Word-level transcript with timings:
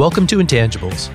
Welcome 0.00 0.26
to 0.28 0.38
Intangibles, 0.38 1.10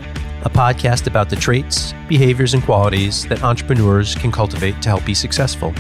a 0.46 0.50
podcast 0.50 1.08
about 1.08 1.28
the 1.28 1.36
traits, 1.36 1.96
behaviors, 2.08 2.54
and 2.54 2.62
qualities 2.62 3.26
that 3.30 3.44
entrepreneurs 3.44 4.14
can 4.14 4.32
cultivate 4.32 4.80
to 4.84 4.90
help 4.90 5.04
be 5.04 5.16
successful. 5.16 5.74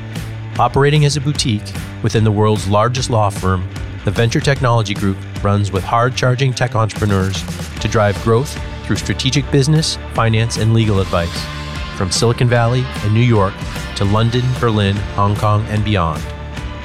Operating 0.59 1.05
as 1.05 1.17
a 1.17 1.21
boutique 1.21 1.67
within 2.05 2.23
the 2.23 2.31
world's 2.31 2.69
largest 2.69 3.11
law 3.11 3.29
firm, 3.29 3.69
the 4.05 4.11
Venture 4.13 4.41
Technology 4.41 4.95
Group 4.95 5.17
runs 5.43 5.73
with 5.73 5.83
hard 5.83 6.15
charging 6.15 6.53
tech 6.53 6.77
entrepreneurs 6.77 7.43
to 7.81 7.89
drive 7.89 8.23
growth 8.23 8.57
through 8.85 8.97
strategic 8.97 9.51
business, 9.51 9.97
finance, 10.13 10.59
and 10.59 10.73
legal 10.73 11.01
advice 11.01 11.45
from 11.97 12.13
Silicon 12.13 12.49
Valley 12.49 12.85
and 13.03 13.13
New 13.13 13.21
York 13.21 13.55
to 13.97 14.05
London, 14.05 14.43
Berlin, 14.61 14.95
Hong 15.17 15.35
Kong, 15.35 15.65
and 15.67 15.85
beyond. 15.85 16.23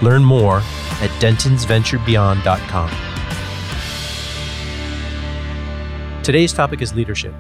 Learn 0.02 0.24
more 0.24 0.58
at 1.02 1.12
dentonsventurebeyond.com. 1.20 2.90
Today's 6.24 6.54
topic 6.54 6.82
is 6.82 6.96
leadership. 6.96 7.36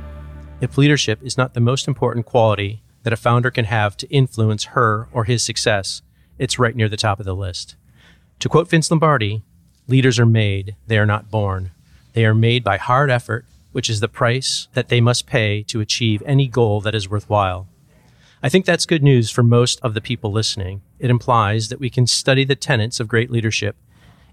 If 0.61 0.77
leadership 0.77 1.23
is 1.23 1.37
not 1.37 1.55
the 1.55 1.59
most 1.59 1.87
important 1.87 2.27
quality 2.27 2.83
that 3.03 3.13
a 3.13 3.17
founder 3.17 3.49
can 3.49 3.65
have 3.65 3.97
to 3.97 4.07
influence 4.09 4.65
her 4.65 5.07
or 5.11 5.23
his 5.23 5.43
success, 5.43 6.01
it's 6.39 6.57
right 6.57 6.75
near 6.75 6.89
the 6.89 6.97
top 6.97 7.19
of 7.19 7.25
the 7.25 7.35
list. 7.35 7.75
To 8.39 8.49
quote 8.49 8.69
Vince 8.69 8.89
Lombardi, 8.89 9.43
leaders 9.87 10.17
are 10.17 10.25
made, 10.25 10.75
they 10.87 10.97
are 10.97 11.05
not 11.05 11.29
born. 11.29 11.71
They 12.13 12.25
are 12.25 12.33
made 12.33 12.63
by 12.63 12.77
hard 12.77 13.11
effort, 13.11 13.45
which 13.71 13.89
is 13.89 13.99
the 13.99 14.07
price 14.07 14.67
that 14.73 14.87
they 14.89 15.01
must 15.01 15.27
pay 15.27 15.61
to 15.63 15.81
achieve 15.81 16.23
any 16.25 16.47
goal 16.47 16.81
that 16.81 16.95
is 16.95 17.07
worthwhile. 17.07 17.67
I 18.41 18.49
think 18.49 18.65
that's 18.65 18.85
good 18.85 19.03
news 19.03 19.29
for 19.29 19.43
most 19.43 19.79
of 19.81 19.93
the 19.93 20.01
people 20.01 20.31
listening. 20.31 20.81
It 20.97 21.09
implies 21.09 21.67
that 21.67 21.79
we 21.79 21.89
can 21.89 22.07
study 22.07 22.45
the 22.45 22.55
tenets 22.55 22.99
of 22.99 23.07
great 23.07 23.29
leadership 23.29 23.75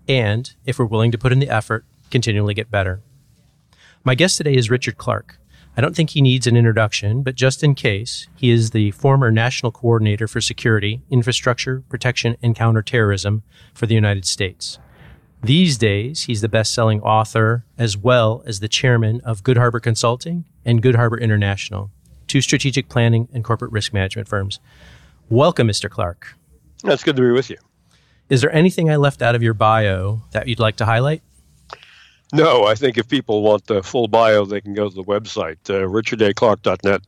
and, 0.09 0.55
if 0.65 0.79
we're 0.79 0.85
willing 0.85 1.11
to 1.11 1.19
put 1.19 1.33
in 1.33 1.41
the 1.41 1.51
effort, 1.51 1.85
continually 2.11 2.55
get 2.55 2.71
better. 2.71 3.01
My 4.05 4.15
guest 4.15 4.37
today 4.37 4.55
is 4.55 4.71
Richard 4.71 4.99
Clarke. 4.99 5.39
I 5.79 5.83
don't 5.83 5.95
think 5.95 6.11
he 6.11 6.23
needs 6.23 6.47
an 6.47 6.57
introduction, 6.57 7.23
but 7.23 7.35
just 7.35 7.63
in 7.63 7.75
case, 7.75 8.29
he 8.35 8.49
is 8.49 8.71
the 8.71 8.93
former 8.93 9.31
National 9.31 9.71
Coordinator 9.71 10.27
for 10.27 10.41
Security, 10.41 11.03
Infrastructure, 11.11 11.83
Protection, 11.91 12.35
and 12.43 12.57
Counterterrorism 12.57 13.43
for 13.75 13.85
the 13.85 13.95
United 13.95 14.25
States. 14.25 14.79
These 15.43 15.77
days, 15.77 16.23
he's 16.23 16.41
the 16.41 16.49
best 16.49 16.73
selling 16.73 17.03
author 17.03 17.67
as 17.77 17.95
well 17.95 18.43
as 18.47 18.61
the 18.61 18.69
chairman 18.69 19.21
of 19.21 19.43
Good 19.43 19.59
Harbor 19.59 19.79
Consulting 19.79 20.47
and 20.65 20.81
Good 20.81 20.95
Harbor 20.95 21.19
International, 21.19 21.91
two 22.27 22.41
strategic 22.41 22.89
planning 22.89 23.29
and 23.35 23.45
corporate 23.45 23.71
risk 23.71 23.93
management 23.93 24.29
firms. 24.29 24.61
Welcome, 25.29 25.69
Mr. 25.69 25.91
Clarke. 25.91 26.37
That's 26.85 27.05
good 27.05 27.17
to 27.17 27.23
be 27.23 27.33
with 27.33 27.51
you. 27.51 27.59
Is 28.31 28.41
there 28.41 28.53
anything 28.53 28.91
I 28.91 28.97
left 28.97 29.21
out 29.21 29.35
of 29.35 29.43
your 29.43 29.55
bio 29.55 30.23
that 30.31 30.49
you'd 30.49 30.59
like 30.59 30.77
to 30.77 30.87
highlight? 30.87 31.23
No, 32.33 32.65
I 32.65 32.75
think 32.75 32.99
if 32.99 33.09
people 33.09 33.43
want 33.43 33.67
the 33.67 33.83
full 33.83 34.09
bio, 34.09 34.45
they 34.45 34.61
can 34.61 34.75
go 34.75 34.89
to 34.89 34.95
the 34.95 35.05
website, 35.05 35.59
uh, 35.71 35.87
richardaclark.net. 35.87 37.03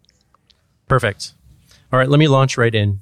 Perfect. 0.86 1.34
All 1.92 1.98
right, 1.98 2.08
let 2.08 2.18
me 2.18 2.28
launch 2.28 2.56
right 2.56 2.74
in. 2.74 3.00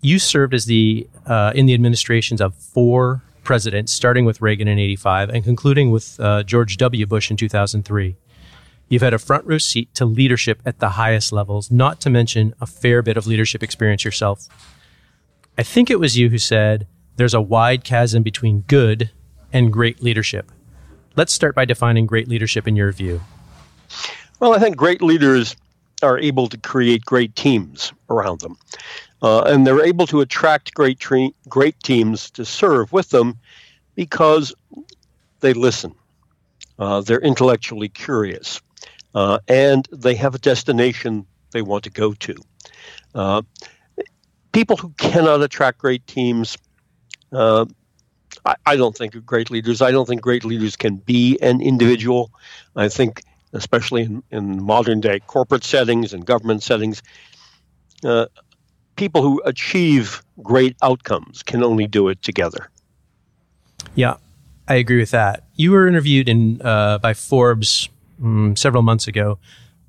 You 0.00 0.18
served 0.18 0.54
as 0.54 0.66
the 0.66 1.08
uh, 1.26 1.52
in 1.54 1.66
the 1.66 1.74
administrations 1.74 2.40
of 2.40 2.54
four 2.54 3.22
presidents, 3.44 3.92
starting 3.92 4.24
with 4.24 4.42
Reagan 4.42 4.68
in 4.68 4.78
'85 4.78 5.30
and 5.30 5.44
concluding 5.44 5.90
with 5.90 6.18
uh, 6.20 6.42
George 6.42 6.76
W. 6.78 7.06
Bush 7.06 7.30
in 7.30 7.36
2003. 7.36 8.16
You've 8.88 9.02
had 9.02 9.14
a 9.14 9.18
front 9.18 9.44
row 9.46 9.58
seat 9.58 9.94
to 9.94 10.04
leadership 10.04 10.60
at 10.64 10.78
the 10.78 10.90
highest 10.90 11.32
levels, 11.32 11.70
not 11.70 12.00
to 12.02 12.10
mention 12.10 12.54
a 12.60 12.66
fair 12.66 13.02
bit 13.02 13.16
of 13.16 13.26
leadership 13.26 13.62
experience 13.62 14.04
yourself. 14.04 14.48
I 15.58 15.62
think 15.62 15.90
it 15.90 15.98
was 15.98 16.16
you 16.16 16.28
who 16.28 16.38
said 16.38 16.86
there's 17.16 17.34
a 17.34 17.40
wide 17.40 17.82
chasm 17.82 18.22
between 18.22 18.60
good 18.62 19.10
and 19.52 19.72
great 19.72 20.02
leadership. 20.02 20.52
Let's 21.16 21.32
start 21.32 21.54
by 21.54 21.64
defining 21.64 22.04
great 22.04 22.28
leadership 22.28 22.68
in 22.68 22.76
your 22.76 22.92
view. 22.92 23.22
Well, 24.38 24.54
I 24.54 24.58
think 24.58 24.76
great 24.76 25.00
leaders 25.00 25.56
are 26.02 26.18
able 26.18 26.46
to 26.48 26.58
create 26.58 27.06
great 27.06 27.34
teams 27.34 27.90
around 28.10 28.40
them. 28.40 28.58
Uh, 29.22 29.40
and 29.42 29.66
they're 29.66 29.84
able 29.84 30.06
to 30.08 30.20
attract 30.20 30.74
great, 30.74 31.00
tre- 31.00 31.32
great 31.48 31.80
teams 31.82 32.30
to 32.32 32.44
serve 32.44 32.92
with 32.92 33.08
them 33.08 33.38
because 33.94 34.54
they 35.40 35.54
listen. 35.54 35.94
Uh, 36.78 37.00
they're 37.00 37.20
intellectually 37.20 37.88
curious. 37.88 38.60
Uh, 39.14 39.38
and 39.48 39.88
they 39.90 40.14
have 40.14 40.34
a 40.34 40.38
destination 40.38 41.26
they 41.52 41.62
want 41.62 41.84
to 41.84 41.90
go 41.90 42.12
to. 42.12 42.36
Uh, 43.14 43.40
people 44.52 44.76
who 44.76 44.90
cannot 44.98 45.42
attract 45.42 45.78
great 45.78 46.06
teams 46.06 46.58
uh, 47.32 47.64
I, 48.46 48.54
I 48.64 48.76
don't 48.76 48.96
think 48.96 49.14
of 49.14 49.26
great 49.26 49.50
leaders. 49.50 49.82
I 49.82 49.90
don't 49.90 50.06
think 50.06 50.20
great 50.22 50.44
leaders 50.44 50.76
can 50.76 50.96
be 50.96 51.38
an 51.42 51.60
individual. 51.60 52.30
I 52.76 52.88
think, 52.88 53.22
especially 53.52 54.02
in, 54.02 54.22
in 54.30 54.62
modern 54.62 55.00
day 55.00 55.20
corporate 55.20 55.64
settings 55.64 56.12
and 56.12 56.24
government 56.24 56.62
settings, 56.62 57.02
uh, 58.04 58.26
people 58.96 59.22
who 59.22 59.42
achieve 59.44 60.22
great 60.42 60.76
outcomes 60.82 61.42
can 61.42 61.62
only 61.62 61.86
do 61.86 62.08
it 62.08 62.22
together. 62.22 62.70
Yeah, 63.94 64.16
I 64.68 64.74
agree 64.74 64.98
with 64.98 65.10
that. 65.10 65.44
You 65.54 65.72
were 65.72 65.86
interviewed 65.86 66.28
in 66.28 66.60
uh, 66.62 66.98
by 66.98 67.14
Forbes 67.14 67.88
um, 68.22 68.56
several 68.56 68.82
months 68.82 69.06
ago. 69.06 69.38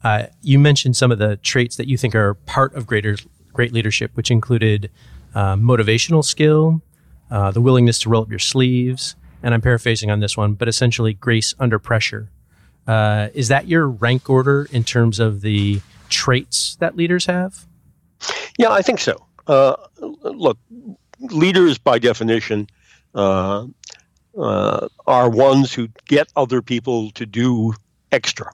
Uh, 0.04 0.28
you 0.42 0.60
mentioned 0.60 0.96
some 0.96 1.12
of 1.12 1.20
the 1.20 1.38
traits 1.38 1.76
that 1.76 1.88
you 1.88 1.98
think 1.98 2.16
are 2.16 2.36
part 2.36 2.74
of 2.76 2.86
greater 2.86 3.18
great 3.52 3.74
leadership, 3.74 4.12
which 4.14 4.30
included 4.30 4.90
uh, 5.34 5.56
motivational 5.56 6.24
skill, 6.24 6.82
uh, 7.30 7.52
the 7.52 7.62
willingness 7.62 8.00
to 8.00 8.10
roll 8.10 8.24
up 8.24 8.30
your 8.30 8.40
sleeves, 8.40 9.16
and 9.44 9.54
I'm 9.54 9.62
paraphrasing 9.62 10.12
on 10.12 10.20
this 10.20 10.38
one, 10.38 10.54
but 10.54 10.68
essentially 10.68 11.14
grace 11.14 11.54
under 11.60 11.80
pressure. 11.80 12.30
Uh, 12.88 13.30
is 13.34 13.50
that 13.50 13.68
your 13.68 13.88
rank 13.88 14.30
order 14.30 14.68
in 14.72 14.84
terms 14.84 15.20
of 15.20 15.42
the 15.42 15.82
traits 16.10 16.78
that 16.80 16.96
leaders 16.96 17.26
have? 17.26 17.66
Yeah, 18.58 18.72
I 18.72 18.82
think 18.82 19.00
so. 19.00 19.26
Uh, 19.46 19.76
look, 20.00 20.58
leaders 21.20 21.78
by 21.78 22.00
definition 22.00 22.68
uh, 23.14 23.68
uh, 24.38 24.88
are 25.06 25.30
ones 25.30 25.74
who 25.74 25.90
get 26.06 26.28
other 26.36 26.62
people 26.62 27.12
to 27.12 27.26
do 27.26 27.74
extra, 28.12 28.52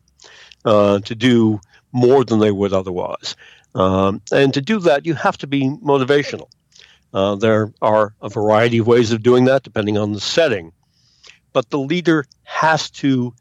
uh, 0.65 0.99
to 0.99 1.15
do 1.15 1.59
more 1.91 2.23
than 2.23 2.39
they 2.39 2.51
would 2.51 2.73
otherwise. 2.73 3.35
Um, 3.75 4.21
and 4.31 4.53
to 4.53 4.61
do 4.61 4.79
that, 4.79 5.05
you 5.05 5.13
have 5.13 5.37
to 5.39 5.47
be 5.47 5.69
motivational. 5.83 6.49
Uh, 7.13 7.35
there 7.35 7.71
are 7.81 8.15
a 8.21 8.29
variety 8.29 8.79
of 8.79 8.87
ways 8.87 9.11
of 9.11 9.21
doing 9.21 9.45
that 9.45 9.63
depending 9.63 9.97
on 9.97 10.13
the 10.13 10.19
setting. 10.19 10.71
But 11.51 11.69
the 11.69 11.79
leader 11.79 12.25
has 12.43 12.89
to 12.91 13.33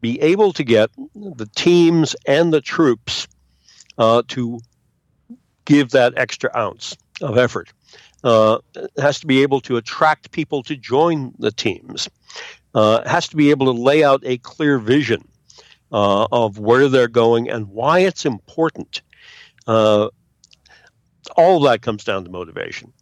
be 0.00 0.20
able 0.20 0.52
to 0.52 0.64
get 0.64 0.90
the 1.14 1.48
teams 1.54 2.14
and 2.26 2.52
the 2.52 2.60
troops 2.60 3.26
uh, 3.98 4.22
to 4.28 4.60
give 5.64 5.90
that 5.90 6.14
extra 6.16 6.50
ounce 6.56 6.96
of 7.20 7.38
effort. 7.38 7.72
Uh, 8.24 8.58
has 8.98 9.18
to 9.20 9.26
be 9.26 9.42
able 9.42 9.60
to 9.60 9.76
attract 9.76 10.30
people 10.30 10.62
to 10.62 10.76
join 10.76 11.34
the 11.38 11.50
teams. 11.50 12.08
Uh, 12.74 13.06
has 13.08 13.28
to 13.28 13.36
be 13.36 13.50
able 13.50 13.66
to 13.66 13.72
lay 13.72 14.04
out 14.04 14.22
a 14.24 14.38
clear 14.38 14.78
vision 14.78 15.26
uh, 15.90 16.26
of 16.30 16.58
where 16.58 16.88
they're 16.88 17.08
going 17.08 17.50
and 17.50 17.68
why 17.68 18.00
it's 18.00 18.24
important. 18.24 19.02
Uh, 19.66 20.08
all 21.36 21.60
that 21.60 21.82
comes 21.82 22.04
down 22.04 22.24
to 22.24 22.30
motivation. 22.30 22.92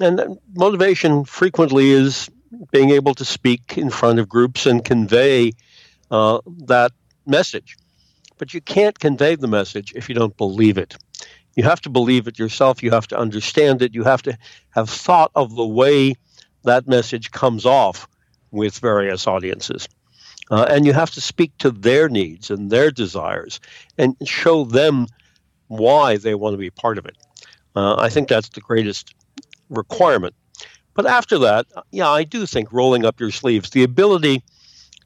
And 0.00 0.38
motivation 0.54 1.24
frequently 1.24 1.90
is 1.90 2.30
being 2.70 2.90
able 2.90 3.14
to 3.14 3.24
speak 3.24 3.76
in 3.76 3.90
front 3.90 4.18
of 4.18 4.28
groups 4.28 4.66
and 4.66 4.84
convey 4.84 5.52
uh, 6.10 6.40
that 6.66 6.92
message. 7.26 7.76
But 8.38 8.54
you 8.54 8.60
can't 8.60 8.98
convey 8.98 9.36
the 9.36 9.48
message 9.48 9.92
if 9.94 10.08
you 10.08 10.14
don't 10.14 10.36
believe 10.36 10.78
it. 10.78 10.96
You 11.54 11.64
have 11.64 11.80
to 11.82 11.90
believe 11.90 12.26
it 12.26 12.38
yourself. 12.38 12.82
You 12.82 12.90
have 12.90 13.06
to 13.08 13.18
understand 13.18 13.82
it. 13.82 13.94
You 13.94 14.04
have 14.04 14.22
to 14.22 14.36
have 14.70 14.88
thought 14.88 15.30
of 15.34 15.54
the 15.54 15.66
way 15.66 16.14
that 16.64 16.88
message 16.88 17.30
comes 17.30 17.66
off 17.66 18.08
with 18.50 18.78
various 18.78 19.26
audiences. 19.26 19.88
Uh, 20.50 20.66
and 20.68 20.84
you 20.84 20.92
have 20.92 21.10
to 21.12 21.20
speak 21.20 21.56
to 21.58 21.70
their 21.70 22.08
needs 22.08 22.50
and 22.50 22.70
their 22.70 22.90
desires 22.90 23.60
and 23.96 24.16
show 24.24 24.64
them 24.64 25.06
why 25.68 26.16
they 26.16 26.34
want 26.34 26.54
to 26.54 26.58
be 26.58 26.70
part 26.70 26.98
of 26.98 27.06
it. 27.06 27.16
Uh, 27.74 27.96
I 27.98 28.08
think 28.08 28.28
that's 28.28 28.48
the 28.50 28.60
greatest 28.60 29.14
requirement. 29.70 30.34
But 30.94 31.06
after 31.06 31.38
that, 31.38 31.66
yeah, 31.90 32.08
I 32.08 32.24
do 32.24 32.44
think 32.46 32.72
rolling 32.72 33.04
up 33.04 33.18
your 33.18 33.30
sleeves, 33.30 33.70
the 33.70 33.82
ability 33.82 34.42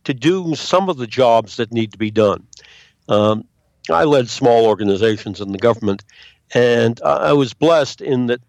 to 0.05 0.15
do 0.15 0.55
some 0.55 0.89
of 0.89 0.97
the 0.97 1.07
jobs 1.07 1.57
that 1.57 1.73
need 1.73 1.93
to 1.93 1.99
be 1.99 2.11
done. 2.11 2.47
Um, 3.09 3.45
I 3.91 4.05
led 4.05 4.29
small 4.29 4.67
organizations 4.67 5.41
in 5.41 5.53
the 5.53 5.59
government, 5.59 6.05
and 6.55 7.01
I 7.03 7.33
was 7.33 7.55
blessed 7.55 8.01
in 8.01 8.27
that 8.27 8.41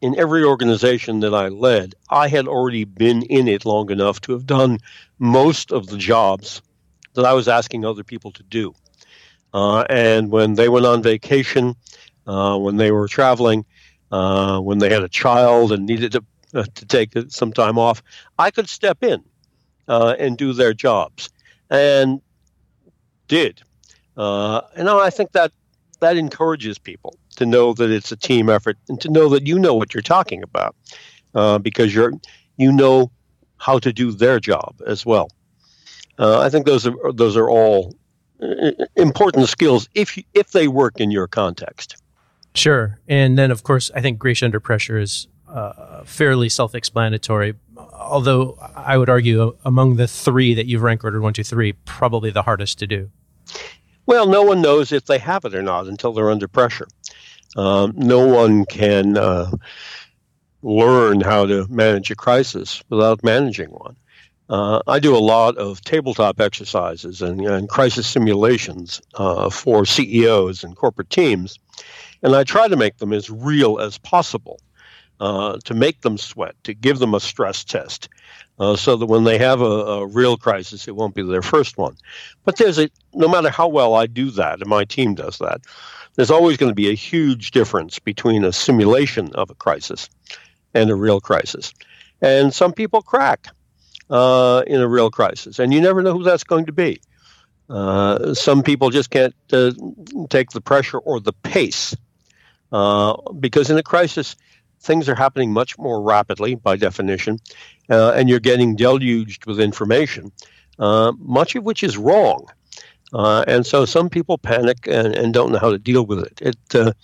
in 0.00 0.18
every 0.18 0.44
organization 0.44 1.20
that 1.20 1.34
I 1.34 1.48
led, 1.48 1.94
I 2.08 2.28
had 2.28 2.46
already 2.46 2.84
been 2.84 3.22
in 3.22 3.48
it 3.48 3.64
long 3.64 3.90
enough 3.90 4.20
to 4.22 4.32
have 4.32 4.46
done 4.46 4.78
most 5.18 5.72
of 5.72 5.88
the 5.88 5.96
jobs 5.96 6.62
that 7.14 7.24
I 7.24 7.32
was 7.32 7.48
asking 7.48 7.84
other 7.84 8.04
people 8.04 8.30
to 8.32 8.42
do. 8.44 8.74
Uh, 9.52 9.84
and 9.90 10.30
when 10.30 10.54
they 10.54 10.68
went 10.68 10.86
on 10.86 11.02
vacation, 11.02 11.74
uh, 12.28 12.58
when 12.58 12.76
they 12.76 12.92
were 12.92 13.08
traveling, 13.08 13.64
uh, 14.12 14.60
when 14.60 14.78
they 14.78 14.90
had 14.90 15.02
a 15.02 15.08
child 15.08 15.72
and 15.72 15.86
needed 15.86 16.12
to, 16.12 16.24
uh, 16.54 16.64
to 16.74 16.86
take 16.86 17.12
some 17.28 17.52
time 17.52 17.78
off, 17.78 18.02
I 18.38 18.50
could 18.50 18.68
step 18.68 19.02
in 19.02 19.24
uh, 19.88 20.14
and 20.18 20.36
do 20.36 20.52
their 20.52 20.74
jobs, 20.74 21.30
and 21.70 22.20
did. 23.28 23.62
Uh, 24.16 24.60
and 24.76 24.88
I 24.88 25.10
think 25.10 25.32
that 25.32 25.52
that 26.00 26.16
encourages 26.16 26.78
people 26.78 27.16
to 27.36 27.46
know 27.46 27.72
that 27.72 27.90
it's 27.90 28.12
a 28.12 28.16
team 28.16 28.48
effort 28.48 28.76
and 28.88 29.00
to 29.00 29.08
know 29.08 29.28
that 29.30 29.46
you 29.46 29.58
know 29.58 29.74
what 29.74 29.94
you're 29.94 30.02
talking 30.02 30.42
about 30.42 30.76
because 31.62 31.94
you're 31.94 32.12
you 32.56 32.72
know 32.72 33.10
how 33.58 33.78
to 33.78 33.92
do 33.92 34.12
their 34.12 34.38
job 34.40 34.74
as 34.86 35.06
well. 35.06 35.28
I 36.18 36.48
think 36.50 36.66
those 36.66 36.86
are 36.86 37.12
those 37.12 37.36
are 37.36 37.48
all 37.48 37.94
important 38.96 39.48
skills 39.48 39.88
if 39.94 40.18
if 40.34 40.50
they 40.50 40.68
work 40.68 41.00
in 41.00 41.10
your 41.10 41.28
context. 41.28 41.96
Sure, 42.58 42.98
and 43.06 43.38
then 43.38 43.50
of 43.50 43.62
course 43.62 43.90
I 43.94 44.00
think 44.00 44.18
Grace 44.18 44.42
Under 44.42 44.58
Pressure 44.58 44.98
is 44.98 45.28
uh, 45.48 46.02
fairly 46.04 46.48
self-explanatory. 46.48 47.54
Although 47.76 48.58
I 48.74 48.98
would 48.98 49.08
argue 49.08 49.56
among 49.64 49.96
the 49.96 50.08
three 50.08 50.54
that 50.54 50.66
you've 50.66 50.82
ranked 50.82 51.04
ordered 51.04 51.20
one, 51.20 51.32
two, 51.32 51.44
three, 51.44 51.74
probably 51.84 52.30
the 52.30 52.42
hardest 52.42 52.78
to 52.80 52.86
do. 52.86 53.10
Well, 54.06 54.26
no 54.26 54.42
one 54.42 54.60
knows 54.60 54.90
if 54.90 55.04
they 55.04 55.18
have 55.18 55.44
it 55.44 55.54
or 55.54 55.62
not 55.62 55.86
until 55.86 56.12
they're 56.12 56.30
under 56.30 56.48
pressure. 56.48 56.88
Um, 57.56 57.92
no 57.94 58.26
one 58.26 58.64
can 58.64 59.16
uh, 59.16 59.50
learn 60.62 61.20
how 61.20 61.46
to 61.46 61.66
manage 61.68 62.10
a 62.10 62.16
crisis 62.16 62.82
without 62.88 63.22
managing 63.22 63.68
one. 63.68 63.96
Uh, 64.48 64.80
I 64.86 64.98
do 64.98 65.14
a 65.14 65.18
lot 65.18 65.58
of 65.58 65.82
tabletop 65.82 66.40
exercises 66.40 67.20
and, 67.20 67.40
and 67.42 67.68
crisis 67.68 68.06
simulations 68.06 69.00
uh, 69.14 69.50
for 69.50 69.84
CEOs 69.84 70.64
and 70.64 70.74
corporate 70.74 71.10
teams, 71.10 71.58
and 72.22 72.34
I 72.34 72.44
try 72.44 72.68
to 72.68 72.76
make 72.76 72.98
them 72.98 73.12
as 73.12 73.30
real 73.30 73.78
as 73.78 73.98
possible. 73.98 74.60
Uh, 75.20 75.58
to 75.64 75.74
make 75.74 76.02
them 76.02 76.16
sweat, 76.16 76.54
to 76.62 76.72
give 76.72 77.00
them 77.00 77.12
a 77.12 77.18
stress 77.18 77.64
test, 77.64 78.08
uh, 78.60 78.76
so 78.76 78.94
that 78.94 79.06
when 79.06 79.24
they 79.24 79.36
have 79.36 79.60
a, 79.60 79.64
a, 79.64 80.06
real 80.06 80.36
crisis, 80.36 80.86
it 80.86 80.94
won't 80.94 81.16
be 81.16 81.24
their 81.24 81.42
first 81.42 81.76
one. 81.76 81.96
But 82.44 82.56
there's 82.56 82.78
a 82.78 82.88
no 83.14 83.26
matter 83.26 83.50
how 83.50 83.66
well 83.66 83.96
I 83.96 84.06
do 84.06 84.30
that, 84.30 84.60
and 84.60 84.68
my 84.68 84.84
team 84.84 85.16
does 85.16 85.38
that, 85.38 85.62
there's 86.14 86.30
always 86.30 86.56
going 86.56 86.70
to 86.70 86.74
be 86.74 86.90
a 86.90 86.94
huge 86.94 87.52
difference 87.52 87.98
between 87.98 88.44
a 88.44 88.52
simulation 88.52 89.32
of 89.34 89.50
a 89.50 89.54
crisis 89.54 90.08
and 90.74 90.90
a 90.90 90.94
real 90.94 91.20
crisis. 91.20 91.72
And 92.20 92.52
some 92.52 92.72
people 92.72 93.02
crack 93.02 93.48
uh, 94.10 94.62
in 94.66 94.80
a 94.80 94.88
real 94.88 95.10
crisis, 95.10 95.58
and 95.58 95.72
you 95.72 95.80
never 95.80 96.02
know 96.02 96.12
who 96.12 96.24
that's 96.24 96.44
going 96.44 96.66
to 96.66 96.72
be. 96.72 97.00
Uh, 97.70 98.34
some 98.34 98.62
people 98.62 98.90
just 98.90 99.10
can't 99.10 99.34
uh, 99.52 99.72
take 100.30 100.50
the 100.50 100.60
pressure 100.60 100.98
or 100.98 101.20
the 101.20 101.32
pace 101.32 101.94
uh, 102.72 103.16
because 103.32 103.70
in 103.70 103.78
a 103.78 103.82
crisis, 103.82 104.36
things 104.80 105.08
are 105.08 105.14
happening 105.14 105.52
much 105.52 105.78
more 105.78 106.00
rapidly 106.00 106.54
by 106.54 106.76
definition, 106.76 107.38
uh, 107.90 108.12
and 108.12 108.28
you're 108.28 108.40
getting 108.40 108.76
deluged 108.76 109.46
with 109.46 109.60
information, 109.60 110.32
uh, 110.78 111.12
much 111.18 111.54
of 111.54 111.64
which 111.64 111.82
is 111.82 111.96
wrong. 111.96 112.46
and 113.12 113.66
so 113.66 113.84
some 113.84 114.08
people 114.08 114.38
panic 114.38 114.86
and, 114.86 115.14
and, 115.14 115.34
don't 115.34 115.50
know 115.50 115.58
how 115.58 115.70
to 115.70 115.78
deal 115.78 116.04
with 116.04 116.20
it. 116.20 116.40
It, 116.40 116.94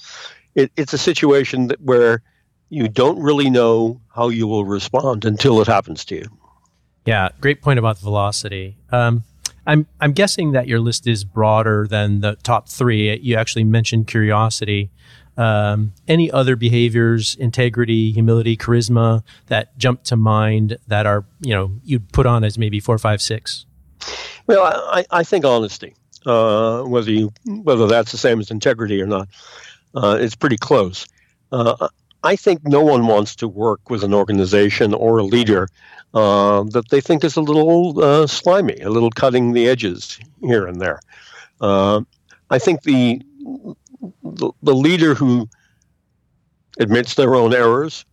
it 0.55 0.71
it's 0.77 0.93
a 0.93 0.99
situation 0.99 1.69
that, 1.69 1.81
where 1.81 2.23
you 2.69 2.89
don't 2.89 3.19
really 3.21 3.51
know 3.51 4.01
how 4.15 4.29
you 4.29 4.47
will 4.47 4.65
respond 4.65 5.25
until 5.25 5.61
it 5.61 5.67
happens 5.67 6.05
to 6.07 6.17
you. 6.17 6.29
Yeah, 7.07 7.29
great 7.41 7.61
point 7.61 7.79
about 7.79 7.99
velocity. 7.99 8.77
Um, 8.91 9.25
I'm 9.67 9.87
I'm 10.01 10.13
guessing 10.13 10.53
that 10.53 10.69
your 10.69 10.81
list 10.81 11.07
is 11.07 11.25
broader 11.25 11.87
than 11.89 12.21
the 12.21 12.37
top 12.43 12.69
three. 12.69 13.17
You 13.19 13.37
actually 13.37 13.65
mentioned 13.65 14.07
curiosity. 14.07 14.91
Um, 15.37 15.93
any 16.07 16.31
other 16.31 16.55
behaviors, 16.55 17.35
integrity, 17.35 18.13
humility, 18.13 18.57
charisma 18.57 19.25
that 19.47 19.77
jump 19.79 20.05
to 20.05 20.17
mind 20.17 20.79
that 20.87 21.07
are 21.07 21.25
you 21.41 21.55
know 21.55 21.73
you'd 21.83 22.13
put 22.13 22.27
on 22.27 22.45
as 22.45 22.57
maybe 22.57 22.81
four, 22.81 22.99
five, 22.99 23.21
six? 23.21 23.67
Well, 24.47 24.63
I, 24.65 25.05
I 25.11 25.25
think 25.25 25.45
honesty. 25.45 25.95
Uh, 26.27 26.83
whether 26.85 27.11
you 27.11 27.33
whether 27.47 27.87
that's 27.87 28.13
the 28.13 28.19
same 28.19 28.41
as 28.41 28.51
integrity 28.51 29.01
or 29.03 29.07
not, 29.07 29.29
uh, 29.95 30.17
it's 30.21 30.35
pretty 30.35 30.57
close. 30.57 31.07
Uh, 31.53 31.89
I 32.23 32.37
think 32.37 32.65
no 32.65 32.83
one 32.83 33.07
wants 33.07 33.37
to 33.37 33.49
work 33.49 33.91
with 33.91 34.03
an 34.03 34.15
organization 34.15 34.95
or 34.95 35.19
a 35.19 35.25
leader 35.25 35.69
uh, 36.15 36.63
that 36.71 36.89
they 36.89 37.01
think 37.01 37.23
is 37.23 37.37
a 37.37 37.43
little 37.43 38.03
uh, 38.03 38.27
slimy, 38.27 38.81
a 38.81 38.89
little 38.89 39.11
cutting 39.11 39.53
the 39.53 39.69
edges 39.69 40.19
here 40.41 40.67
and 40.67 40.81
there. 40.81 41.01
Uh, 41.61 42.01
I 42.51 42.59
think 42.59 42.83
the, 42.83 43.21
the, 44.23 44.53
the 44.63 44.75
leader 44.75 45.15
who 45.15 45.49
admits 46.79 47.15
their 47.15 47.35
own 47.35 47.55
errors, 47.55 48.05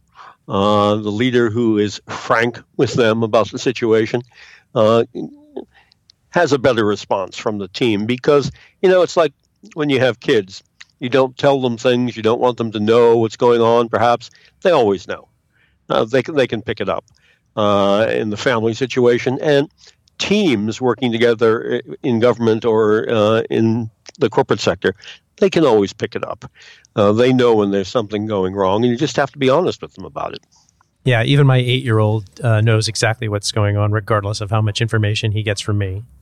uh, 0.48 0.96
the 0.96 1.12
leader 1.12 1.50
who 1.50 1.78
is 1.78 2.02
frank 2.10 2.60
with 2.78 2.94
them 2.94 3.24
about 3.24 3.52
the 3.52 3.60
situation, 3.60 4.22
uh, 4.76 5.04
has 6.30 6.54
a 6.54 6.60
better 6.60 6.86
response 6.86 7.38
from 7.38 7.58
the 7.58 7.68
team 7.68 8.06
because 8.06 8.52
you 8.82 8.90
know 8.90 9.02
it's 9.02 9.18
like 9.18 9.34
when 9.74 9.90
you 9.90 10.00
have 10.00 10.20
kids 10.20 10.64
you 11.02 11.10
don't 11.10 11.36
tell 11.36 11.60
them 11.60 11.78
things. 11.78 12.16
You 12.16 12.24
don't 12.24 12.40
want 12.40 12.58
them 12.58 12.72
to 12.72 12.80
know 12.80 13.18
what's 13.18 13.36
going 13.36 13.60
on. 13.60 13.90
Perhaps 13.90 14.30
they 14.62 14.70
always 14.70 15.08
know. 15.08 15.28
Uh, 15.90 16.06
they 16.06 16.24
can 16.24 16.36
they 16.36 16.48
can 16.48 16.62
pick 16.62 16.80
it 16.80 16.88
up 16.88 17.04
uh, 17.58 18.06
in 18.10 18.30
the 18.30 18.38
family 18.38 18.74
situation 18.74 19.40
and 19.42 19.70
teams 20.20 20.80
working 20.80 21.12
together 21.12 21.82
in 22.04 22.20
government 22.20 22.64
or 22.64 23.10
uh, 23.10 23.42
in 23.50 23.90
the 24.20 24.30
corporate 24.30 24.60
sector. 24.60 24.94
They 25.42 25.50
can 25.50 25.66
always 25.66 25.92
pick 25.92 26.16
it 26.16 26.24
up. 26.24 26.46
Uh, 26.96 27.12
they 27.14 27.34
know 27.34 27.56
when 27.56 27.72
there's 27.72 27.88
something 27.88 28.28
going 28.28 28.54
wrong, 28.54 28.84
and 28.84 28.92
you 28.92 28.98
just 28.98 29.16
have 29.16 29.32
to 29.32 29.40
be 29.40 29.50
honest 29.50 29.82
with 29.82 29.94
them 29.96 30.06
about 30.06 30.34
it. 30.34 30.46
Yeah, 31.04 31.24
even 31.24 31.48
my 31.48 31.58
eight-year-old 31.58 32.40
uh, 32.42 32.62
knows 32.62 32.88
exactly 32.88 33.28
what's 33.28 33.52
going 33.52 33.76
on, 33.76 33.92
regardless 33.92 34.40
of 34.40 34.52
how 34.52 34.62
much 34.62 34.82
information 34.82 35.32
he 35.32 35.42
gets 35.44 35.60
from 35.60 35.78
me. 35.78 36.04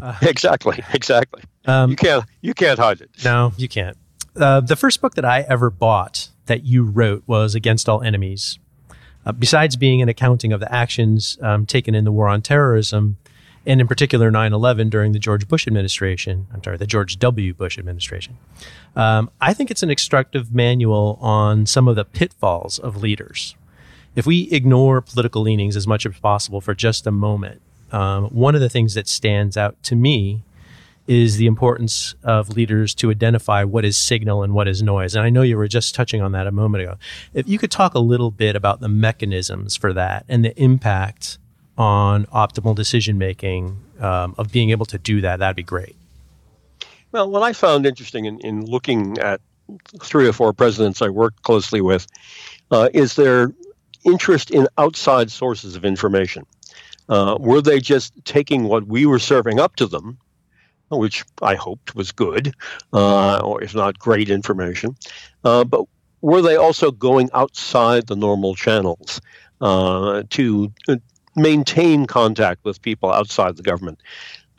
Uh, 0.00 0.16
exactly, 0.22 0.82
exactly. 0.94 1.42
Um, 1.66 1.90
you 1.90 1.96
can't 1.96 2.24
you 2.40 2.54
can't 2.54 2.78
hide 2.78 3.02
it. 3.02 3.10
No, 3.22 3.52
you 3.58 3.68
can't. 3.68 3.98
Uh, 4.34 4.60
the 4.60 4.76
first 4.76 5.02
book 5.02 5.14
that 5.14 5.26
I 5.26 5.42
ever 5.42 5.68
bought 5.68 6.30
that 6.46 6.64
you 6.64 6.84
wrote 6.84 7.22
was 7.26 7.54
Against 7.54 7.86
All 7.86 8.00
Enemies. 8.00 8.58
Uh, 9.26 9.32
besides 9.32 9.76
being 9.76 10.00
an 10.00 10.08
accounting 10.08 10.54
of 10.54 10.60
the 10.60 10.74
actions 10.74 11.36
um, 11.42 11.66
taken 11.66 11.94
in 11.94 12.04
the 12.04 12.12
war 12.12 12.28
on 12.28 12.40
terrorism, 12.40 13.18
and 13.66 13.80
in 13.80 13.86
particular 13.86 14.30
9/11 14.30 14.90
during 14.90 15.12
the 15.12 15.18
George 15.18 15.48
Bush 15.48 15.66
administration. 15.66 16.46
I'm 16.52 16.62
sorry, 16.62 16.76
the 16.76 16.86
George 16.86 17.18
W. 17.18 17.54
Bush 17.54 17.78
administration. 17.78 18.36
Um, 18.96 19.30
I 19.40 19.54
think 19.54 19.70
it's 19.70 19.82
an 19.82 19.90
instructive 19.90 20.54
manual 20.54 21.18
on 21.20 21.66
some 21.66 21.88
of 21.88 21.96
the 21.96 22.04
pitfalls 22.04 22.78
of 22.78 22.96
leaders. 22.96 23.54
If 24.14 24.26
we 24.26 24.48
ignore 24.50 25.00
political 25.00 25.42
leanings 25.42 25.76
as 25.76 25.86
much 25.86 26.06
as 26.06 26.16
possible 26.18 26.60
for 26.60 26.74
just 26.74 27.06
a 27.06 27.10
moment, 27.10 27.60
um, 27.90 28.26
one 28.26 28.54
of 28.54 28.60
the 28.60 28.68
things 28.68 28.94
that 28.94 29.08
stands 29.08 29.56
out 29.56 29.82
to 29.84 29.96
me 29.96 30.42
is 31.06 31.36
the 31.36 31.46
importance 31.46 32.14
of 32.22 32.56
leaders 32.56 32.94
to 32.94 33.10
identify 33.10 33.62
what 33.62 33.84
is 33.84 33.96
signal 33.96 34.42
and 34.42 34.54
what 34.54 34.66
is 34.66 34.82
noise. 34.82 35.14
And 35.14 35.24
I 35.24 35.30
know 35.30 35.42
you 35.42 35.56
were 35.56 35.68
just 35.68 35.94
touching 35.94 36.22
on 36.22 36.32
that 36.32 36.46
a 36.46 36.50
moment 36.50 36.82
ago. 36.82 36.96
If 37.34 37.46
you 37.46 37.58
could 37.58 37.70
talk 37.70 37.94
a 37.94 37.98
little 37.98 38.30
bit 38.30 38.56
about 38.56 38.80
the 38.80 38.88
mechanisms 38.88 39.76
for 39.76 39.92
that 39.92 40.24
and 40.28 40.44
the 40.44 40.58
impact 40.60 41.38
on 41.76 42.26
optimal 42.26 42.74
decision 42.74 43.18
making 43.18 43.80
um, 44.00 44.34
of 44.38 44.52
being 44.52 44.70
able 44.70 44.86
to 44.86 44.98
do 44.98 45.20
that, 45.20 45.38
that'd 45.38 45.56
be 45.56 45.62
great. 45.62 45.96
Well, 47.12 47.30
what 47.30 47.42
I 47.42 47.52
found 47.52 47.86
interesting 47.86 48.24
in, 48.24 48.40
in 48.40 48.64
looking 48.64 49.18
at 49.18 49.40
three 50.02 50.28
or 50.28 50.32
four 50.32 50.52
presidents 50.52 51.00
I 51.00 51.08
worked 51.08 51.42
closely 51.42 51.80
with 51.80 52.06
uh, 52.70 52.88
is 52.92 53.16
their 53.16 53.52
interest 54.04 54.50
in 54.50 54.68
outside 54.78 55.30
sources 55.30 55.76
of 55.76 55.84
information. 55.84 56.44
Uh, 57.08 57.36
were 57.38 57.60
they 57.60 57.80
just 57.80 58.12
taking 58.24 58.64
what 58.64 58.86
we 58.86 59.06
were 59.06 59.18
serving 59.18 59.60
up 59.60 59.76
to 59.76 59.86
them, 59.86 60.18
which 60.90 61.24
I 61.42 61.54
hoped 61.54 61.94
was 61.94 62.12
good, 62.12 62.54
uh, 62.92 63.38
or 63.38 63.62
if 63.62 63.74
not 63.74 63.98
great 63.98 64.30
information, 64.30 64.96
uh, 65.44 65.64
but 65.64 65.84
were 66.20 66.40
they 66.40 66.56
also 66.56 66.90
going 66.90 67.28
outside 67.34 68.06
the 68.06 68.16
normal 68.16 68.54
channels 68.54 69.20
uh, 69.60 70.22
to 70.30 70.72
uh, 70.88 70.96
maintain 71.36 72.06
contact 72.06 72.64
with 72.64 72.82
people 72.82 73.12
outside 73.12 73.56
the 73.56 73.62
government, 73.62 74.00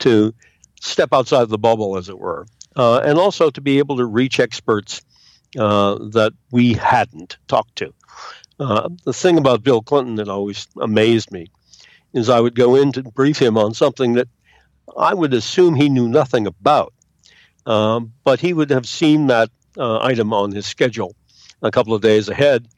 to 0.00 0.34
step 0.80 1.10
outside 1.12 1.48
the 1.48 1.58
bubble, 1.58 1.96
as 1.96 2.08
it 2.08 2.18
were, 2.18 2.46
uh, 2.76 2.98
and 2.98 3.18
also 3.18 3.50
to 3.50 3.60
be 3.60 3.78
able 3.78 3.96
to 3.96 4.04
reach 4.04 4.40
experts 4.40 5.02
that 5.54 6.32
we 6.50 6.74
hadn't 6.74 7.38
talked 7.48 7.76
to? 7.76 7.92
the 8.58 9.12
thing 9.12 9.36
about 9.36 9.62
Bill 9.62 9.82
Clinton 9.82 10.16
that 10.16 10.28
always 10.28 10.66
amazed 10.80 11.30
me 11.30 11.48
is 12.14 12.30
I 12.30 12.40
would 12.40 12.54
go 12.54 12.74
in 12.74 12.92
to 12.92 13.02
brief 13.02 13.38
him 13.38 13.58
on 13.58 13.74
something 13.74 14.14
that 14.14 14.28
I 14.96 15.12
would 15.12 15.34
assume 15.34 15.74
he 15.74 15.90
knew 15.90 16.08
nothing 16.08 16.46
about, 16.46 16.94
um, 17.66 18.12
but 18.24 18.40
he 18.40 18.54
would 18.54 18.70
have 18.70 18.86
seen 18.86 19.26
that 19.26 19.50
uh, 19.76 19.98
item 19.98 20.32
on 20.32 20.52
his 20.52 20.64
schedule 20.64 21.14
a 21.62 21.70
couple 21.70 21.92
of 21.92 22.00
days 22.00 22.28
ahead 22.28 22.68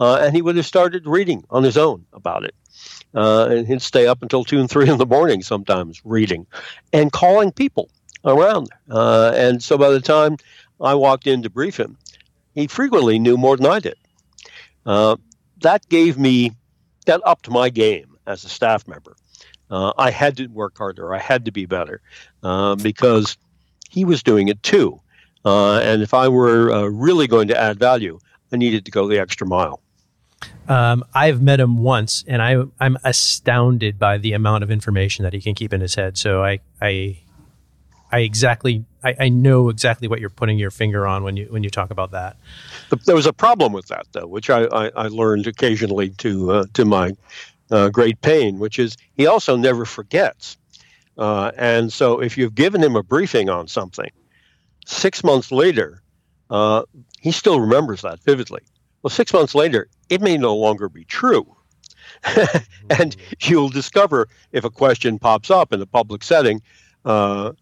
uh, 0.00 0.18
and 0.22 0.34
he 0.34 0.42
would 0.42 0.56
have 0.56 0.66
started 0.66 1.06
reading 1.06 1.44
on 1.50 1.62
his 1.62 1.76
own 1.76 2.06
about 2.12 2.44
it. 2.44 2.54
Uh, 3.14 3.46
and 3.50 3.66
he'd 3.66 3.82
stay 3.82 4.06
up 4.06 4.22
until 4.22 4.44
two 4.44 4.60
and 4.60 4.70
three 4.70 4.88
in 4.88 4.98
the 4.98 5.06
morning 5.06 5.42
sometimes 5.42 6.00
reading 6.04 6.46
and 6.92 7.10
calling 7.10 7.50
people 7.50 7.88
around. 8.24 8.68
Uh, 8.90 9.32
and 9.34 9.62
so 9.62 9.78
by 9.78 9.90
the 9.90 10.00
time 10.00 10.36
I 10.80 10.94
walked 10.94 11.26
in 11.26 11.42
to 11.42 11.50
brief 11.50 11.78
him, 11.78 11.96
he 12.54 12.66
frequently 12.66 13.18
knew 13.18 13.36
more 13.36 13.56
than 13.56 13.66
I 13.66 13.80
did. 13.80 13.96
Uh, 14.84 15.16
that 15.62 15.88
gave 15.88 16.18
me, 16.18 16.52
that 17.06 17.20
upped 17.24 17.48
my 17.48 17.70
game 17.70 18.16
as 18.26 18.44
a 18.44 18.48
staff 18.48 18.86
member. 18.86 19.16
Uh, 19.70 19.92
I 19.98 20.10
had 20.10 20.36
to 20.38 20.46
work 20.48 20.76
harder. 20.76 21.14
I 21.14 21.18
had 21.18 21.44
to 21.44 21.50
be 21.50 21.66
better 21.66 22.00
uh, 22.42 22.74
because 22.76 23.36
he 23.90 24.04
was 24.04 24.22
doing 24.22 24.48
it 24.48 24.62
too. 24.62 25.00
Uh, 25.44 25.78
and 25.78 26.02
if 26.02 26.14
I 26.14 26.28
were 26.28 26.90
really 26.90 27.26
going 27.26 27.48
to 27.48 27.58
add 27.58 27.78
value, 27.78 28.18
I 28.52 28.56
needed 28.56 28.84
to 28.84 28.90
go 28.90 29.08
the 29.08 29.18
extra 29.18 29.46
mile. 29.46 29.80
Um, 30.68 31.04
I've 31.14 31.40
met 31.40 31.60
him 31.60 31.78
once, 31.78 32.24
and 32.28 32.42
I, 32.42 32.62
I'm 32.78 32.98
astounded 33.04 33.98
by 33.98 34.18
the 34.18 34.34
amount 34.34 34.64
of 34.64 34.70
information 34.70 35.22
that 35.22 35.32
he 35.32 35.40
can 35.40 35.54
keep 35.54 35.72
in 35.72 35.80
his 35.80 35.94
head. 35.94 36.18
So 36.18 36.44
I, 36.44 36.60
I, 36.80 37.18
I 38.12 38.20
exactly, 38.20 38.84
I, 39.02 39.14
I 39.18 39.28
know 39.30 39.70
exactly 39.70 40.08
what 40.08 40.20
you're 40.20 40.28
putting 40.30 40.58
your 40.58 40.70
finger 40.70 41.06
on 41.06 41.24
when 41.24 41.36
you 41.36 41.46
when 41.50 41.62
you 41.62 41.70
talk 41.70 41.90
about 41.90 42.10
that. 42.10 42.36
There 43.06 43.14
was 43.14 43.26
a 43.26 43.32
problem 43.32 43.72
with 43.72 43.86
that, 43.88 44.06
though, 44.12 44.26
which 44.26 44.50
I, 44.50 44.64
I, 44.64 44.90
I 44.94 45.06
learned 45.08 45.46
occasionally 45.46 46.10
to 46.18 46.52
uh, 46.52 46.64
to 46.74 46.84
my 46.84 47.12
uh, 47.70 47.88
great 47.88 48.20
pain, 48.20 48.58
which 48.58 48.78
is 48.78 48.96
he 49.14 49.26
also 49.26 49.56
never 49.56 49.84
forgets. 49.84 50.56
Uh, 51.16 51.50
and 51.56 51.92
so, 51.92 52.20
if 52.20 52.38
you've 52.38 52.54
given 52.54 52.82
him 52.82 52.94
a 52.94 53.02
briefing 53.02 53.48
on 53.48 53.66
something, 53.68 54.10
six 54.86 55.24
months 55.24 55.50
later, 55.50 56.02
uh, 56.50 56.82
he 57.20 57.32
still 57.32 57.60
remembers 57.60 58.02
that 58.02 58.22
vividly. 58.22 58.62
Well, 59.02 59.10
six 59.10 59.32
months 59.32 59.54
later, 59.54 59.88
it 60.08 60.20
may 60.20 60.36
no 60.36 60.56
longer 60.56 60.88
be 60.88 61.04
true. 61.04 61.54
and 62.90 63.16
you'll 63.42 63.68
discover 63.68 64.28
if 64.52 64.64
a 64.64 64.70
question 64.70 65.18
pops 65.18 65.50
up 65.50 65.72
in 65.72 65.80
a 65.80 65.86
public 65.86 66.24
setting, 66.24 66.62
uh, 67.04 67.52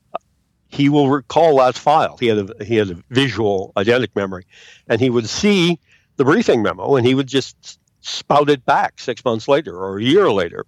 he 0.68 0.88
will 0.88 1.10
recall 1.10 1.58
that 1.58 1.76
file. 1.76 2.16
He 2.18 2.26
had 2.26 2.38
a 2.38 2.64
he 2.64 2.76
had 2.76 2.90
a 2.90 3.02
visual 3.10 3.72
eidetic 3.76 4.08
memory, 4.14 4.46
and 4.88 5.00
he 5.00 5.10
would 5.10 5.28
see 5.28 5.78
the 6.16 6.24
briefing 6.24 6.62
memo, 6.62 6.96
and 6.96 7.06
he 7.06 7.14
would 7.14 7.26
just 7.26 7.78
spout 8.00 8.50
it 8.50 8.64
back 8.64 8.98
six 8.98 9.24
months 9.24 9.48
later 9.48 9.76
or 9.76 9.98
a 9.98 10.02
year 10.02 10.30
later, 10.30 10.64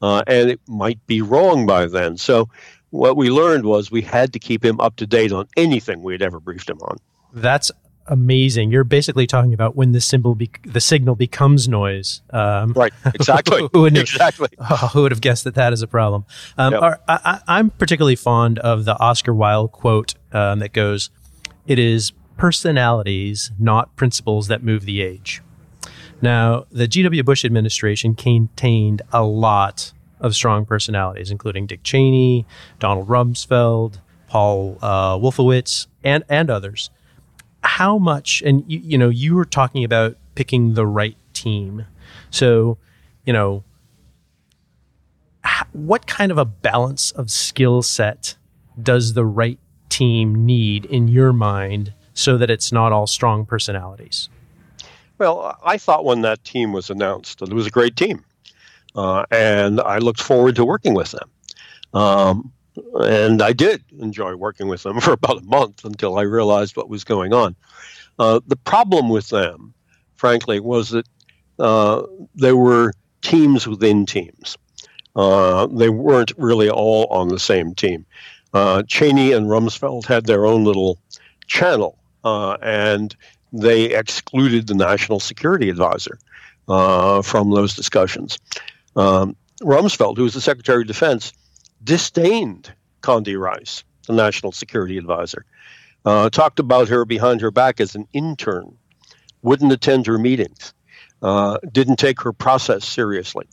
uh, 0.00 0.22
and 0.26 0.50
it 0.50 0.60
might 0.66 1.04
be 1.06 1.22
wrong 1.22 1.66
by 1.66 1.86
then. 1.86 2.16
So 2.16 2.48
what 2.90 3.16
we 3.16 3.30
learned 3.30 3.64
was 3.64 3.90
we 3.90 4.02
had 4.02 4.32
to 4.34 4.38
keep 4.38 4.64
him 4.64 4.80
up 4.80 4.96
to 4.96 5.06
date 5.06 5.32
on 5.32 5.48
anything 5.56 6.02
we 6.02 6.12
had 6.12 6.22
ever 6.22 6.40
briefed 6.40 6.68
him 6.68 6.78
on. 6.82 6.98
That's 7.32 7.72
amazing. 8.06 8.70
You're 8.70 8.84
basically 8.84 9.26
talking 9.26 9.54
about 9.54 9.76
when 9.76 9.92
the 9.92 10.00
symbol, 10.00 10.34
be- 10.34 10.50
the 10.64 10.80
signal 10.80 11.14
becomes 11.14 11.68
noise. 11.68 12.22
Um, 12.30 12.72
right. 12.72 12.92
Exactly. 13.14 13.68
who, 13.72 13.82
would 13.82 13.96
exactly. 13.96 14.48
Oh, 14.58 14.64
who 14.92 15.02
would 15.02 15.12
have 15.12 15.20
guessed 15.20 15.44
that 15.44 15.54
that 15.54 15.72
is 15.72 15.82
a 15.82 15.86
problem? 15.86 16.24
Um, 16.58 16.72
yep. 16.72 17.02
I, 17.08 17.40
am 17.46 17.70
particularly 17.70 18.16
fond 18.16 18.58
of 18.58 18.84
the 18.84 18.98
Oscar 18.98 19.34
Wilde 19.34 19.72
quote 19.72 20.14
um, 20.32 20.58
that 20.58 20.72
goes, 20.72 21.10
"It 21.66 21.78
is 21.78 22.12
personalities, 22.36 23.52
not 23.58 23.94
principles, 23.96 24.48
that 24.48 24.62
move 24.62 24.84
the 24.86 25.02
age." 25.02 25.42
Now, 26.20 26.66
the 26.70 26.88
G.W. 26.88 27.22
Bush 27.22 27.44
administration 27.44 28.14
contained 28.14 29.02
a 29.12 29.24
lot 29.24 29.92
of 30.20 30.34
strong 30.34 30.64
personalities, 30.64 31.30
including 31.30 31.66
Dick 31.66 31.82
Cheney, 31.82 32.46
Donald 32.78 33.08
Rumsfeld, 33.08 33.98
Paul 34.28 34.78
uh, 34.80 35.18
Wolfowitz, 35.18 35.86
and 36.02 36.24
and 36.28 36.50
others. 36.50 36.90
How 37.62 37.98
much? 37.98 38.42
And 38.44 38.64
you, 38.66 38.80
you 38.80 38.98
know, 38.98 39.08
you 39.08 39.34
were 39.34 39.44
talking 39.44 39.84
about 39.84 40.16
picking 40.34 40.74
the 40.74 40.86
right 40.86 41.16
team. 41.32 41.86
So, 42.30 42.78
you 43.24 43.32
know, 43.32 43.64
what 45.72 46.06
kind 46.06 46.30
of 46.30 46.38
a 46.38 46.44
balance 46.44 47.10
of 47.12 47.30
skill 47.30 47.82
set 47.82 48.36
does 48.80 49.14
the 49.14 49.24
right 49.24 49.58
team 49.88 50.46
need 50.46 50.84
in 50.86 51.08
your 51.08 51.32
mind 51.32 51.92
so 52.14 52.36
that 52.38 52.50
it's 52.50 52.72
not 52.72 52.92
all 52.92 53.06
strong 53.06 53.44
personalities? 53.44 54.28
Well, 55.18 55.58
I 55.64 55.78
thought 55.78 56.04
when 56.04 56.22
that 56.22 56.42
team 56.44 56.72
was 56.72 56.90
announced 56.90 57.38
that 57.38 57.48
it 57.50 57.54
was 57.54 57.66
a 57.66 57.70
great 57.70 57.96
team. 57.96 58.24
Uh, 58.94 59.24
and 59.30 59.80
I 59.80 59.98
looked 59.98 60.20
forward 60.20 60.56
to 60.56 60.64
working 60.64 60.94
with 60.94 61.12
them. 61.12 61.30
Um, 61.94 62.52
and 62.94 63.42
I 63.42 63.52
did 63.52 63.84
enjoy 63.98 64.34
working 64.34 64.68
with 64.68 64.82
them 64.82 65.00
for 65.00 65.12
about 65.12 65.38
a 65.38 65.44
month 65.44 65.84
until 65.84 66.18
I 66.18 66.22
realized 66.22 66.76
what 66.76 66.88
was 66.88 67.04
going 67.04 67.32
on. 67.32 67.56
Uh, 68.18 68.40
the 68.46 68.56
problem 68.56 69.08
with 69.08 69.28
them, 69.28 69.74
frankly, 70.14 70.60
was 70.60 70.90
that 70.90 71.06
uh, 71.58 72.02
there 72.34 72.56
were 72.56 72.92
teams 73.22 73.66
within 73.66 74.06
teams. 74.06 74.56
Uh, 75.14 75.66
they 75.66 75.90
weren't 75.90 76.32
really 76.36 76.70
all 76.70 77.06
on 77.06 77.28
the 77.28 77.38
same 77.38 77.74
team. 77.74 78.04
Uh, 78.54 78.82
Cheney 78.82 79.32
and 79.32 79.46
Rumsfeld 79.46 80.06
had 80.06 80.26
their 80.26 80.46
own 80.46 80.64
little 80.64 80.98
channel, 81.46 81.98
uh, 82.24 82.56
and 82.62 83.14
they 83.52 83.84
excluded 83.84 84.66
the 84.66 84.74
national 84.74 85.20
security 85.20 85.68
advisor 85.68 86.18
from 86.66 87.50
those 87.50 87.74
discussions. 87.74 88.38
Um, 88.96 89.36
Rumsfeld, 89.62 90.16
who 90.16 90.24
was 90.24 90.34
the 90.34 90.40
Secretary 90.40 90.82
of 90.82 90.88
Defense, 90.88 91.32
disdained 91.84 92.72
Condi 93.02 93.38
Rice, 93.38 93.84
the 94.06 94.12
National 94.12 94.52
Security 94.52 94.98
Advisor, 94.98 95.44
uh, 96.04 96.30
talked 96.30 96.58
about 96.58 96.88
her 96.88 97.04
behind 97.04 97.40
her 97.40 97.50
back 97.50 97.80
as 97.80 97.94
an 97.94 98.06
intern, 98.12 98.76
wouldn't 99.42 99.72
attend 99.72 100.06
her 100.06 100.18
meetings, 100.18 100.74
uh, 101.22 101.58
didn't 101.70 101.96
take 101.96 102.20
her 102.20 102.32
process 102.32 102.84
seriously. 102.84 103.46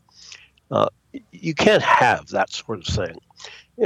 Uh, 0.71 0.89
you 1.31 1.53
can't 1.53 1.83
have 1.83 2.27
that 2.27 2.51
sort 2.51 2.79
of 2.79 2.85
thing 2.85 3.17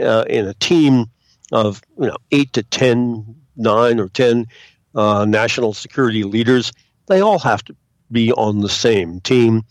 uh, 0.01 0.25
in 0.29 0.47
a 0.47 0.53
team 0.55 1.05
of 1.51 1.81
you 1.99 2.07
know 2.07 2.17
eight 2.31 2.51
to 2.53 2.63
ten, 2.63 3.35
nine 3.55 3.99
or 3.99 4.09
ten 4.09 4.47
uh, 4.95 5.25
national 5.25 5.73
security 5.73 6.23
leaders. 6.23 6.71
They 7.07 7.21
all 7.21 7.39
have 7.39 7.63
to 7.65 7.75
be 8.11 8.31
on 8.33 8.61
the 8.61 8.69
same 8.69 9.19
team 9.21 9.63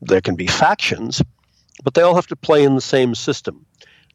there 0.00 0.20
can 0.20 0.36
be 0.36 0.46
factions, 0.46 1.22
but 1.84 1.94
they 1.94 2.02
all 2.02 2.14
have 2.14 2.26
to 2.28 2.36
play 2.36 2.64
in 2.64 2.74
the 2.74 2.80
same 2.80 3.14
system. 3.14 3.65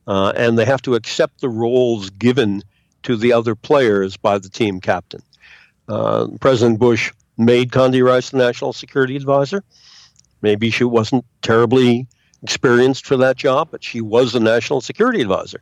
Uh, 0.08 0.34
and 0.36 0.58
they 0.58 0.65
have 0.65 0.81
to 0.81 0.96
accept 0.96 1.41
the 1.41 1.50
roles 1.50 2.10
given 2.12 2.63
to 3.03 3.15
the 3.15 3.34
other 3.34 3.55
players 3.55 4.17
by 4.17 4.38
the 4.38 4.50
team 4.50 4.79
captain. 4.81 5.22
Uh, 5.88 6.27
President 6.39 6.79
Bush 6.79 7.12
made 7.38 7.72
Condi 7.72 8.03
Rice 8.03 8.29
the 8.29 8.38
national 8.38 8.74
security 8.74 9.15
advisor. 9.15 9.63
Maybe 10.41 10.70
she 10.70 10.84
wasn't 10.84 11.25
terribly 11.41 12.08
experienced 12.43 13.05
for 13.05 13.17
that 13.17 13.38
job, 13.38 13.70
but 13.72 13.84
she 13.84 14.01
was 14.01 14.34
the 14.34 14.39
national 14.39 14.81
security 14.81 15.22
advisor. 15.22 15.62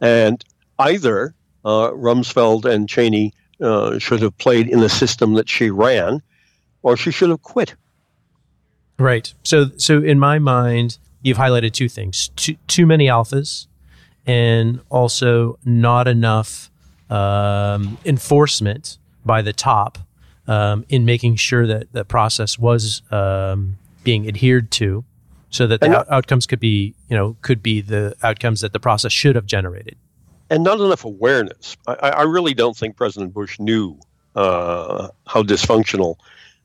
And 0.00 0.44
either 0.78 1.34
uh, 1.64 1.90
Rumsfeld 1.90 2.64
and 2.64 2.88
Cheney 2.88 3.32
uh, 3.60 3.98
should 3.98 4.22
have 4.22 4.36
played 4.38 4.68
in 4.68 4.80
the 4.80 4.88
system 4.88 5.34
that 5.34 5.48
she 5.48 5.70
ran, 5.70 6.22
or 6.82 6.96
she 6.96 7.10
should 7.10 7.30
have 7.30 7.42
quit. 7.42 7.74
Right. 8.98 9.32
So, 9.42 9.70
so 9.76 10.02
in 10.02 10.18
my 10.18 10.38
mind, 10.38 10.98
you've 11.22 11.38
highlighted 11.38 11.72
two 11.72 11.88
things: 11.88 12.28
too, 12.36 12.56
too 12.66 12.86
many 12.86 13.06
alphas, 13.06 13.66
and 14.26 14.80
also 14.90 15.58
not 15.64 16.08
enough 16.08 16.70
um, 17.10 17.98
enforcement 18.04 18.98
by 19.24 19.42
the 19.42 19.52
top 19.52 19.98
um, 20.48 20.84
in 20.88 21.04
making 21.04 21.36
sure 21.36 21.66
that 21.66 21.92
the 21.92 22.04
process 22.04 22.58
was 22.58 23.02
um, 23.10 23.78
being 24.04 24.28
adhered 24.28 24.70
to, 24.72 25.04
so 25.50 25.66
that 25.66 25.80
the 25.80 25.96
out- 25.96 26.10
outcomes 26.10 26.46
could 26.46 26.60
be, 26.60 26.94
you 27.08 27.16
know, 27.16 27.36
could 27.42 27.62
be 27.62 27.80
the 27.80 28.14
outcomes 28.22 28.60
that 28.60 28.72
the 28.72 28.80
process 28.80 29.12
should 29.12 29.34
have 29.36 29.46
generated. 29.46 29.96
And 30.50 30.62
not 30.62 30.80
enough 30.80 31.04
awareness. 31.04 31.76
I, 31.88 32.10
I 32.10 32.22
really 32.22 32.54
don't 32.54 32.76
think 32.76 32.96
President 32.96 33.34
Bush 33.34 33.58
knew 33.58 33.98
uh, 34.36 35.08
how 35.26 35.42
dysfunctional 35.42 36.16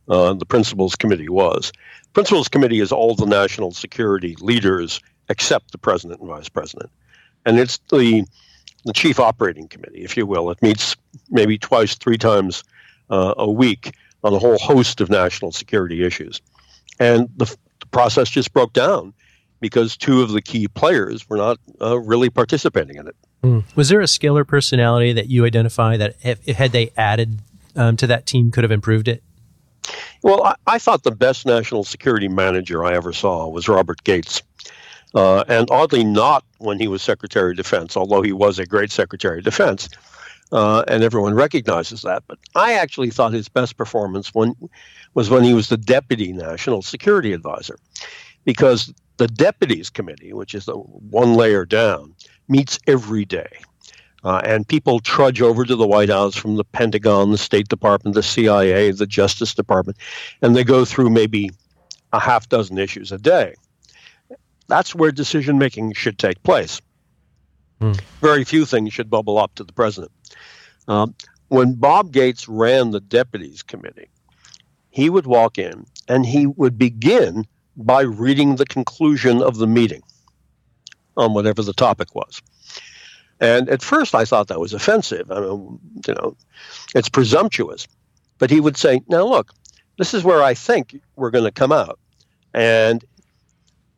uh, 0.07 0.33
the 0.33 0.45
Principals 0.45 0.95
Committee 0.95 1.29
was. 1.29 1.71
Principals 2.13 2.47
Committee 2.47 2.79
is 2.79 2.91
all 2.91 3.15
the 3.15 3.25
national 3.25 3.71
security 3.71 4.35
leaders 4.39 4.99
except 5.29 5.71
the 5.71 5.77
president 5.77 6.19
and 6.19 6.29
vice 6.29 6.49
president, 6.49 6.91
and 7.45 7.59
it's 7.59 7.77
the 7.89 8.23
the 8.85 8.93
chief 8.93 9.19
operating 9.19 9.67
committee, 9.67 10.03
if 10.03 10.17
you 10.17 10.25
will. 10.25 10.49
It 10.49 10.61
meets 10.61 10.95
maybe 11.29 11.57
twice, 11.57 11.95
three 11.95 12.17
times 12.17 12.63
uh, 13.09 13.35
a 13.37 13.49
week 13.49 13.95
on 14.23 14.33
a 14.33 14.39
whole 14.39 14.57
host 14.57 15.01
of 15.01 15.09
national 15.09 15.51
security 15.51 16.03
issues, 16.03 16.41
and 16.99 17.29
the, 17.37 17.45
the, 17.79 17.85
process 17.91 18.29
just 18.29 18.53
broke 18.53 18.73
down 18.73 19.13
because 19.59 19.97
two 19.97 20.21
of 20.21 20.31
the 20.31 20.41
key 20.41 20.67
players 20.67 21.29
were 21.29 21.37
not 21.37 21.59
uh, 21.81 21.99
really 21.99 22.29
participating 22.29 22.95
in 22.95 23.07
it. 23.07 23.15
Mm. 23.43 23.63
Was 23.75 23.89
there 23.89 24.01
a 24.01 24.05
scalar 24.05 24.47
personality 24.47 25.13
that 25.13 25.27
you 25.27 25.45
identify 25.45 25.97
that 25.97 26.15
if, 26.23 26.45
had 26.45 26.71
they 26.71 26.91
added 26.95 27.39
um, 27.75 27.97
to 27.97 28.07
that 28.07 28.25
team 28.25 28.51
could 28.51 28.63
have 28.63 28.71
improved 28.71 29.07
it? 29.07 29.23
Well, 30.21 30.43
I, 30.43 30.55
I, 30.67 30.79
thought 30.79 31.03
the 31.03 31.11
best 31.11 31.45
national 31.45 31.83
security 31.83 32.27
manager 32.27 32.85
I 32.85 32.93
ever 32.93 33.13
saw 33.13 33.47
was 33.47 33.67
Robert 33.67 34.03
Gates. 34.03 34.41
Uh, 35.13 35.43
and 35.47 35.67
oddly, 35.71 36.03
not 36.03 36.43
when 36.59 36.79
he 36.79 36.87
was 36.87 37.01
Secretary 37.01 37.51
of 37.51 37.57
Defense, 37.57 37.97
although 37.97 38.21
he 38.21 38.31
was 38.31 38.59
a 38.59 38.65
great 38.65 38.91
Secretary 38.91 39.39
of 39.39 39.43
Defense. 39.43 39.89
uh, 40.51 40.83
and 40.87 41.03
everyone 41.03 41.33
recognizes 41.33 42.01
that. 42.01 42.23
But 42.27 42.37
I 42.55 42.73
actually 42.73 43.09
thought 43.09 43.33
his 43.33 43.49
best 43.49 43.77
performance 43.77 44.33
when, 44.33 44.55
was 45.13 45.29
when 45.29 45.43
he 45.43 45.53
was 45.53 45.69
the 45.69 45.77
deputy 45.77 46.33
national 46.33 46.81
security 46.81 47.33
advisor, 47.33 47.77
because 48.45 48.93
the 49.17 49.27
deputies 49.27 49.89
committee, 49.89 50.33
which 50.33 50.55
is 50.55 50.65
the 50.65 50.75
one 50.75 51.35
layer 51.35 51.65
down, 51.65 52.13
meets 52.47 52.79
every 52.87 53.25
day. 53.25 53.49
Uh, 54.23 54.41
and 54.43 54.67
people 54.67 54.99
trudge 54.99 55.41
over 55.41 55.65
to 55.65 55.75
the 55.75 55.87
White 55.87 56.09
House 56.09 56.35
from 56.35 56.55
the 56.55 56.63
Pentagon, 56.63 57.31
the 57.31 57.37
State 57.39 57.69
Department, 57.69 58.13
the 58.13 58.21
CIA, 58.21 58.91
the 58.91 59.07
Justice 59.07 59.55
Department, 59.55 59.97
and 60.43 60.55
they 60.55 60.63
go 60.63 60.85
through 60.85 61.09
maybe 61.09 61.49
a 62.13 62.19
half 62.19 62.47
dozen 62.47 62.77
issues 62.77 63.11
a 63.11 63.17
day. 63.17 63.55
That's 64.71 64.95
where 64.95 65.11
decision 65.11 65.57
making 65.57 65.91
should 65.91 66.17
take 66.17 66.41
place. 66.43 66.79
Hmm. 67.81 67.91
Very 68.21 68.45
few 68.45 68.65
things 68.65 68.93
should 68.93 69.09
bubble 69.09 69.37
up 69.37 69.53
to 69.55 69.65
the 69.65 69.73
president. 69.73 70.13
Um, 70.87 71.13
when 71.49 71.73
Bob 71.73 72.13
Gates 72.13 72.47
ran 72.47 72.91
the 72.91 73.01
Deputies 73.01 73.63
Committee, 73.63 74.07
he 74.89 75.09
would 75.09 75.27
walk 75.27 75.57
in 75.57 75.85
and 76.07 76.25
he 76.25 76.45
would 76.47 76.77
begin 76.77 77.45
by 77.75 78.03
reading 78.03 78.55
the 78.55 78.65
conclusion 78.65 79.43
of 79.43 79.57
the 79.57 79.67
meeting 79.67 80.03
on 81.17 81.33
whatever 81.33 81.61
the 81.61 81.73
topic 81.73 82.15
was. 82.15 82.41
And 83.41 83.67
at 83.67 83.81
first, 83.81 84.15
I 84.15 84.23
thought 84.23 84.47
that 84.47 84.61
was 84.61 84.71
offensive. 84.71 85.29
I 85.29 85.41
mean, 85.41 85.79
you 86.07 86.13
know, 86.13 86.37
it's 86.95 87.09
presumptuous. 87.09 87.89
But 88.37 88.49
he 88.49 88.61
would 88.61 88.77
say, 88.77 89.01
"Now 89.09 89.25
look, 89.25 89.51
this 89.97 90.13
is 90.13 90.23
where 90.23 90.41
I 90.41 90.53
think 90.53 90.97
we're 91.17 91.29
going 91.29 91.43
to 91.43 91.51
come 91.51 91.73
out, 91.73 91.99
and 92.53 93.03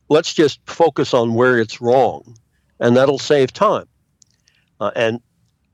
let's 0.10 0.34
just 0.34 0.60
focus 0.66 1.14
on 1.14 1.34
where 1.34 1.60
it's 1.60 1.82
wrong, 1.82 2.38
and 2.80 2.96
that'll 2.96 3.20
save 3.20 3.54
time." 3.54 3.88
Uh, 4.80 4.92
and 4.96 5.22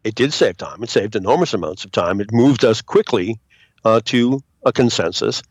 it 0.03 0.15
did 0.15 0.33
save 0.33 0.57
time. 0.57 0.83
It 0.83 0.89
saved 0.89 1.15
enormous 1.15 1.53
amounts 1.53 1.86
of 1.86 1.91
time. 1.91 2.21
It 2.21 2.31
moved 2.31 2.63
us 2.63 2.81
quickly 2.81 3.39
uh, 3.83 4.01
to 4.05 4.41
a 4.65 4.71
consensus. 4.71 5.41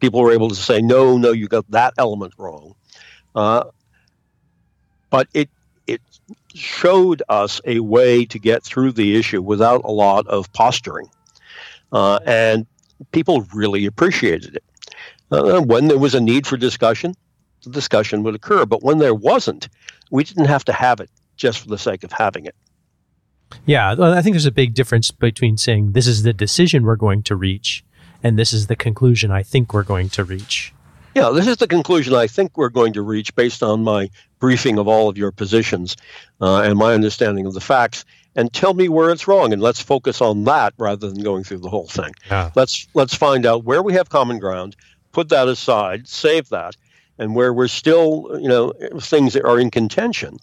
People 0.00 0.20
were 0.20 0.32
able 0.32 0.48
to 0.48 0.54
say, 0.54 0.80
"No, 0.80 1.16
no, 1.16 1.32
you 1.32 1.48
got 1.48 1.70
that 1.70 1.94
element 1.98 2.34
wrong." 2.38 2.74
Uh, 3.34 3.64
but 5.10 5.28
it 5.34 5.48
it 5.86 6.00
showed 6.54 7.22
us 7.28 7.60
a 7.64 7.80
way 7.80 8.24
to 8.24 8.38
get 8.38 8.62
through 8.62 8.92
the 8.92 9.16
issue 9.16 9.42
without 9.42 9.82
a 9.84 9.90
lot 9.90 10.26
of 10.26 10.52
posturing. 10.52 11.08
Uh, 11.92 12.18
and 12.26 12.66
people 13.12 13.46
really 13.54 13.86
appreciated 13.86 14.56
it. 14.56 14.64
Uh, 15.30 15.60
when 15.60 15.88
there 15.88 15.98
was 15.98 16.14
a 16.14 16.20
need 16.20 16.46
for 16.46 16.56
discussion, 16.56 17.14
the 17.64 17.70
discussion 17.70 18.22
would 18.22 18.34
occur. 18.34 18.66
But 18.66 18.82
when 18.82 18.98
there 18.98 19.14
wasn't, 19.14 19.68
we 20.10 20.24
didn't 20.24 20.46
have 20.46 20.64
to 20.66 20.72
have 20.72 21.00
it 21.00 21.10
just 21.36 21.60
for 21.60 21.68
the 21.68 21.78
sake 21.78 22.04
of 22.04 22.12
having 22.12 22.46
it. 22.46 22.54
Yeah, 23.66 23.94
I 23.98 24.22
think 24.22 24.34
there's 24.34 24.46
a 24.46 24.52
big 24.52 24.74
difference 24.74 25.10
between 25.10 25.56
saying 25.56 25.92
this 25.92 26.06
is 26.06 26.22
the 26.22 26.32
decision 26.32 26.84
we're 26.84 26.96
going 26.96 27.22
to 27.24 27.36
reach 27.36 27.84
and 28.24 28.38
this 28.38 28.52
is 28.52 28.66
the 28.66 28.74
conclusion 28.74 29.30
I 29.30 29.42
think 29.42 29.72
we're 29.72 29.84
going 29.84 30.08
to 30.10 30.24
reach. 30.24 30.72
Yeah, 31.14 31.30
this 31.30 31.46
is 31.46 31.58
the 31.58 31.68
conclusion 31.68 32.14
I 32.14 32.26
think 32.26 32.56
we're 32.56 32.70
going 32.70 32.94
to 32.94 33.02
reach 33.02 33.34
based 33.36 33.62
on 33.62 33.84
my 33.84 34.10
briefing 34.40 34.78
of 34.78 34.88
all 34.88 35.08
of 35.08 35.16
your 35.16 35.30
positions 35.30 35.96
uh, 36.40 36.62
and 36.62 36.76
my 36.76 36.94
understanding 36.94 37.46
of 37.46 37.54
the 37.54 37.60
facts. 37.60 38.04
And 38.34 38.52
tell 38.52 38.74
me 38.74 38.88
where 38.88 39.10
it's 39.12 39.28
wrong, 39.28 39.52
and 39.52 39.62
let's 39.62 39.80
focus 39.80 40.20
on 40.20 40.42
that 40.44 40.74
rather 40.76 41.08
than 41.08 41.22
going 41.22 41.44
through 41.44 41.58
the 41.58 41.68
whole 41.68 41.86
thing. 41.86 42.12
Yeah. 42.28 42.50
Let's 42.56 42.88
let's 42.92 43.14
find 43.14 43.46
out 43.46 43.62
where 43.62 43.80
we 43.80 43.92
have 43.92 44.08
common 44.08 44.40
ground, 44.40 44.74
put 45.12 45.28
that 45.28 45.46
aside, 45.46 46.08
save 46.08 46.48
that, 46.48 46.74
and 47.18 47.34
where 47.34 47.52
we're 47.52 47.68
still, 47.68 48.38
you 48.40 48.48
know, 48.48 48.72
things 49.00 49.34
that 49.34 49.44
are 49.44 49.58
in 49.58 49.70
contention. 49.70 50.38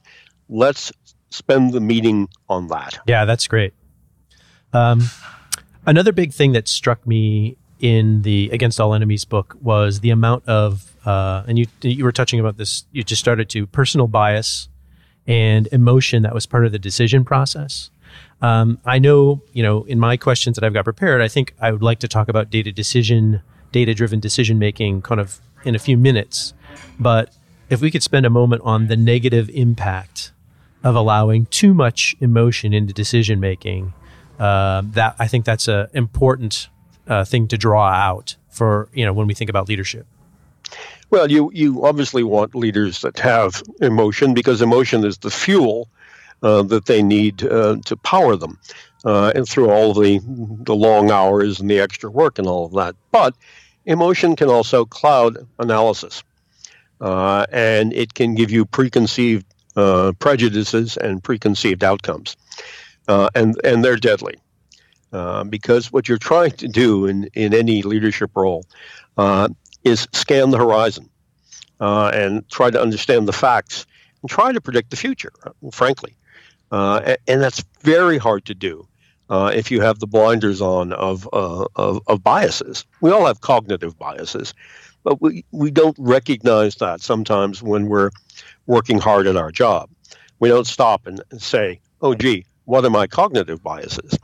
Let's 0.50 0.92
spend 1.30 1.74
the 1.74 1.82
meeting 1.82 2.30
on 2.50 2.68
that. 2.68 3.00
Yeah, 3.08 3.26
that's 3.26 3.48
great. 3.48 3.74
Um, 4.74 5.04
another 5.86 6.12
big 6.12 6.34
thing 6.34 6.54
that 6.54 6.68
struck 6.68 7.06
me 7.06 7.58
in 7.80 8.22
the 8.22 8.50
Against 8.52 8.80
All 8.80 8.94
Enemies 8.94 9.26
book 9.26 9.58
was 9.62 10.02
the 10.02 10.12
amount 10.12 10.48
of, 10.48 10.96
uh, 11.06 11.44
and 11.48 11.58
you 11.58 11.66
you 11.82 12.04
were 12.04 12.12
touching 12.12 12.40
about 12.40 12.58
this. 12.58 12.86
You 12.92 13.04
just 13.04 13.20
started 13.20 13.50
to 13.50 13.66
personal 13.68 14.08
bias 14.08 14.70
and 15.28 15.68
emotion 15.72 16.24
that 16.24 16.34
was 16.34 16.46
part 16.46 16.66
of 16.66 16.72
the 16.72 16.80
decision 16.80 17.24
process. 17.26 17.90
Um, 18.42 18.80
I 18.86 19.00
know, 19.00 19.42
you 19.54 19.64
know, 19.64 19.84
in 19.84 20.00
my 20.00 20.18
questions 20.18 20.56
that 20.56 20.64
I've 20.64 20.74
got 20.74 20.84
prepared, 20.84 21.22
I 21.22 21.28
think 21.28 21.54
I 21.62 21.72
would 21.72 21.84
like 21.84 22.00
to 22.00 22.08
talk 22.08 22.28
about 22.28 22.50
data 22.50 22.72
decision, 22.72 23.42
data 23.72 23.94
driven 23.94 24.20
decision 24.20 24.60
making, 24.60 25.02
kind 25.02 25.22
of 25.22 25.40
in 25.64 25.76
a 25.76 25.80
few 25.80 25.98
minutes. 25.98 26.54
But 27.00 27.34
if 27.70 27.82
we 27.82 27.92
could 27.92 28.04
spend 28.04 28.26
a 28.26 28.30
moment 28.30 28.62
on 28.66 28.88
the 28.88 28.98
negative 28.98 29.50
impact 29.50 30.32
of 30.84 30.96
allowing 30.96 31.46
too 31.48 31.74
much 31.74 32.16
emotion 32.20 32.74
into 32.74 32.94
decision 32.94 33.40
making, 33.40 33.94
uh, 34.40 34.82
that 34.86 35.16
I 35.20 35.28
think 35.28 35.46
that's 35.46 35.68
an 35.68 35.88
important 35.94 36.70
uh, 37.08 37.26
thing 37.26 37.48
to 37.50 37.58
draw 37.58 37.88
out 37.88 38.36
for 38.50 38.90
you 38.94 39.06
know 39.06 39.14
when 39.14 39.28
we 39.28 39.34
think 39.34 39.50
about 39.50 39.68
leadership? 39.68 40.06
Well, 41.10 41.30
you 41.30 41.52
you 41.54 41.86
obviously 41.86 42.24
want 42.24 42.56
leaders 42.56 43.02
that 43.02 43.20
have 43.20 43.64
emotion 43.82 44.34
because 44.34 44.62
emotion 44.62 45.04
is 45.04 45.18
the 45.18 45.32
fuel 45.32 45.90
uh, 46.44 46.64
that 46.64 46.86
they 46.86 47.02
need 47.02 47.44
uh, 47.44 47.78
to 47.86 47.98
power 47.98 48.36
them, 48.36 48.58
uh, 49.04 49.32
and 49.36 49.48
through 49.48 49.70
all 49.70 49.94
the 49.94 50.20
the 50.64 50.76
long 50.76 51.12
hours 51.12 51.60
and 51.60 51.70
the 51.70 51.80
extra 51.80 52.10
work 52.10 52.40
and 52.40 52.48
all 52.48 52.66
of 52.66 52.74
that. 52.74 52.96
But 53.12 53.36
emotion 53.86 54.36
can 54.36 54.50
also 54.50 54.86
cloud 54.86 55.46
analysis, 55.60 56.24
uh, 57.02 57.46
and 57.52 57.92
it 57.94 58.14
can 58.14 58.36
give 58.36 58.52
you 58.52 58.66
preconceived 58.66 59.46
uh, 59.76 60.14
prejudices 60.20 60.96
and 60.98 61.24
preconceived 61.24 61.84
outcomes, 61.84 62.38
and 63.08 63.60
and 63.64 63.84
they're 63.84 63.98
deadly. 63.98 64.36
Uh, 65.14 65.44
because 65.44 65.92
what 65.92 66.08
you're 66.08 66.18
trying 66.18 66.52
to 66.52 66.70
do 66.70 67.06
in, 67.06 67.26
in 67.34 67.54
any 67.54 67.82
leadership 67.82 68.32
role 68.34 68.64
uh, 69.18 69.50
is 69.84 70.08
scan 70.14 70.52
the 70.52 70.58
horizon 70.58 71.10
uh, 71.82 72.10
and 72.14 72.48
try 72.50 72.70
to 72.70 72.82
understand 72.82 73.28
the 73.28 73.34
facts 73.34 73.86
and 74.22 74.30
try 74.30 74.54
to 74.54 74.62
predict 74.62 74.90
the 74.90 74.96
future, 74.96 75.34
frankly. 75.74 76.16
Uh, 76.72 77.02
and, 77.04 77.18
and, 77.28 77.42
that's 77.42 77.62
very 77.82 78.18
hard 78.18 78.46
to 78.46 78.56
do 78.56 78.88
uh, 79.30 79.52
if 79.54 79.70
you 79.70 79.82
have 79.82 80.00
the 80.00 80.08
blinders 80.08 80.62
on 80.62 80.94
of, 80.94 81.28
of, 81.34 82.00
of 82.08 82.24
biases. 82.24 82.86
We 83.02 83.12
all 83.12 83.26
have 83.26 83.42
cognitive 83.42 84.00
biases, 84.00 84.54
but 85.04 85.22
we, 85.22 85.46
we 85.52 85.72
don't 85.72 85.96
recognize 86.00 86.76
that 86.76 87.02
sometimes 87.02 87.62
when 87.62 87.88
we're 87.88 88.12
working 88.66 89.00
hard 89.00 89.28
at 89.28 89.36
our 89.36 89.52
job. 89.52 89.90
We 90.40 90.50
don't 90.50 90.68
stop 90.68 91.06
and 91.08 91.22
and 91.32 91.42
say, 91.42 91.82
oh, 92.02 92.16
gee, 92.16 92.46
what 92.66 92.84
are 92.86 92.90
my 92.90 93.08
cognitive 93.08 93.62
biases? 93.62 94.18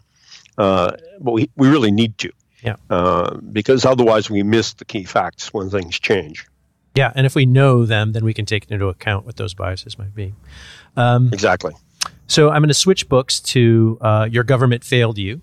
uh, 0.57 0.91
but 1.19 1.31
we, 1.31 1.49
we 1.55 1.67
really 1.67 1.91
need 1.91 2.17
to. 2.19 2.31
Yeah. 2.63 2.75
Uh, 2.89 3.37
because 3.37 3.85
otherwise 3.85 4.29
we 4.29 4.43
miss 4.43 4.73
the 4.73 4.85
key 4.85 5.03
facts 5.03 5.53
when 5.53 5.69
things 5.69 5.99
change. 5.99 6.45
Yeah, 6.95 7.13
and 7.15 7.27
if 7.27 7.35
we 7.35 7.45
know 7.45 7.85
them, 7.85 8.13
then 8.13 8.25
we 8.25 8.33
can 8.33 8.45
take 8.45 8.69
into 8.71 8.87
account 8.87 9.25
what 9.25 9.35
those 9.35 9.53
biases 9.53 9.99
might 9.99 10.15
be. 10.15 10.33
Um, 10.95 11.29
exactly. 11.31 11.75
So 12.25 12.49
I'm 12.49 12.61
going 12.61 12.69
to 12.69 12.73
switch 12.73 13.07
books 13.07 13.39
to 13.41 13.99
uh, 14.01 14.27
Your 14.31 14.43
Government 14.43 14.83
Failed 14.83 15.19
You. 15.19 15.41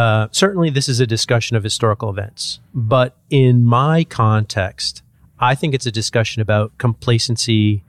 Uh, 0.00 0.28
certainly, 0.32 0.70
this 0.70 0.88
is 0.88 1.00
a 1.00 1.06
discussion 1.06 1.56
of 1.56 1.62
historical 1.62 2.08
events, 2.08 2.60
but 2.72 3.16
in 3.28 3.64
my 3.64 4.04
context, 4.04 5.02
I 5.38 5.54
think 5.54 5.74
it's 5.74 5.86
a 5.86 5.92
discussion 5.92 6.40
about 6.40 6.76
complacency, 6.78 7.82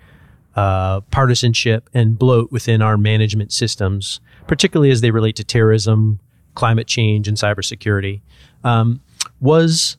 uh, 0.55 1.01
partisanship, 1.11 1.89
and 1.93 2.19
bloat 2.19 2.51
within 2.51 2.81
our 2.81 2.97
management 2.97 3.53
systems 3.53 4.19
particularly 4.47 4.91
as 4.91 4.99
they 4.99 5.11
relate 5.11 5.37
to 5.37 5.45
terrorism, 5.45 6.19
climate 6.55 6.85
change, 6.85 7.25
and 7.25 7.37
cybersecurity. 7.37 8.19
Um, 8.65 9.01
was 9.39 9.95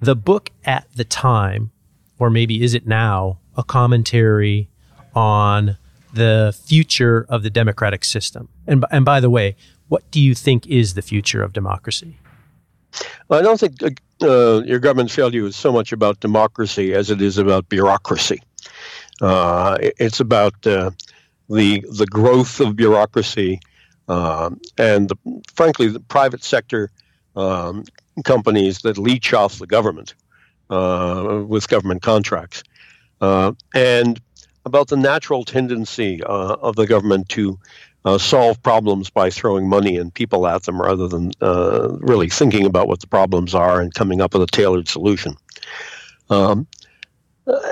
the 0.00 0.16
book 0.16 0.50
at 0.64 0.88
the 0.96 1.04
time, 1.04 1.70
or 2.18 2.30
maybe 2.30 2.64
is 2.64 2.74
it 2.74 2.84
now, 2.84 3.38
a 3.56 3.62
commentary 3.62 4.68
on 5.14 5.78
the 6.12 6.52
future 6.66 7.26
of 7.28 7.44
the 7.44 7.50
democratic 7.50 8.04
system? 8.04 8.48
And, 8.66 8.84
and 8.90 9.04
by 9.04 9.20
the 9.20 9.30
way, 9.30 9.54
what 9.92 10.10
do 10.10 10.20
you 10.20 10.34
think 10.34 10.66
is 10.68 10.94
the 10.94 11.02
future 11.02 11.42
of 11.42 11.52
democracy? 11.52 12.16
Well, 13.28 13.38
I 13.38 13.42
don't 13.42 13.60
think 13.60 14.00
uh, 14.22 14.62
your 14.64 14.78
government 14.78 15.14
you 15.34 15.44
is 15.44 15.54
so 15.54 15.70
much 15.70 15.92
about 15.92 16.18
democracy 16.20 16.94
as 16.94 17.10
it 17.10 17.20
is 17.20 17.36
about 17.36 17.68
bureaucracy. 17.68 18.40
Uh, 19.20 19.76
it's 19.80 20.18
about 20.18 20.54
uh, 20.66 20.92
the 21.50 21.84
the 22.00 22.06
growth 22.06 22.58
of 22.58 22.74
bureaucracy 22.74 23.60
um, 24.08 24.58
and 24.78 25.10
the, 25.10 25.16
frankly, 25.54 25.88
the 25.88 26.00
private 26.00 26.42
sector 26.42 26.90
um, 27.36 27.84
companies 28.24 28.80
that 28.84 28.96
leech 28.96 29.34
off 29.34 29.58
the 29.58 29.66
government 29.66 30.14
uh, 30.70 31.44
with 31.46 31.68
government 31.68 32.00
contracts, 32.00 32.62
uh, 33.20 33.52
and 33.74 34.22
about 34.64 34.88
the 34.88 34.96
natural 34.96 35.44
tendency 35.44 36.22
uh, 36.22 36.56
of 36.66 36.76
the 36.76 36.86
government 36.86 37.28
to 37.28 37.58
uh, 38.04 38.18
solve 38.18 38.62
problems 38.62 39.10
by 39.10 39.30
throwing 39.30 39.68
money 39.68 39.96
and 39.96 40.12
people 40.12 40.46
at 40.46 40.64
them 40.64 40.80
rather 40.80 41.06
than 41.06 41.32
uh, 41.40 41.88
really 42.00 42.28
thinking 42.28 42.66
about 42.66 42.88
what 42.88 43.00
the 43.00 43.06
problems 43.06 43.54
are 43.54 43.80
and 43.80 43.94
coming 43.94 44.20
up 44.20 44.32
with 44.32 44.42
a 44.42 44.46
tailored 44.46 44.88
solution. 44.88 45.36
Um, 46.30 46.66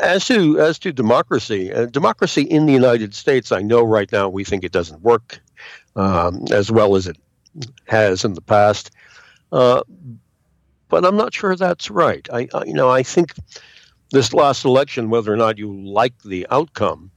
as 0.03 0.27
to 0.27 0.59
as 0.59 0.79
to 0.81 0.93
democracy, 0.93 1.73
uh, 1.73 1.87
democracy 1.87 2.43
in 2.43 2.67
the 2.67 2.73
United 2.73 3.15
States, 3.15 3.53
I 3.53 3.63
know 3.63 3.83
right 3.83 4.11
now 4.11 4.29
we 4.29 4.45
think 4.45 4.65
it 4.65 4.73
doesn't 4.73 5.03
work 5.03 5.41
um, 5.97 6.45
as 6.51 6.71
well 6.71 6.97
as 6.97 7.07
it 7.07 7.17
has 7.87 8.25
in 8.25 8.35
the 8.35 8.41
past. 8.41 8.91
Uh, 9.53 9.83
but 10.89 11.05
I'm 11.05 11.17
not 11.17 11.33
sure 11.33 11.55
that's 11.55 11.91
right. 11.91 12.29
I, 12.33 12.49
I, 12.53 12.65
you 12.65 12.75
know, 12.75 12.91
I 12.91 13.03
think 13.03 13.35
this 14.11 14.33
last 14.35 14.65
election, 14.65 15.09
whether 15.09 15.33
or 15.33 15.37
not 15.37 15.57
you 15.57 15.73
like 15.73 16.21
the 16.23 16.47
outcome, 16.51 17.11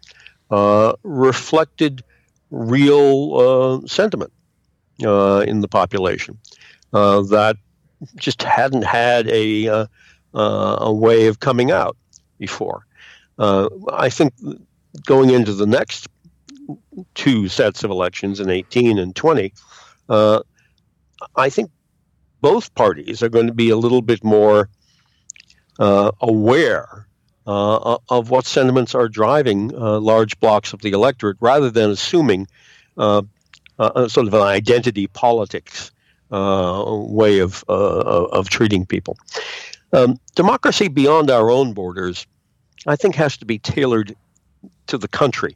uh, 0.51 0.93
reflected 1.03 2.03
real 2.53 3.35
uh, 3.35 3.87
sentiment 3.87 4.31
uh, 5.03 5.43
in 5.47 5.61
the 5.61 5.67
population 5.67 6.37
uh, 6.93 7.21
that 7.23 7.57
just 8.15 8.43
hadn't 8.43 8.83
had 8.83 9.27
a 9.29 9.67
uh, 9.67 9.87
a 10.33 10.93
way 10.93 11.27
of 11.27 11.39
coming 11.39 11.71
out 11.71 11.97
before. 12.37 12.85
I 13.39 14.09
think 14.09 14.33
going 15.05 15.31
into 15.31 15.53
the 15.53 15.65
next 15.65 16.07
two 17.15 17.47
sets 17.47 17.83
of 17.83 17.91
elections 17.91 18.39
in 18.39 18.49
18 18.49 18.97
and 18.99 19.15
20, 19.15 19.53
uh, 20.09 20.41
I 21.35 21.49
think 21.49 21.71
both 22.41 22.73
parties 22.75 23.23
are 23.23 23.29
going 23.29 23.47
to 23.47 23.53
be 23.53 23.69
a 23.69 23.77
little 23.77 24.01
bit 24.01 24.23
more 24.23 24.69
uh, 25.79 26.11
aware 26.21 27.07
uh, 27.45 27.97
of 28.09 28.29
what 28.29 28.45
sentiments 28.45 28.95
are 28.95 29.09
driving 29.09 29.73
uh, 29.75 29.99
large 29.99 30.39
blocks 30.39 30.73
of 30.73 30.81
the 30.81 30.91
electorate 30.91 31.37
rather 31.39 31.69
than 31.69 31.89
assuming 31.89 32.47
uh, 32.97 33.21
sort 33.77 34.27
of 34.27 34.33
an 34.33 34.41
identity 34.41 35.07
politics 35.07 35.91
uh, 36.31 36.83
way 36.87 37.39
of, 37.39 37.63
of 37.67 38.49
treating 38.49 38.85
people. 38.85 39.17
Um, 39.91 40.19
democracy 40.35 40.87
beyond 40.87 41.29
our 41.29 41.51
own 41.51 41.73
borders, 41.73 42.25
I 42.87 42.95
think, 42.95 43.15
has 43.15 43.37
to 43.37 43.45
be 43.45 43.59
tailored 43.59 44.15
to 44.87 44.97
the 44.97 45.07
country. 45.07 45.55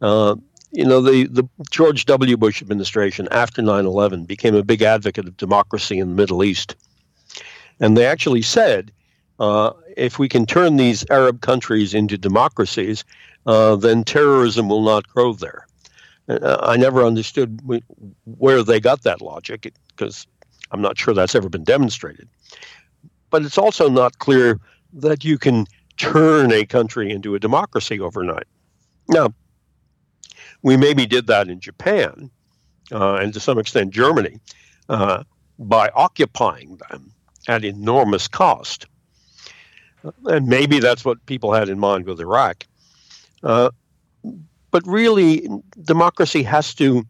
Uh, 0.00 0.36
you 0.70 0.84
know, 0.84 1.00
the, 1.00 1.26
the 1.26 1.48
George 1.70 2.04
W. 2.04 2.36
Bush 2.36 2.62
administration 2.62 3.28
after 3.30 3.62
9 3.62 3.86
11 3.86 4.24
became 4.24 4.54
a 4.54 4.62
big 4.62 4.82
advocate 4.82 5.26
of 5.26 5.36
democracy 5.36 5.98
in 5.98 6.08
the 6.08 6.14
Middle 6.14 6.44
East. 6.44 6.76
And 7.80 7.96
they 7.96 8.06
actually 8.06 8.42
said 8.42 8.92
uh, 9.38 9.72
if 9.96 10.18
we 10.18 10.28
can 10.28 10.46
turn 10.46 10.76
these 10.76 11.04
Arab 11.10 11.40
countries 11.40 11.94
into 11.94 12.16
democracies, 12.16 13.04
uh, 13.46 13.76
then 13.76 14.04
terrorism 14.04 14.68
will 14.68 14.82
not 14.82 15.06
grow 15.08 15.32
there. 15.32 15.66
Uh, 16.28 16.58
I 16.62 16.76
never 16.76 17.04
understood 17.04 17.60
where 18.24 18.62
they 18.62 18.80
got 18.80 19.02
that 19.02 19.20
logic 19.20 19.72
because 19.88 20.26
I'm 20.70 20.82
not 20.82 20.98
sure 20.98 21.14
that's 21.14 21.34
ever 21.34 21.48
been 21.48 21.64
demonstrated. 21.64 22.28
But 23.30 23.44
it's 23.44 23.58
also 23.58 23.88
not 23.88 24.18
clear 24.18 24.58
that 24.94 25.24
you 25.24 25.38
can 25.38 25.66
turn 25.96 26.52
a 26.52 26.64
country 26.64 27.10
into 27.10 27.34
a 27.34 27.38
democracy 27.38 28.00
overnight. 28.00 28.46
Now, 29.08 29.34
we 30.62 30.76
maybe 30.76 31.06
did 31.06 31.28
that 31.28 31.48
in 31.48 31.60
Japan 31.60 32.30
uh, 32.90 33.14
and 33.14 33.32
to 33.34 33.40
some 33.40 33.58
extent 33.58 33.92
Germany 33.92 34.40
by 34.88 35.90
occupying 35.94 36.78
them 36.88 37.12
at 37.48 37.64
enormous 37.64 38.28
cost. 38.28 38.86
And 40.24 40.46
maybe 40.46 40.78
that's 40.80 41.04
what 41.04 41.24
people 41.26 41.52
had 41.52 41.68
in 41.68 41.78
mind 41.78 42.06
with 42.06 42.20
Iraq. 42.20 42.66
Uh, 43.42 43.70
but 44.70 44.86
really, 44.86 45.48
democracy 45.82 46.42
has 46.42 46.74
to, 46.74 47.06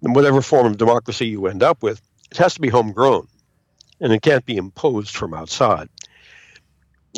whatever 0.00 0.42
form 0.42 0.66
of 0.66 0.78
democracy 0.78 1.26
you 1.26 1.46
end 1.46 1.62
up 1.62 1.82
with, 1.82 2.00
it 2.30 2.36
has 2.36 2.54
to 2.54 2.60
be 2.60 2.68
homegrown 2.68 3.26
and 4.00 4.12
it 4.12 4.22
can't 4.22 4.44
be 4.44 4.56
imposed 4.56 5.14
from 5.16 5.34
outside. 5.34 5.88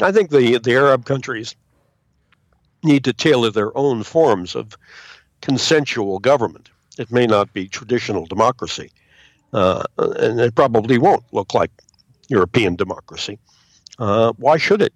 I 0.03 0.13
think 0.13 0.31
the, 0.31 0.59
the 0.59 0.75
Arab 0.75 1.05
countries 1.05 1.57
need 2.85 3.05
to 3.05 3.13
tailor 3.13 3.51
their 3.51 3.77
own 3.77 4.03
forms 4.03 4.55
of 4.55 4.77
consensual 5.41 6.19
government. 6.19 6.69
It 6.99 7.11
may 7.11 7.27
not 7.27 7.53
be 7.53 7.69
traditional 7.69 8.27
democracy, 8.27 8.91
uh, 9.53 9.85
and 9.99 10.41
it 10.41 10.55
probably 10.55 10.99
won't 10.99 11.25
look 11.33 11.55
like 11.55 11.71
European 12.29 12.77
democracy. 12.77 13.39
Uh, 13.99 14.33
why 14.37 14.57
should 14.57 14.83
it? 14.83 14.93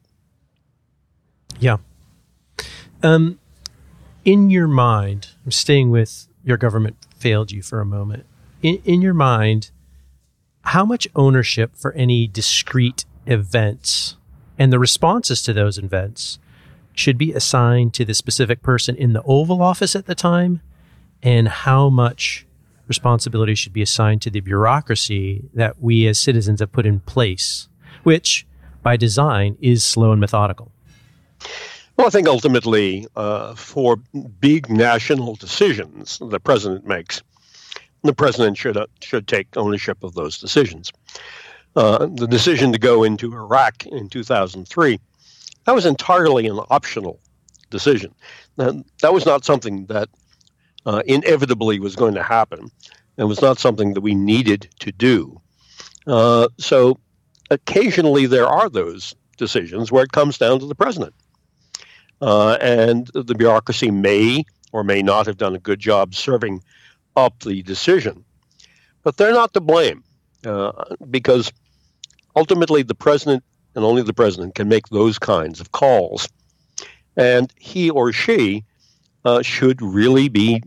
Yeah. 1.59 1.79
Um, 3.03 3.39
in 4.25 4.51
your 4.51 4.69
mind, 4.69 5.29
I'm 5.45 5.53
staying 5.53 5.91
with 5.91 6.29
your 6.45 6.57
government 6.57 6.97
failed 7.17 7.53
you 7.53 7.63
for 7.63 7.81
a 7.81 7.87
moment. 7.87 8.27
In, 8.63 8.81
in 8.85 9.03
your 9.03 9.15
mind, 9.15 9.71
how 10.63 10.85
much 10.85 11.09
ownership 11.17 11.77
for 11.77 11.93
any 11.93 12.27
discrete 12.27 13.05
events 13.27 14.17
and 14.59 14.73
the 14.73 14.79
responses 14.79 15.43
to 15.43 15.53
those 15.53 15.79
events 15.79 16.39
should 16.93 17.17
be 17.17 17.33
assigned 17.33 17.95
to 17.95 18.05
the 18.05 18.15
specific 18.15 18.63
person 18.63 18.95
in 18.97 19.15
the 19.15 19.23
Oval 19.23 19.63
Office 19.63 19.97
at 19.97 20.07
the 20.07 20.15
time, 20.15 20.61
and 21.23 21.49
how 21.49 21.89
much 21.89 22.47
responsibility 22.87 23.55
should 23.55 23.73
be 23.73 23.83
assigned 23.83 24.21
to 24.23 24.31
the 24.31 24.41
bureaucracy 24.41 25.49
that 25.55 25.81
we 25.81 26.07
as 26.07 26.19
citizens 26.19 26.61
have 26.61 26.73
put 26.73 26.85
in 26.85 27.01
place, 27.01 27.69
which 28.03 28.47
by 28.83 28.97
design 28.97 29.57
is 29.61 29.85
slow 29.85 30.13
and 30.13 30.21
methodical. 30.21 30.71
Well, 31.97 32.07
I 32.07 32.11
think 32.11 32.29
ultimately, 32.29 33.07
uh, 33.17 33.55
for 33.55 33.97
big 34.41 34.71
national 34.71 35.37
decisions 35.37 36.19
the 36.21 36.41
president 36.41 36.87
makes, 36.87 37.23
the 38.03 38.15
president 38.15 38.57
should 38.57 38.77
uh, 38.77 38.87
should 39.01 39.29
take 39.29 39.49
ownership 39.57 40.03
of 40.03 40.15
those 40.15 40.39
decisions. 40.39 40.93
Uh, 41.77 42.07
the 42.07 42.27
decision 42.27 42.73
to 42.73 42.79
go 42.79 43.05
into 43.05 43.33
Iraq 43.33 43.87
in 43.87 44.09
2003 44.09 44.99
that 45.65 45.75
was 45.75 45.87
entirely 45.87 46.47
an 46.47 46.59
optional 46.71 47.21
decision. 47.71 48.15
That, 48.57 49.13
was 49.13 49.25
not 49.25 49.45
something 49.45 49.87
that 49.87 50.09
uh, 50.87 51.03
inevitably 51.07 51.79
was 51.79 51.97
going 51.97 52.15
to 52.15 52.23
happen. 52.23 52.71
and 53.17 53.29
was 53.29 53.43
not 53.43 53.59
something 53.59 53.95
that 53.95 54.01
we 54.01 54.15
needed 54.15 54.69
to 54.81 54.91
do. 54.93 55.41
Uh, 56.07 56.49
so 56.59 56.99
occasionally 57.51 58.27
there 58.27 58.47
are 58.47 58.69
those 58.69 59.15
decisions 59.37 59.91
where 59.91 60.05
it 60.05 60.13
comes 60.13 60.39
down 60.39 60.61
to 60.61 60.67
the 60.67 60.75
president. 60.75 61.15
Uh, 62.21 62.59
and 62.61 63.09
the 63.15 63.35
bureaucracy 63.35 63.91
may 63.91 64.45
or 64.73 64.85
may 64.85 65.03
not 65.03 65.27
have 65.27 65.39
done 65.39 65.55
a 65.55 65.59
good 65.59 65.81
job 65.81 66.15
serving 66.15 66.63
up 67.17 67.39
the 67.41 67.63
decision. 67.63 68.25
But 69.03 69.17
they're 69.17 69.33
not 69.33 69.55
to 69.55 69.61
blame 69.61 70.05
uh, 70.45 70.73
because 71.11 71.51
ultimately 72.37 72.83
the 72.83 72.95
president 72.95 73.43
and 73.75 73.85
only 73.85 74.03
the 74.03 74.13
president 74.13 74.55
can 74.55 74.69
make 74.69 74.89
those 74.89 75.19
kinds 75.19 75.61
of 75.61 75.73
calls. 75.73 76.29
And 77.17 77.53
he 77.59 77.91
or 77.91 78.13
she 78.13 78.65
uh, 79.25 79.43
should 79.43 79.81
really 79.81 80.29
be 80.29 80.63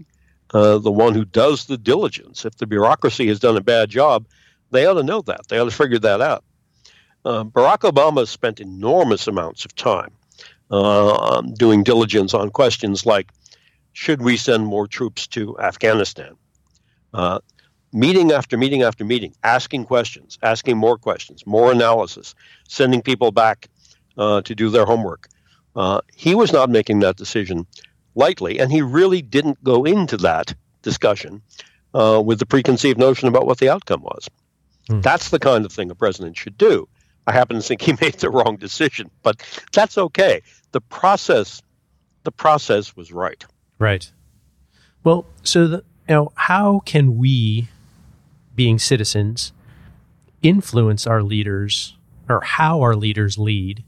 uh, 0.53 0.77
the 0.77 0.91
one 0.91 1.13
who 1.13 1.25
does 1.25 1.65
the 1.65 1.77
diligence. 1.77 2.45
If 2.45 2.57
the 2.57 2.67
bureaucracy 2.67 3.27
has 3.27 3.39
done 3.39 3.57
a 3.57 3.61
bad 3.61 3.89
job, 3.89 4.25
they 4.71 4.85
ought 4.85 4.95
to 4.95 5.03
know 5.03 5.21
that. 5.21 5.47
They 5.47 5.59
ought 5.59 5.69
to 5.69 5.75
figure 5.75 5.99
that 5.99 6.21
out. 6.21 6.43
Uh, 7.25 7.43
Barack 7.43 7.89
Obama 7.89 8.27
spent 8.27 8.59
enormous 8.59 9.27
amounts 9.27 9.65
of 9.65 9.75
time 9.75 10.11
uh, 10.71 11.41
doing 11.41 11.83
diligence 11.83 12.33
on 12.33 12.49
questions 12.49 13.05
like 13.05 13.31
should 13.93 14.21
we 14.21 14.37
send 14.37 14.65
more 14.65 14.87
troops 14.87 15.27
to 15.27 15.57
Afghanistan? 15.59 16.35
Uh, 17.13 17.39
meeting 17.93 18.31
after 18.31 18.57
meeting 18.57 18.81
after 18.81 19.05
meeting, 19.05 19.33
asking 19.43 19.85
questions, 19.85 20.39
asking 20.41 20.77
more 20.77 20.97
questions, 20.97 21.45
more 21.45 21.71
analysis, 21.71 22.33
sending 22.67 23.01
people 23.01 23.31
back 23.31 23.69
uh, 24.17 24.41
to 24.41 24.55
do 24.55 24.69
their 24.69 24.85
homework. 24.85 25.29
Uh, 25.75 26.01
he 26.13 26.35
was 26.35 26.51
not 26.51 26.69
making 26.69 26.99
that 26.99 27.15
decision 27.15 27.67
lightly, 28.15 28.59
and 28.59 28.71
he 28.71 28.81
really 28.81 29.21
didn't 29.21 29.63
go 29.63 29.85
into 29.85 30.17
that 30.17 30.53
discussion 30.81 31.41
uh, 31.93 32.21
with 32.23 32.39
the 32.39 32.45
preconceived 32.45 32.97
notion 32.97 33.27
about 33.27 33.45
what 33.45 33.59
the 33.59 33.69
outcome 33.69 34.01
was. 34.01 34.29
Hmm. 34.89 35.01
That's 35.01 35.29
the 35.29 35.39
kind 35.39 35.65
of 35.65 35.71
thing 35.71 35.89
a 35.91 35.95
president 35.95 36.35
should 36.35 36.57
do. 36.57 36.87
I 37.27 37.31
happen 37.31 37.55
to 37.57 37.61
think 37.61 37.81
he 37.81 37.93
made 38.01 38.15
the 38.15 38.29
wrong 38.29 38.57
decision, 38.57 39.09
but 39.21 39.41
that's 39.71 39.97
okay. 39.97 40.41
The 40.71 40.81
process, 40.81 41.61
the 42.23 42.31
process 42.31 42.95
was 42.95 43.11
right. 43.11 43.45
Right. 43.79 44.11
Well, 45.03 45.25
so 45.43 45.67
the, 45.67 45.83
you 46.07 46.31
how 46.35 46.81
can 46.85 47.17
we 47.17 47.67
being 48.55 48.79
citizens, 48.79 49.51
influence 50.41 51.07
our 51.07 51.23
leaders 51.23 51.97
or 52.29 52.41
how 52.41 52.81
our 52.81 52.95
leaders 52.95 53.37
lead, 53.37 53.83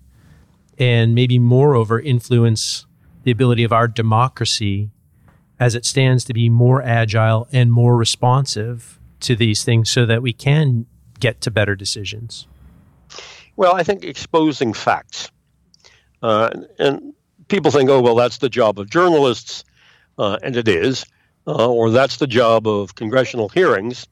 and 0.77 1.15
maybe 1.15 1.39
moreover 1.39 1.99
influence 1.99 2.85
the 3.23 3.31
ability 3.31 3.63
of 3.63 3.71
our 3.71 3.87
democracy 3.87 4.89
as 5.59 5.73
it 5.73 5.85
stands 5.85 6.25
to 6.25 6.33
be 6.33 6.49
more 6.49 6.81
agile 6.81 7.47
and 7.51 7.71
more 7.71 7.95
responsive 7.95 8.99
to 9.21 9.35
these 9.35 9.63
things 9.63 9.89
so 9.89 10.05
that 10.05 10.21
we 10.21 10.33
can 10.33 10.85
get 11.19 11.39
to 11.41 11.49
better 11.49 11.75
decisions? 11.75 12.47
Well, 13.55 13.75
I 13.75 13.83
think 13.83 14.03
exposing 14.03 14.73
facts. 14.73 15.31
Uh, 16.21 16.49
and 16.79 17.13
people 17.47 17.71
think, 17.71 17.89
oh, 17.89 18.01
well, 18.01 18.15
that's 18.15 18.39
the 18.39 18.49
job 18.49 18.79
of 18.79 18.89
journalists, 18.89 19.63
uh, 20.17 20.37
and 20.41 20.55
it 20.55 20.67
is, 20.67 21.05
uh, 21.47 21.69
or 21.69 21.91
that's 21.91 22.17
the 22.17 22.27
job 22.27 22.67
of 22.67 22.95
congressional 22.95 23.49
hearings. 23.49 24.07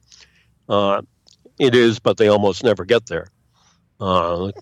Uh, 0.68 1.02
it 1.58 1.74
is, 1.74 1.98
but 1.98 2.16
they 2.16 2.28
almost 2.28 2.64
never 2.64 2.84
get 2.84 3.06
there. 3.06 3.28
Uh, 4.00 4.52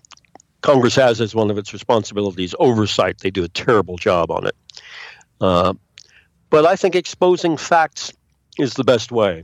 Congress 0.61 0.95
has 0.95 1.19
as 1.19 1.35
one 1.35 1.51
of 1.51 1.57
its 1.57 1.73
responsibilities 1.73 2.55
oversight. 2.59 3.19
They 3.19 3.31
do 3.31 3.43
a 3.43 3.49
terrible 3.49 3.97
job 3.97 4.31
on 4.31 4.47
it. 4.47 4.55
Uh, 5.41 5.73
but 6.49 6.65
I 6.65 6.75
think 6.75 6.95
exposing 6.95 7.57
facts 7.57 8.13
is 8.57 8.73
the 8.73 8.83
best 8.83 9.11
way. 9.11 9.43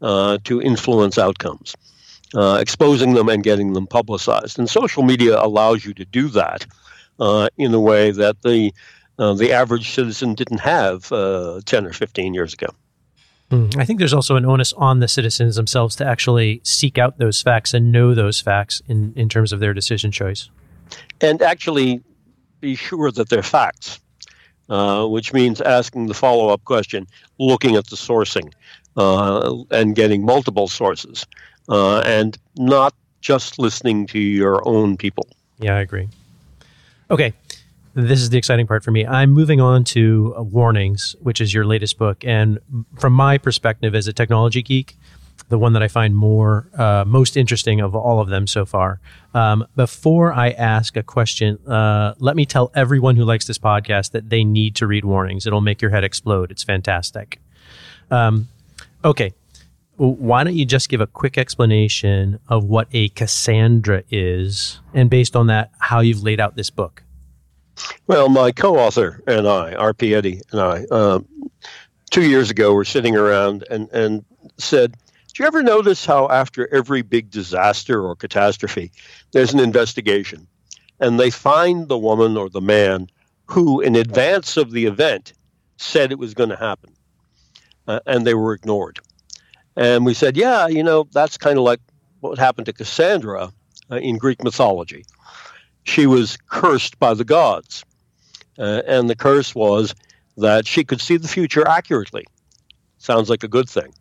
to 0.00 0.62
influence 0.62 1.18
outcomes, 1.18 1.74
uh, 2.34 2.58
exposing 2.60 3.14
them 3.14 3.28
and 3.28 3.42
getting 3.42 3.72
them 3.72 3.86
publicized. 3.86 4.58
And 4.58 4.68
social 4.68 5.02
media 5.02 5.40
allows 5.40 5.84
you 5.84 5.94
to 5.94 6.04
do 6.04 6.28
that 6.28 6.66
uh, 7.18 7.48
in 7.56 7.74
a 7.74 7.80
way 7.80 8.10
that 8.10 8.42
the 8.42 8.72
uh, 9.18 9.34
the 9.34 9.52
average 9.52 9.90
citizen 9.90 10.34
didn't 10.34 10.60
have 10.60 11.12
uh, 11.12 11.60
10 11.66 11.84
or 11.86 11.92
15 11.92 12.32
years 12.32 12.54
ago. 12.54 12.68
Mm. 13.50 13.76
I 13.76 13.84
think 13.84 13.98
there's 13.98 14.14
also 14.14 14.36
an 14.36 14.46
onus 14.46 14.72
on 14.74 15.00
the 15.00 15.08
citizens 15.08 15.56
themselves 15.56 15.94
to 15.96 16.06
actually 16.06 16.62
seek 16.64 16.96
out 16.96 17.18
those 17.18 17.42
facts 17.42 17.74
and 17.74 17.92
know 17.92 18.14
those 18.14 18.40
facts 18.40 18.80
in, 18.88 19.12
in 19.16 19.28
terms 19.28 19.52
of 19.52 19.60
their 19.60 19.74
decision 19.74 20.10
choice. 20.10 20.48
And 21.20 21.42
actually 21.42 22.02
be 22.60 22.74
sure 22.76 23.10
that 23.10 23.28
they're 23.28 23.42
facts, 23.42 24.00
uh, 24.70 25.06
which 25.06 25.32
means 25.32 25.60
asking 25.60 26.06
the 26.06 26.14
follow 26.14 26.48
up 26.48 26.64
question, 26.64 27.06
looking 27.38 27.76
at 27.76 27.88
the 27.88 27.96
sourcing, 27.96 28.52
uh, 28.96 29.54
and 29.70 29.94
getting 29.94 30.24
multiple 30.24 30.68
sources, 30.68 31.26
uh, 31.70 32.02
and 32.04 32.36
not 32.56 32.92
just 33.20 33.58
listening 33.58 34.06
to 34.08 34.18
your 34.18 34.66
own 34.68 34.96
people. 34.96 35.26
Yeah, 35.58 35.76
I 35.76 35.80
agree. 35.80 36.08
Okay, 37.10 37.32
this 37.94 38.20
is 38.20 38.30
the 38.30 38.38
exciting 38.38 38.66
part 38.66 38.84
for 38.84 38.90
me. 38.90 39.06
I'm 39.06 39.30
moving 39.30 39.60
on 39.60 39.84
to 39.84 40.34
uh, 40.36 40.42
Warnings, 40.42 41.16
which 41.20 41.40
is 41.40 41.54
your 41.54 41.64
latest 41.64 41.98
book. 41.98 42.24
And 42.24 42.58
from 42.98 43.12
my 43.12 43.38
perspective 43.38 43.94
as 43.94 44.06
a 44.06 44.12
technology 44.12 44.62
geek, 44.62 44.96
the 45.48 45.58
one 45.58 45.72
that 45.72 45.82
I 45.82 45.88
find 45.88 46.14
more 46.14 46.68
uh, 46.78 47.04
most 47.06 47.36
interesting 47.36 47.80
of 47.80 47.96
all 47.96 48.20
of 48.20 48.28
them 48.28 48.46
so 48.46 48.64
far. 48.64 49.00
Um, 49.34 49.66
before 49.74 50.32
I 50.32 50.50
ask 50.50 50.96
a 50.96 51.02
question, 51.02 51.58
uh, 51.66 52.14
let 52.18 52.36
me 52.36 52.46
tell 52.46 52.70
everyone 52.74 53.16
who 53.16 53.24
likes 53.24 53.46
this 53.46 53.58
podcast 53.58 54.12
that 54.12 54.30
they 54.30 54.44
need 54.44 54.76
to 54.76 54.86
read 54.86 55.04
Warnings. 55.04 55.46
It'll 55.46 55.60
make 55.60 55.82
your 55.82 55.90
head 55.90 56.04
explode. 56.04 56.50
It's 56.52 56.62
fantastic. 56.62 57.40
Um, 58.10 58.48
okay, 59.04 59.32
why 60.00 60.44
don't 60.44 60.54
you 60.54 60.64
just 60.64 60.88
give 60.88 61.02
a 61.02 61.06
quick 61.06 61.36
explanation 61.36 62.40
of 62.48 62.64
what 62.64 62.88
a 62.92 63.10
Cassandra 63.10 64.02
is, 64.10 64.80
and 64.94 65.10
based 65.10 65.36
on 65.36 65.48
that, 65.48 65.72
how 65.78 66.00
you've 66.00 66.22
laid 66.22 66.40
out 66.40 66.56
this 66.56 66.70
book? 66.70 67.02
Well, 68.06 68.30
my 68.30 68.50
co-author 68.50 69.22
and 69.26 69.46
I, 69.46 69.74
R.P. 69.74 70.14
Eddy 70.14 70.40
and 70.52 70.60
I, 70.60 70.84
uh, 70.90 71.20
two 72.10 72.22
years 72.22 72.50
ago, 72.50 72.72
were 72.72 72.86
sitting 72.86 73.14
around 73.14 73.66
and, 73.70 73.90
and 73.90 74.24
said, 74.56 74.96
do 75.34 75.42
you 75.42 75.46
ever 75.46 75.62
notice 75.62 76.06
how 76.06 76.28
after 76.28 76.72
every 76.74 77.02
big 77.02 77.30
disaster 77.30 78.02
or 78.02 78.16
catastrophe, 78.16 78.92
there's 79.32 79.52
an 79.52 79.60
investigation, 79.60 80.46
and 80.98 81.20
they 81.20 81.30
find 81.30 81.88
the 81.88 81.98
woman 81.98 82.38
or 82.38 82.48
the 82.48 82.62
man 82.62 83.08
who, 83.44 83.82
in 83.82 83.96
advance 83.96 84.56
of 84.56 84.70
the 84.70 84.86
event, 84.86 85.34
said 85.76 86.10
it 86.10 86.18
was 86.18 86.32
going 86.32 86.48
to 86.50 86.56
happen, 86.56 86.94
uh, 87.86 88.00
and 88.06 88.26
they 88.26 88.34
were 88.34 88.54
ignored. 88.54 88.98
And 89.76 90.04
we 90.04 90.14
said, 90.14 90.36
yeah, 90.36 90.66
you 90.66 90.82
know, 90.82 91.06
that's 91.12 91.38
kind 91.38 91.58
of 91.58 91.64
like 91.64 91.80
what 92.20 92.38
happened 92.38 92.66
to 92.66 92.72
Cassandra 92.72 93.52
uh, 93.90 93.96
in 93.96 94.18
Greek 94.18 94.42
mythology 94.42 95.04
she 95.84 96.06
was 96.06 96.36
cursed 96.48 96.98
by 96.98 97.14
the 97.14 97.24
gods. 97.24 97.84
Uh, 98.58 98.82
and 98.86 99.08
the 99.08 99.16
curse 99.16 99.54
was 99.54 99.94
that 100.36 100.66
she 100.66 100.84
could 100.84 101.00
see 101.00 101.16
the 101.16 101.28
future 101.28 101.66
accurately. 101.66 102.24
Sounds 102.98 103.30
like 103.30 103.44
a 103.44 103.48
good 103.48 103.68
thing. 103.68 103.92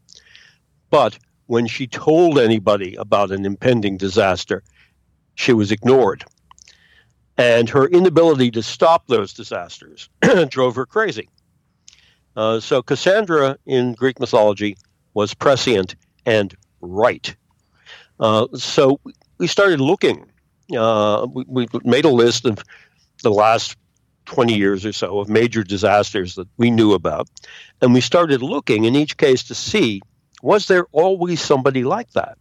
But 0.90 1.18
when 1.48 1.68
she 1.68 1.88
told 1.88 2.38
anybody 2.38 2.96
about 2.96 3.32
an 3.32 3.46
impending 3.46 3.98
disaster, 3.98 4.64
she 5.36 5.54
was 5.54 5.72
ignored. 5.72 6.26
And 7.38 7.70
her 7.70 7.88
inability 7.88 8.52
to 8.52 8.64
stop 8.64 9.08
those 9.08 9.34
disasters 9.34 10.10
drove 10.50 10.76
her 10.76 10.86
crazy. 10.86 11.30
Uh, 12.36 12.60
so 12.60 12.82
Cassandra 12.82 13.58
in 13.66 13.94
Greek 13.94 14.20
mythology 14.20 14.78
was 15.20 15.34
prescient 15.34 15.96
and 16.26 16.56
right. 16.80 17.36
Uh, 18.20 18.48
so 18.56 19.00
we 19.38 19.48
started 19.48 19.82
looking 19.82 20.26
uh, 20.78 21.28
we, 21.34 21.46
we 21.48 21.68
made 21.84 22.06
a 22.06 22.10
list 22.10 22.46
of 22.46 22.64
the 23.24 23.32
last 23.32 23.76
20 24.26 24.56
years 24.56 24.86
or 24.86 24.94
so 24.94 25.20
of 25.20 25.30
major 25.30 25.64
disasters 25.64 26.36
that 26.36 26.48
we 26.58 26.70
knew 26.70 26.94
about. 26.94 27.28
And 27.82 27.94
we 27.94 28.02
started 28.02 28.42
looking 28.42 28.86
in 28.86 28.96
each 28.96 29.18
case 29.18 29.44
to 29.46 29.56
see 29.56 30.02
was 30.42 30.68
there 30.68 30.86
always 30.94 31.42
somebody 31.42 31.84
like 31.84 32.12
that? 32.12 32.38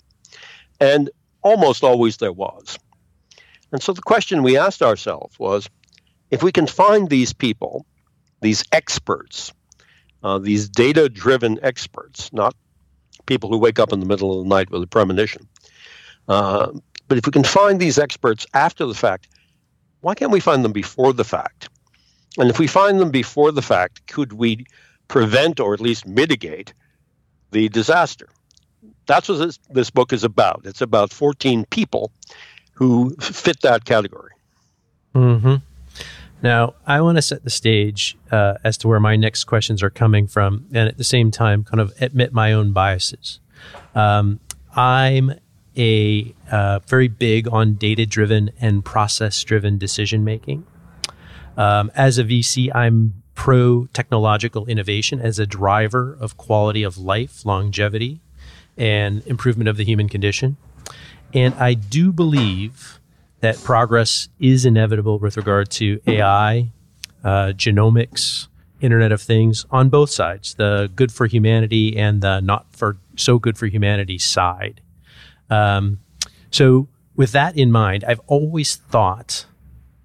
And 0.79 1.11
almost 1.43 1.83
always 1.83 2.19
there 2.19 2.33
was. 2.33 2.79
And 3.73 3.83
so 3.83 3.93
the 3.93 4.03
question 4.03 4.43
we 4.43 4.57
asked 4.57 4.83
ourselves 4.83 5.37
was 5.39 5.69
if 6.31 6.43
we 6.43 6.53
can 6.53 6.69
find 6.69 7.09
these 7.09 7.33
people, 7.33 7.87
these 8.41 8.63
experts, 8.71 9.53
uh, 10.23 10.39
these 10.39 10.69
data 10.69 11.09
driven 11.09 11.59
experts, 11.63 12.33
not 12.33 12.55
people 13.27 13.51
who 13.51 13.59
wake 13.59 13.79
up 13.79 13.93
in 13.93 14.01
the 14.01 14.07
middle 14.07 14.39
of 14.39 14.45
the 14.45 14.49
night 14.49 14.71
with 14.71 14.83
a 14.83 14.87
premonition, 14.87 15.47
uh, 16.29 16.71
but 17.09 17.19
if 17.19 17.27
we 17.27 17.33
can 17.33 17.45
find 17.45 17.81
these 17.81 17.99
experts 17.99 18.47
after 18.55 18.87
the 18.87 18.95
fact, 18.95 19.29
why 20.01 20.15
can't 20.15 20.31
we 20.31 20.41
find 20.41 20.65
them 20.65 20.73
before 20.73 21.13
the 21.13 21.25
fact? 21.25 21.69
And 22.39 22.51
if 22.51 22.59
we 22.59 22.67
find 22.67 23.01
them 23.01 23.11
before 23.11 23.51
the 23.51 23.63
fact, 23.63 24.07
could 24.07 24.35
we 24.35 24.67
prevent 25.09 25.59
or 25.59 25.75
at 25.75 25.81
least 25.81 26.07
mitigate 26.07 26.73
the 27.51 27.69
disaster? 27.69 28.29
That's 29.07 29.29
what 29.29 29.39
this, 29.39 29.59
this 29.71 29.91
book 29.91 30.13
is 30.13 30.23
about. 30.23 30.63
It's 30.65 30.83
about 30.83 31.13
14 31.13 31.65
people 31.67 32.13
who 32.75 33.17
fit 33.17 33.61
that 33.63 33.87
category. 33.87 34.33
Mm-hmm. 35.15 35.57
Now, 36.43 36.75
I 36.87 37.01
want 37.01 37.19
to 37.19 37.23
set 37.23 37.43
the 37.43 37.51
stage 37.51 38.17
uh, 38.31 38.55
as 38.63 38.79
to 38.79 38.89
where 38.89 39.01
my 39.01 39.17
next 39.17 39.45
questions 39.45 39.83
are 39.83 39.91
coming 39.91 40.27
from, 40.27 40.67
and 40.73 40.89
at 40.89 40.97
the 40.97 41.05
same 41.05 41.31
time, 41.31 41.65
kind 41.65 41.81
of 41.81 41.93
admit 42.01 42.33
my 42.33 42.53
own 42.53 42.73
biases. 42.73 43.41
Um, 43.95 44.39
I'm 44.77 45.33
a 45.77 46.35
uh, 46.51 46.81
very 46.87 47.09
big 47.09 47.49
on 47.49 47.75
data 47.75 48.07
driven 48.07 48.51
and 48.61 48.85
process 48.85 49.43
driven 49.43 49.79
decision 49.79 50.25
making. 50.25 50.65
Um, 51.57 51.91
as 51.95 52.19
a 52.19 52.25
VC, 52.25 52.75
I'm 52.75 53.23
pro 53.35 53.87
technological 53.93 54.67
innovation 54.67 55.21
as 55.21 55.39
a 55.39 55.47
driver 55.47 56.17
of 56.21 56.37
quality 56.37 56.83
of 56.83 56.99
life, 56.99 57.45
longevity, 57.45 58.21
and 58.77 59.27
improvement 59.27 59.69
of 59.69 59.77
the 59.77 59.85
human 59.85 60.09
condition. 60.09 60.57
And 61.35 61.55
I 61.55 61.75
do 61.75 62.13
believe 62.13 62.98
that 63.41 63.57
progress 63.63 64.29
is 64.39 64.65
inevitable 64.65 65.19
with 65.19 65.37
regard 65.37 65.71
to 65.71 66.01
AI, 66.07 66.73
uh, 67.25 67.53
genomics, 67.55 68.49
Internet 68.81 69.13
of 69.13 69.21
Things 69.21 69.67
on 69.71 69.89
both 69.89 70.11
sides, 70.11 70.55
the 70.55 70.91
good 70.95 71.13
for 71.13 71.27
humanity 71.27 71.97
and 71.97 72.21
the 72.21 72.41
not 72.41 72.67
for 72.71 72.97
so 73.17 73.39
good 73.39 73.59
for 73.59 73.67
humanity 73.67 74.19
side. 74.19 74.81
Um, 75.51 76.01
so, 76.51 76.89
with 77.17 77.33
that 77.33 77.57
in 77.57 77.73
mind, 77.73 78.05
I've 78.05 78.21
always 78.27 78.77
thought 78.77 79.47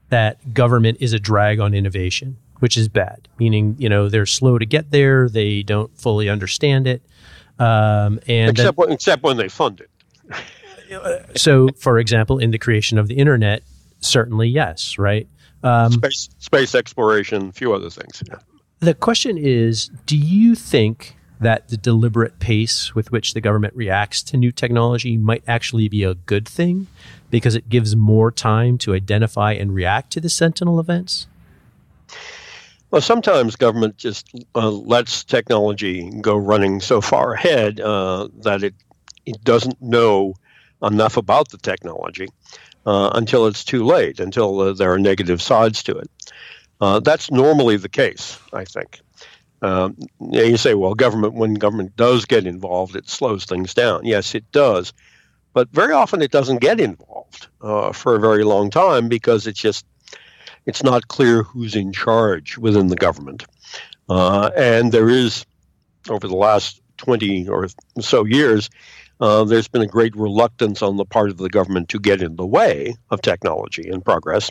that 0.10 0.54
government 0.54 0.98
is 1.00 1.13
a 1.13 1.19
drag 1.19 1.60
on 1.60 1.74
innovation, 1.74 2.38
which 2.60 2.78
is 2.78 2.88
bad. 2.88 3.28
Meaning, 3.38 3.76
you 3.78 3.89
know, 3.89 4.10
they're 4.10 4.26
slow 4.26 4.58
to 4.58 4.65
get 4.65 4.91
there, 4.91 5.30
they 5.30 5.63
don't 5.63 5.96
fully 5.98 6.30
understand 6.30 6.88
it, 6.88 7.04
um, 7.60 8.19
and 8.28 8.50
except 8.50 8.78
when, 8.78 8.91
except 8.91 9.24
when 9.24 9.38
they 9.38 9.50
fund 9.50 9.82
it. 9.82 9.89
so, 11.36 11.69
for 11.78 12.00
example, 12.00 12.39
in 12.39 12.52
the 12.52 12.58
creation 12.58 12.98
of 12.98 13.08
the 13.08 13.15
internet, 13.15 13.63
certainly 14.00 14.48
yes, 14.48 14.98
right? 14.98 15.28
Um, 15.63 15.91
space, 15.91 16.30
space 16.39 16.76
exploration, 16.76 17.50
a 17.50 17.52
few 17.52 17.74
other 17.74 17.89
things. 17.89 18.22
Yeah. 18.28 18.39
The 18.80 18.93
question 18.93 19.38
is, 19.38 19.89
do 20.06 20.17
you 20.17 20.56
think 20.56 21.15
that 21.39 21.69
the 21.69 21.78
deliberate 21.78 22.39
pace 22.39 22.96
with 22.96 23.12
which 23.12 23.34
the 23.34 23.41
government 23.41 23.76
reacts 23.76 24.24
to 24.24 24.38
new 24.38 24.52
technology 24.52 25.17
might 25.17 25.43
actually 25.48 25.88
be 25.88 26.04
a 26.04 26.15
good 26.15 26.48
thing 26.48 26.88
because 27.30 27.56
it 27.56 27.69
gives 27.69 27.96
more 27.96 28.32
time 28.32 28.78
to 28.80 28.93
identify 28.93 29.54
and 29.54 29.74
react 29.74 30.12
to 30.12 30.19
the 30.19 30.30
sentinel 30.30 30.80
events? 30.80 31.28
Well, 32.91 33.02
sometimes 33.02 33.56
government 33.56 33.98
just 33.98 34.28
uh, 34.54 34.69
lets 34.69 35.24
technology 35.24 36.10
go 36.22 36.36
running 36.36 36.80
so 36.80 37.02
far 37.02 37.34
ahead 37.34 37.80
uh, 37.80 38.28
that 38.41 38.63
it, 38.63 38.76
it 39.26 39.43
doesn't 39.43 39.82
know 39.82 40.36
enough 40.84 41.17
about 41.17 41.50
the 41.50 41.58
technology 41.58 42.28
uh, 42.86 43.12
until 43.13 43.48
it's 43.48 43.63
too 43.63 43.86
late, 43.86 44.19
until 44.19 44.60
uh, 44.60 44.74
there 44.74 44.91
are 44.91 45.00
negative 45.00 45.41
sides 45.41 45.84
to 45.84 45.98
it. 45.98 46.10
Uh, 46.82 47.00
that's 47.00 47.32
normally 47.32 47.78
the 47.78 47.89
case, 47.89 48.38
I 48.52 48.65
think. 48.65 49.00
Um, 49.62 49.96
you 50.19 50.58
say, 50.58 50.74
well, 50.74 50.93
government 50.93 51.36
when 51.36 51.54
government 51.54 51.96
does 51.96 52.26
get 52.26 52.46
involved, 52.46 52.98
it 52.98 53.10
slows 53.10 53.46
things 53.46 53.74
down. 53.74 54.06
Yes, 54.06 54.36
it 54.36 54.43
does, 54.52 54.91
but 55.54 55.69
very 55.72 55.93
often 55.93 56.22
it 56.22 56.32
doesn't 56.32 56.60
get 56.60 56.82
involved 56.82 57.48
uh, 57.62 57.93
for 57.93 58.15
a 58.15 58.19
very 58.19 58.43
long 58.43 58.69
time 58.69 59.08
because 59.08 59.48
it's 59.48 59.62
just 59.62 59.86
it's 60.65 60.84
not 60.84 61.08
clear 61.08 61.43
who's 61.43 61.76
in 61.76 61.93
charge 61.93 62.58
within 62.58 62.88
the 62.88 62.98
government, 62.98 63.46
uh, 64.10 64.52
and 64.58 64.91
there 64.91 65.08
is 65.08 65.46
over 66.10 66.28
the 66.28 66.36
last 66.36 66.82
twenty 66.98 67.48
or 67.48 67.69
so 68.02 68.26
years. 68.26 68.69
Uh, 69.19 69.43
there's 69.43 69.67
been 69.67 69.82
a 69.82 69.88
great 69.88 70.15
reluctance 70.15 70.82
on 70.82 70.97
the 70.97 71.06
part 71.06 71.30
of 71.30 71.38
the 71.38 71.49
government 71.49 71.88
to 71.89 71.99
get 71.99 72.21
in 72.21 72.36
the 72.36 72.45
way 72.45 72.95
of 73.10 73.21
technology 73.21 73.89
and 73.89 74.04
progress, 74.04 74.49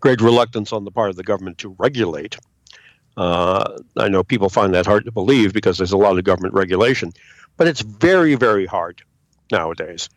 great 0.00 0.20
reluctance 0.20 0.72
on 0.72 0.84
the 0.84 0.90
part 0.90 1.10
of 1.10 1.16
the 1.16 1.24
government 1.24 1.58
to 1.58 1.74
regulate 1.78 2.36
uh, 3.16 3.78
I 3.96 4.08
know 4.08 4.22
people 4.22 4.48
find 4.48 4.74
that 4.74 4.86
hard 4.86 5.04
to 5.06 5.12
believe 5.12 5.52
because 5.52 5.78
there's 5.78 5.92
a 5.92 5.96
lot 5.96 6.18
of 6.18 6.24
government 6.24 6.54
regulation, 6.54 7.12
But 7.56 7.66
it's 7.66 7.80
very, 7.80 8.34
very 8.34 8.66
hard 8.66 9.02
nowadays 9.50 10.10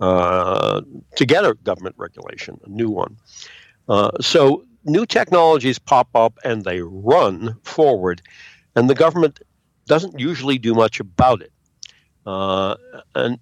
uh, 0.00 0.80
to 1.16 1.26
get 1.26 1.44
a 1.44 1.54
government 1.54 1.96
regulation, 1.98 2.58
a 2.64 2.70
new 2.70 2.88
one. 2.88 3.16
Uh, 3.88 4.12
so 4.20 4.64
new 4.84 5.04
technologies 5.04 5.78
pop 5.78 6.08
up 6.14 6.38
and 6.44 6.64
they 6.64 6.80
run 6.80 7.56
forward, 7.62 8.22
and 8.74 8.88
the 8.88 8.94
government 8.94 9.40
doesn't 9.86 10.18
usually 10.18 10.58
do 10.58 10.74
much 10.74 10.98
about 10.98 11.42
it. 11.42 11.52
Uh, 12.26 12.74
and 13.14 13.38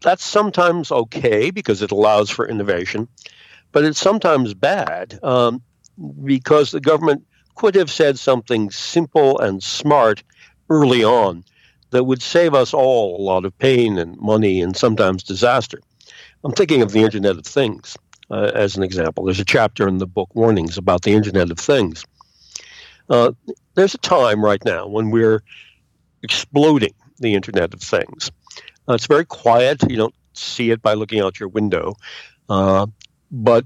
that's 0.00 0.24
sometimes 0.24 0.90
okay 0.90 1.50
because 1.50 1.82
it 1.82 1.90
allows 1.90 2.30
for 2.30 2.48
innovation, 2.48 3.08
but 3.72 3.84
it's 3.84 4.00
sometimes 4.00 4.54
bad 4.54 5.18
um, 5.22 5.62
because 6.24 6.70
the 6.70 6.80
government 6.80 7.24
could 7.56 7.74
have 7.74 7.90
said 7.90 8.18
something 8.18 8.70
simple 8.70 9.38
and 9.38 9.62
smart 9.62 10.22
early 10.70 11.04
on 11.04 11.44
that 11.90 12.04
would 12.04 12.22
save 12.22 12.54
us 12.54 12.74
all 12.74 13.20
a 13.20 13.22
lot 13.22 13.44
of 13.44 13.56
pain 13.58 13.98
and 13.98 14.16
money 14.18 14.60
and 14.60 14.76
sometimes 14.76 15.22
disaster. 15.22 15.80
I'm 16.44 16.52
thinking 16.52 16.82
of 16.82 16.92
the 16.92 17.02
Internet 17.02 17.38
of 17.38 17.46
Things 17.46 17.96
uh, 18.30 18.50
as 18.54 18.76
an 18.76 18.82
example. 18.82 19.24
There's 19.24 19.40
a 19.40 19.44
chapter 19.44 19.88
in 19.88 19.98
the 19.98 20.06
book 20.06 20.28
Warnings 20.34 20.78
about 20.78 21.02
the 21.02 21.12
Internet 21.12 21.50
of 21.50 21.58
Things. 21.58 22.04
Uh, 23.08 23.32
there's 23.74 23.94
a 23.94 23.98
time 23.98 24.44
right 24.44 24.64
now 24.64 24.86
when 24.86 25.10
we're 25.10 25.42
exploding 26.22 26.94
the 27.18 27.34
Internet 27.34 27.74
of 27.74 27.80
Things. 27.80 28.30
Uh, 28.88 28.94
it's 28.94 29.06
very 29.06 29.24
quiet. 29.24 29.82
You 29.88 29.96
don't 29.96 30.14
see 30.32 30.70
it 30.70 30.82
by 30.82 30.94
looking 30.94 31.20
out 31.20 31.40
your 31.40 31.48
window. 31.48 31.94
Uh, 32.48 32.86
but 33.30 33.64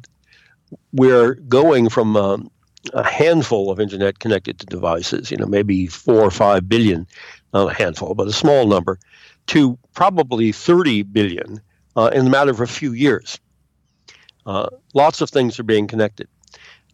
we're 0.92 1.34
going 1.34 1.88
from 1.88 2.16
um, 2.16 2.50
a 2.94 3.04
handful 3.04 3.70
of 3.70 3.80
internet 3.80 4.18
connected 4.18 4.58
devices, 4.58 5.30
you 5.30 5.36
know, 5.36 5.46
maybe 5.46 5.86
four 5.86 6.20
or 6.20 6.30
five 6.30 6.68
billion, 6.68 7.06
not 7.52 7.70
a 7.70 7.74
handful, 7.74 8.14
but 8.14 8.28
a 8.28 8.32
small 8.32 8.66
number, 8.66 8.98
to 9.48 9.78
probably 9.94 10.52
30 10.52 11.02
billion 11.02 11.60
uh, 11.96 12.10
in 12.12 12.24
the 12.24 12.30
matter 12.30 12.50
of 12.50 12.60
a 12.60 12.66
few 12.66 12.92
years. 12.92 13.38
Uh, 14.46 14.68
lots 14.94 15.20
of 15.20 15.30
things 15.30 15.58
are 15.58 15.64
being 15.64 15.86
connected. 15.86 16.28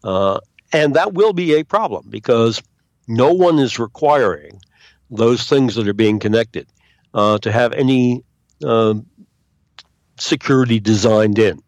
Uh, 0.02 0.40
and 0.72 0.94
that 0.94 1.14
will 1.14 1.32
be 1.32 1.54
a 1.54 1.62
problem 1.62 2.06
because 2.08 2.62
no 3.06 3.32
one 3.32 3.58
is 3.58 3.78
requiring 3.78 4.60
those 5.10 5.48
things 5.48 5.74
that 5.74 5.88
are 5.88 5.94
being 5.94 6.18
connected 6.18 6.66
uh, 7.14 7.38
to 7.38 7.52
have 7.52 7.72
any 7.72 8.24
um, 8.64 9.06
security 10.18 10.80
designed 10.80 11.38
in. 11.38 11.62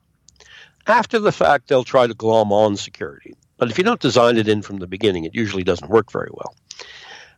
After 0.86 1.18
the 1.18 1.32
fact, 1.32 1.68
they'll 1.68 1.84
try 1.84 2.06
to 2.06 2.14
glom 2.14 2.52
on 2.52 2.76
security. 2.76 3.34
But 3.58 3.70
if 3.70 3.78
you 3.78 3.84
don't 3.84 4.00
design 4.00 4.38
it 4.38 4.48
in 4.48 4.62
from 4.62 4.78
the 4.78 4.86
beginning, 4.86 5.24
it 5.24 5.34
usually 5.34 5.64
doesn't 5.64 5.90
work 5.90 6.10
very 6.10 6.30
well. 6.32 6.54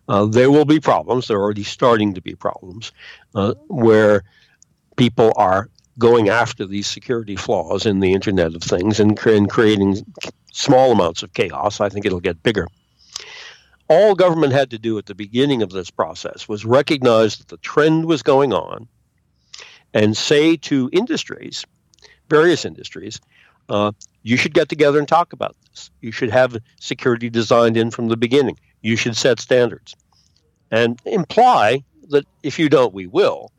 Uh, 0.08 0.26
there 0.26 0.50
will 0.50 0.64
be 0.64 0.80
problems. 0.80 1.28
There 1.28 1.38
are 1.38 1.42
already 1.42 1.64
starting 1.64 2.14
to 2.14 2.20
be 2.20 2.34
problems 2.34 2.92
uh, 3.34 3.54
where 3.68 4.24
people 4.96 5.32
are 5.36 5.68
going 5.98 6.28
after 6.28 6.66
these 6.66 6.86
security 6.86 7.36
flaws 7.36 7.86
in 7.86 8.00
the 8.00 8.12
Internet 8.12 8.54
of 8.54 8.62
Things 8.62 9.00
and, 9.00 9.18
and 9.26 9.48
creating 9.48 10.04
small 10.52 10.92
amounts 10.92 11.22
of 11.22 11.32
chaos. 11.32 11.80
I 11.80 11.88
think 11.88 12.06
it'll 12.06 12.20
get 12.20 12.42
bigger. 12.42 12.66
All 13.90 14.14
government 14.14 14.52
had 14.52 14.70
to 14.70 14.78
do 14.78 14.98
at 14.98 15.06
the 15.06 15.16
beginning 15.16 15.62
of 15.62 15.70
this 15.70 15.90
process 15.90 16.48
was 16.48 16.64
recognize 16.64 17.38
that 17.38 17.48
the 17.48 17.56
trend 17.56 18.04
was 18.04 18.22
going 18.22 18.52
on 18.52 18.86
and 19.92 20.16
say 20.16 20.56
to 20.58 20.88
industries, 20.92 21.66
various 22.28 22.64
industries, 22.64 23.20
uh, 23.68 23.90
you 24.22 24.36
should 24.36 24.54
get 24.54 24.68
together 24.68 25.00
and 25.00 25.08
talk 25.08 25.32
about 25.32 25.56
this. 25.68 25.90
You 26.00 26.12
should 26.12 26.30
have 26.30 26.56
security 26.78 27.28
designed 27.30 27.76
in 27.76 27.90
from 27.90 28.06
the 28.06 28.16
beginning. 28.16 28.60
You 28.80 28.94
should 28.94 29.16
set 29.16 29.40
standards 29.40 29.96
and 30.70 31.00
imply 31.04 31.82
that 32.10 32.26
if 32.44 32.60
you 32.60 32.68
don't, 32.68 32.94
we 32.94 33.08
will. 33.08 33.50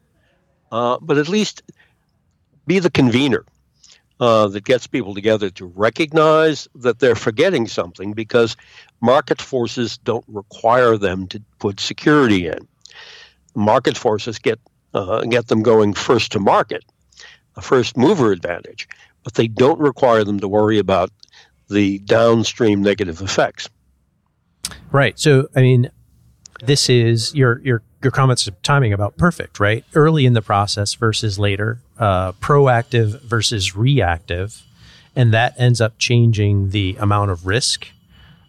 Uh, 0.72 0.98
but 1.02 1.18
at 1.18 1.28
least 1.28 1.62
be 2.68 2.80
the 2.80 2.90
convener 2.90 3.44
uh, 4.22 4.48
that 4.48 4.64
gets 4.64 4.88
people 4.88 5.14
together 5.14 5.50
to 5.50 5.66
recognize 5.66 6.70
that 6.76 7.00
they're 7.00 7.16
forgetting 7.16 7.68
something 7.68 8.14
because 8.14 8.56
market 9.02 9.42
forces 9.42 9.98
don't 9.98 10.26
require 10.30 10.96
them 10.98 11.28
to 11.28 11.42
put 11.60 11.82
security 11.82 12.48
in. 12.48 12.68
Market 13.56 13.98
forces 13.98 14.40
get 14.40 14.60
uh, 14.94 15.22
get 15.22 15.48
them 15.48 15.62
going 15.62 15.94
first 15.94 16.32
to 16.32 16.40
market, 16.40 16.86
a 17.58 17.62
first 17.62 17.98
mover 17.98 18.32
advantage 18.32 18.88
but 19.24 19.36
they 19.36 19.48
don't 19.48 19.80
require 19.80 20.24
them 20.24 20.40
to 20.40 20.48
worry 20.48 20.80
about 20.80 21.12
the 21.70 22.00
downstream 22.00 22.82
negative 22.82 23.22
effects. 23.22 23.70
Right. 24.92 25.18
So, 25.20 25.48
I 25.56 25.62
mean, 25.62 25.90
this 26.64 26.90
is 26.90 27.34
your 27.34 27.60
your 27.60 27.82
your 28.04 28.12
comments 28.12 28.48
of 28.48 28.62
timing 28.62 28.94
about 28.94 29.18
perfect, 29.18 29.60
right? 29.60 29.86
Early 29.94 30.26
in 30.26 30.34
the 30.34 30.42
process 30.42 30.94
versus 30.96 31.40
later, 31.40 31.80
uh, 32.02 32.32
proactive 32.34 33.22
versus 33.22 33.76
reactive, 33.76 34.64
and 35.16 35.32
that 35.34 35.54
ends 35.58 35.80
up 35.80 35.94
changing 36.00 36.72
the 36.72 36.98
amount 37.00 37.30
of 37.30 37.46
risk, 37.46 37.88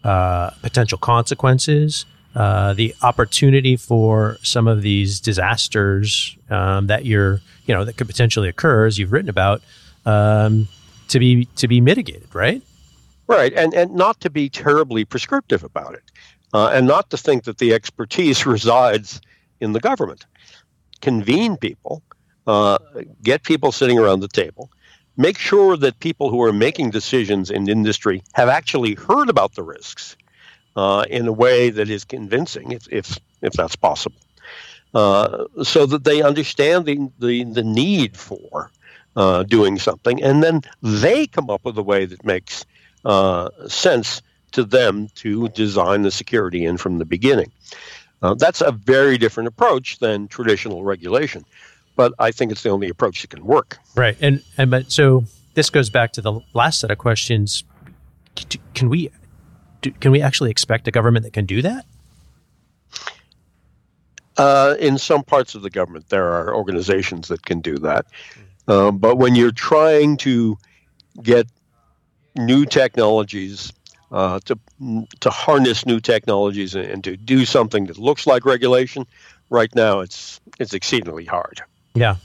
uh, 0.02 0.50
potential 0.62 0.96
consequences, 0.96 2.06
uh, 2.34 2.72
the 2.72 2.94
opportunity 3.02 3.76
for 3.76 4.38
some 4.42 4.66
of 4.66 4.80
these 4.80 5.20
disasters 5.20 6.34
um, 6.48 6.86
that 6.86 7.04
you're 7.04 7.42
you 7.66 7.74
know 7.74 7.84
that 7.84 7.98
could 7.98 8.06
potentially 8.06 8.48
occur, 8.48 8.86
as 8.86 8.98
you've 8.98 9.12
written 9.12 9.28
about, 9.28 9.60
um, 10.06 10.66
to 11.08 11.18
be 11.18 11.44
to 11.56 11.68
be 11.68 11.78
mitigated, 11.80 12.34
right? 12.34 12.62
Right, 13.26 13.52
and 13.52 13.74
and 13.74 13.94
not 13.94 14.18
to 14.20 14.30
be 14.30 14.48
terribly 14.48 15.04
prescriptive 15.04 15.62
about 15.62 15.92
it, 15.92 16.04
uh, 16.54 16.70
and 16.72 16.86
not 16.86 17.10
to 17.10 17.18
think 17.18 17.44
that 17.44 17.58
the 17.58 17.74
expertise 17.74 18.46
resides 18.56 19.20
in 19.60 19.72
the 19.72 19.80
government. 19.80 20.24
Convene 21.02 21.56
people, 21.58 22.02
uh, 22.46 22.78
get 23.22 23.42
people 23.42 23.72
sitting 23.72 23.98
around 23.98 24.20
the 24.20 24.28
table, 24.28 24.70
make 25.16 25.38
sure 25.38 25.76
that 25.76 25.98
people 26.00 26.30
who 26.30 26.42
are 26.42 26.52
making 26.52 26.90
decisions 26.90 27.50
in 27.50 27.68
industry 27.68 28.22
have 28.32 28.48
actually 28.48 28.94
heard 28.94 29.28
about 29.28 29.54
the 29.54 29.62
risks 29.62 30.16
uh, 30.76 31.04
in 31.08 31.26
a 31.26 31.32
way 31.32 31.70
that 31.70 31.88
is 31.90 32.04
convincing, 32.04 32.72
if 32.72 32.86
if 32.90 33.18
if 33.42 33.52
that's 33.52 33.76
possible, 33.76 34.20
uh, 34.94 35.44
so 35.62 35.86
that 35.86 36.04
they 36.04 36.22
understand 36.22 36.86
the 36.86 37.10
the, 37.18 37.44
the 37.44 37.62
need 37.62 38.16
for 38.16 38.70
uh, 39.16 39.42
doing 39.42 39.78
something, 39.78 40.22
and 40.22 40.42
then 40.42 40.62
they 40.82 41.26
come 41.26 41.50
up 41.50 41.64
with 41.64 41.76
a 41.78 41.82
way 41.82 42.06
that 42.06 42.24
makes 42.24 42.64
uh, 43.04 43.48
sense 43.68 44.22
to 44.52 44.64
them 44.64 45.08
to 45.14 45.48
design 45.50 46.02
the 46.02 46.10
security 46.10 46.64
in 46.64 46.76
from 46.76 46.98
the 46.98 47.04
beginning. 47.04 47.50
Uh, 48.22 48.34
that's 48.34 48.60
a 48.60 48.70
very 48.70 49.18
different 49.18 49.48
approach 49.48 49.98
than 49.98 50.28
traditional 50.28 50.84
regulation, 50.84 51.44
but 51.96 52.12
I 52.18 52.30
think 52.30 52.52
it's 52.52 52.62
the 52.62 52.70
only 52.70 52.88
approach 52.88 53.22
that 53.22 53.30
can 53.30 53.44
work. 53.44 53.78
Right, 53.96 54.16
and 54.20 54.42
and 54.56 54.70
but 54.70 54.90
so 54.90 55.24
this 55.54 55.70
goes 55.70 55.90
back 55.90 56.12
to 56.12 56.20
the 56.20 56.40
last 56.54 56.80
set 56.80 56.90
of 56.90 56.98
questions. 56.98 57.64
Can 58.74 58.88
we 58.88 59.10
can 60.00 60.12
we 60.12 60.22
actually 60.22 60.50
expect 60.50 60.88
a 60.88 60.90
government 60.90 61.24
that 61.24 61.32
can 61.32 61.46
do 61.46 61.62
that? 61.62 61.84
Uh, 64.36 64.76
in 64.78 64.96
some 64.96 65.22
parts 65.22 65.54
of 65.54 65.62
the 65.62 65.70
government, 65.70 66.08
there 66.08 66.32
are 66.32 66.54
organizations 66.54 67.28
that 67.28 67.44
can 67.44 67.60
do 67.60 67.76
that. 67.78 68.06
Um, 68.66 68.98
but 68.98 69.16
when 69.16 69.34
you're 69.34 69.52
trying 69.52 70.16
to 70.18 70.56
get 71.22 71.46
new 72.34 72.64
technologies 72.64 73.72
uh, 74.10 74.40
to 74.46 74.58
to 75.20 75.30
harness 75.30 75.84
new 75.84 76.00
technologies 76.00 76.74
and, 76.74 76.86
and, 76.86 77.04
to 77.04 77.16
do 77.16 77.44
something 77.44 77.86
that 77.86 77.98
looks 77.98 78.26
like 78.26 78.44
regulation, 78.44 79.06
right 79.50 79.74
now 79.74 80.00
it's 80.00 80.40
it's 80.58 80.74
exceedingly 80.74 81.24
hard. 81.24 81.62
Yeah. 81.94 82.16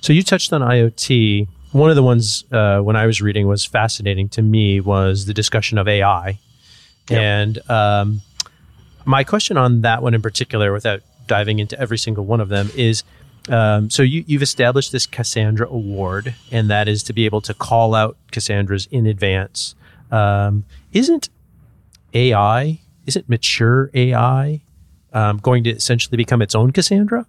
So 0.00 0.12
you 0.12 0.22
touched 0.22 0.52
on 0.52 0.60
IoT. 0.60 1.48
One 1.72 1.90
of 1.90 1.96
the 1.96 2.02
ones 2.02 2.44
uh, 2.52 2.80
when 2.80 2.96
I 2.96 3.06
was 3.06 3.20
reading 3.20 3.46
was 3.46 3.64
fascinating 3.64 4.28
to 4.30 4.42
me 4.42 4.80
was 4.80 5.26
the 5.26 5.34
discussion 5.34 5.78
of 5.78 5.88
AI, 5.88 6.38
yep. 7.10 7.20
and 7.20 7.70
um, 7.70 8.22
my 9.04 9.24
question 9.24 9.56
on 9.56 9.82
that 9.82 10.02
one 10.02 10.14
in 10.14 10.22
particular, 10.22 10.72
without 10.72 11.02
diving 11.26 11.58
into 11.58 11.78
every 11.78 11.98
single 11.98 12.24
one 12.24 12.40
of 12.40 12.48
them, 12.48 12.70
is 12.74 13.02
um, 13.48 13.90
so 13.90 14.02
you, 14.02 14.24
you've 14.26 14.42
established 14.42 14.92
this 14.92 15.06
Cassandra 15.06 15.68
Award, 15.68 16.34
and 16.50 16.70
that 16.70 16.88
is 16.88 17.02
to 17.04 17.12
be 17.12 17.24
able 17.26 17.40
to 17.42 17.54
call 17.54 17.94
out 17.94 18.16
Cassandras 18.32 18.88
in 18.90 19.06
advance. 19.06 19.74
Um, 20.10 20.64
isn't 20.92 21.28
AI, 22.14 22.80
isn't 23.06 23.28
mature 23.28 23.90
AI 23.94 24.62
um, 25.12 25.38
going 25.38 25.64
to 25.64 25.70
essentially 25.70 26.16
become 26.16 26.42
its 26.42 26.54
own 26.54 26.72
Cassandra? 26.72 27.26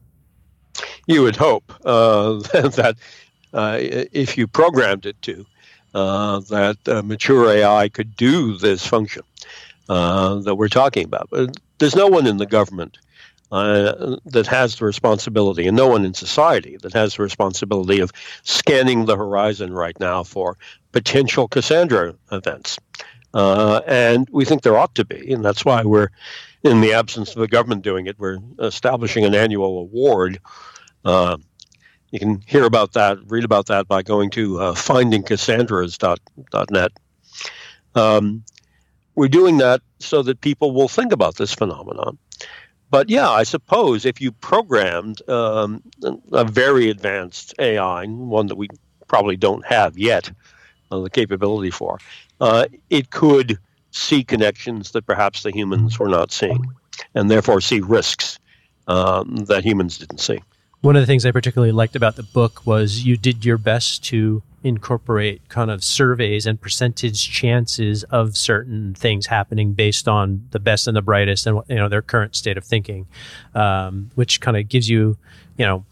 You 1.07 1.23
would 1.23 1.35
hope 1.35 1.73
uh, 1.85 2.33
that 2.53 2.95
uh, 3.53 3.77
if 3.79 4.37
you 4.37 4.47
programmed 4.47 5.05
it 5.05 5.19
to, 5.23 5.45
uh, 5.93 6.41
that 6.41 7.03
mature 7.05 7.49
AI 7.49 7.89
could 7.89 8.15
do 8.15 8.57
this 8.57 8.85
function 8.85 9.23
that 9.87 10.55
we're 10.57 10.67
talking 10.67 11.05
about. 11.05 11.29
But 11.31 11.57
there's 11.79 11.95
no 11.95 12.07
one 12.07 12.27
in 12.27 12.37
the 12.37 12.45
government 12.45 12.97
uh, 13.51 14.17
that 14.25 14.47
has 14.47 14.75
the 14.75 14.85
responsibility, 14.85 15.67
and 15.67 15.77
no 15.77 15.87
one 15.87 16.03
in 16.03 16.13
society 16.13 16.77
that 16.81 16.93
has 16.93 17.15
the 17.15 17.23
responsibility 17.23 17.99
of 17.99 18.11
scanning 18.43 19.05
the 19.05 19.15
horizon 19.15 19.73
right 19.73 19.97
now 19.99 20.23
for 20.23 20.57
potential 20.91 21.47
Cassandra 21.47 22.13
events. 22.31 22.77
Uh, 23.33 23.81
and 23.87 24.27
we 24.31 24.43
think 24.45 24.63
there 24.63 24.77
ought 24.77 24.95
to 24.95 25.05
be, 25.05 25.31
and 25.31 25.45
that's 25.45 25.63
why 25.63 25.83
we're, 25.83 26.09
in 26.63 26.81
the 26.81 26.91
absence 26.93 27.29
of 27.35 27.39
the 27.39 27.47
government 27.47 27.83
doing 27.83 28.07
it, 28.07 28.19
we're 28.19 28.39
establishing 28.59 29.23
an 29.23 29.35
annual 29.35 29.77
award 29.79 30.39
Uh, 31.05 31.37
you 32.11 32.19
can 32.19 32.41
hear 32.45 32.65
about 32.65 32.93
that, 32.93 33.17
read 33.27 33.43
about 33.43 33.65
that 33.67 33.87
by 33.87 34.01
going 34.01 34.29
to 34.31 34.59
uh, 34.59 34.73
findingcassandras.net. 34.73 36.91
Um, 37.95 38.43
we're 39.15 39.27
doing 39.27 39.57
that 39.57 39.81
so 39.99 40.21
that 40.21 40.39
people 40.41 40.73
will 40.73 40.87
think 40.87 41.11
about 41.11 41.35
this 41.35 41.53
phenomenon. 41.53 42.17
But 42.89 43.09
yeah, 43.09 43.29
I 43.29 43.43
suppose 43.43 44.05
if 44.05 44.21
you 44.21 44.31
programmed 44.31 45.27
um, 45.29 45.83
a 46.31 46.45
very 46.45 46.89
advanced 46.89 47.53
AI, 47.59 48.05
one 48.05 48.47
that 48.47 48.55
we 48.55 48.69
probably 49.07 49.35
don't 49.35 49.65
have 49.65 49.97
yet 49.97 50.31
uh, 50.91 50.99
the 50.99 51.09
capability 51.09 51.71
for, 51.71 51.97
uh, 52.39 52.67
it 52.89 53.09
could 53.09 53.57
see 53.91 54.23
connections 54.23 54.91
that 54.91 55.05
perhaps 55.05 55.43
the 55.43 55.51
humans 55.51 55.99
were 55.99 56.07
not 56.07 56.31
seeing, 56.31 56.65
and 57.15 57.29
therefore 57.29 57.59
see 57.59 57.81
risks 57.81 58.39
um, 58.87 59.35
that 59.47 59.65
humans 59.65 59.97
didn't 59.97 60.19
see. 60.19 60.39
One 60.81 60.95
of 60.95 61.01
the 61.01 61.07
things 61.07 61.25
I 61.25 61.31
particularly 61.31 61.71
liked 61.71 61.95
about 61.95 62.15
the 62.15 62.23
book 62.23 62.65
was 62.65 63.03
you 63.03 63.17
did 63.17 63.43
your 63.43 63.57
best 63.57 64.03
to 64.05 64.43
incorporate 64.63 65.41
kind 65.49 65.71
of 65.71 65.83
surveys 65.83 66.45
and 66.45 66.59
percentage 66.59 67.29
chances 67.29 68.03
of 68.05 68.37
certain 68.37 68.93
things 68.93 69.27
happening 69.27 69.73
based 69.73 70.07
on 70.07 70.47
the 70.51 70.59
best 70.59 70.87
and 70.87 70.95
the 70.95 71.01
brightest 71.01 71.47
and 71.47 71.61
you 71.67 71.75
know 71.75 71.89
their 71.89 72.01
current 72.01 72.35
state 72.35 72.57
of 72.57 72.63
thinking, 72.63 73.07
um, 73.55 74.11
which 74.15 74.39
kind 74.39 74.57
of 74.57 74.69
gives 74.69 74.89
you, 74.89 75.17
you 75.57 75.65
know, 75.65 75.85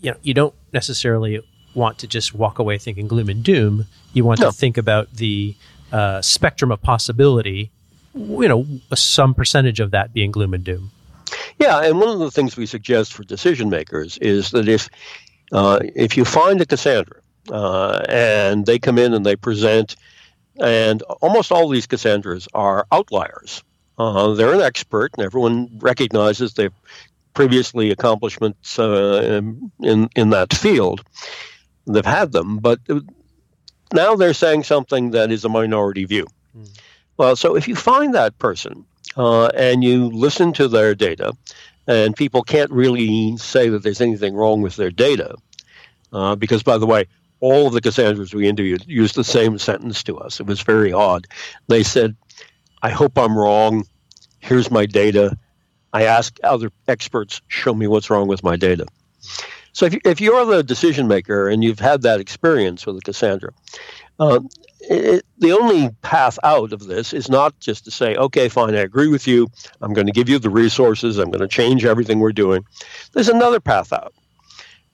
you 0.00 0.10
know, 0.10 0.16
you 0.22 0.34
don't 0.34 0.54
necessarily 0.72 1.40
want 1.74 1.98
to 1.98 2.06
just 2.06 2.34
walk 2.34 2.58
away 2.58 2.78
thinking 2.78 3.06
gloom 3.06 3.28
and 3.28 3.44
doom. 3.44 3.86
You 4.12 4.24
want 4.24 4.40
no. 4.40 4.50
to 4.50 4.52
think 4.52 4.76
about 4.76 5.14
the 5.14 5.54
uh, 5.92 6.20
spectrum 6.22 6.72
of 6.72 6.82
possibility. 6.82 7.70
You 8.14 8.48
know, 8.48 8.66
some 8.94 9.32
percentage 9.32 9.80
of 9.80 9.90
that 9.92 10.12
being 10.12 10.32
gloom 10.32 10.54
and 10.54 10.64
doom. 10.64 10.90
Yeah, 11.62 11.80
and 11.84 12.00
one 12.00 12.08
of 12.08 12.18
the 12.18 12.30
things 12.32 12.56
we 12.56 12.66
suggest 12.66 13.12
for 13.12 13.22
decision 13.22 13.70
makers 13.70 14.18
is 14.18 14.50
that 14.50 14.68
if 14.68 14.88
uh, 15.52 15.78
if 15.94 16.16
you 16.16 16.24
find 16.24 16.60
a 16.60 16.66
Cassandra 16.66 17.20
uh, 17.52 18.02
and 18.08 18.66
they 18.66 18.80
come 18.80 18.98
in 18.98 19.14
and 19.14 19.24
they 19.24 19.36
present, 19.36 19.94
and 20.58 21.02
almost 21.20 21.52
all 21.52 21.68
these 21.68 21.86
Cassandras 21.86 22.48
are 22.52 22.84
outliers. 22.90 23.62
Uh, 23.96 24.34
they're 24.34 24.54
an 24.54 24.60
expert, 24.60 25.12
and 25.16 25.24
everyone 25.24 25.78
recognizes 25.78 26.54
their 26.54 26.70
previously 27.32 27.92
accomplishments 27.92 28.80
uh, 28.80 29.40
in 29.80 30.08
in 30.16 30.30
that 30.30 30.52
field. 30.52 31.04
They've 31.86 32.04
had 32.04 32.32
them, 32.32 32.58
but 32.58 32.80
now 33.94 34.16
they're 34.16 34.34
saying 34.34 34.64
something 34.64 35.12
that 35.12 35.30
is 35.30 35.44
a 35.44 35.48
minority 35.48 36.06
view. 36.06 36.26
Mm. 36.58 36.80
Well, 37.18 37.36
so 37.36 37.54
if 37.54 37.68
you 37.68 37.76
find 37.76 38.14
that 38.14 38.36
person 38.38 38.84
uh, 39.16 39.46
and 39.48 39.82
you 39.84 40.08
listen 40.10 40.52
to 40.54 40.68
their 40.68 40.94
data, 40.94 41.32
and 41.86 42.16
people 42.16 42.42
can't 42.42 42.70
really 42.70 43.36
say 43.36 43.68
that 43.68 43.82
there's 43.82 44.00
anything 44.00 44.34
wrong 44.34 44.62
with 44.62 44.76
their 44.76 44.90
data, 44.90 45.34
uh, 46.12 46.36
because 46.36 46.62
by 46.62 46.78
the 46.78 46.86
way, 46.86 47.06
all 47.40 47.66
of 47.66 47.72
the 47.72 47.80
Cassandras 47.80 48.32
we 48.34 48.48
interviewed 48.48 48.84
used 48.86 49.14
the 49.14 49.24
same 49.24 49.58
sentence 49.58 50.02
to 50.04 50.18
us. 50.18 50.40
It 50.40 50.46
was 50.46 50.60
very 50.62 50.92
odd. 50.92 51.26
They 51.68 51.82
said, 51.82 52.16
"I 52.82 52.90
hope 52.90 53.18
I'm 53.18 53.36
wrong. 53.36 53.84
Here's 54.38 54.70
my 54.70 54.86
data. 54.86 55.36
I 55.92 56.04
ask 56.04 56.38
other 56.42 56.70
experts, 56.88 57.42
show 57.48 57.74
me 57.74 57.86
what's 57.86 58.10
wrong 58.10 58.28
with 58.28 58.42
my 58.42 58.56
data." 58.56 58.86
So 59.72 59.86
if, 59.86 59.94
if 60.04 60.20
you're 60.20 60.44
the 60.44 60.62
decision 60.62 61.08
maker 61.08 61.48
and 61.48 61.64
you've 61.64 61.78
had 61.78 62.02
that 62.02 62.20
experience 62.20 62.84
with 62.86 62.96
the 62.96 63.02
Cassandra, 63.02 63.52
uh, 64.20 64.40
it, 64.90 65.24
the 65.38 65.52
only 65.52 65.90
path 66.02 66.38
out 66.42 66.72
of 66.72 66.86
this 66.86 67.12
is 67.12 67.28
not 67.28 67.58
just 67.60 67.84
to 67.84 67.90
say, 67.90 68.16
okay, 68.16 68.48
fine, 68.48 68.74
I 68.74 68.80
agree 68.80 69.08
with 69.08 69.26
you. 69.26 69.48
I'm 69.80 69.92
going 69.92 70.06
to 70.06 70.12
give 70.12 70.28
you 70.28 70.38
the 70.38 70.50
resources. 70.50 71.18
I'm 71.18 71.30
going 71.30 71.40
to 71.40 71.48
change 71.48 71.84
everything 71.84 72.18
we're 72.18 72.32
doing. 72.32 72.64
There's 73.12 73.28
another 73.28 73.60
path 73.60 73.92
out. 73.92 74.14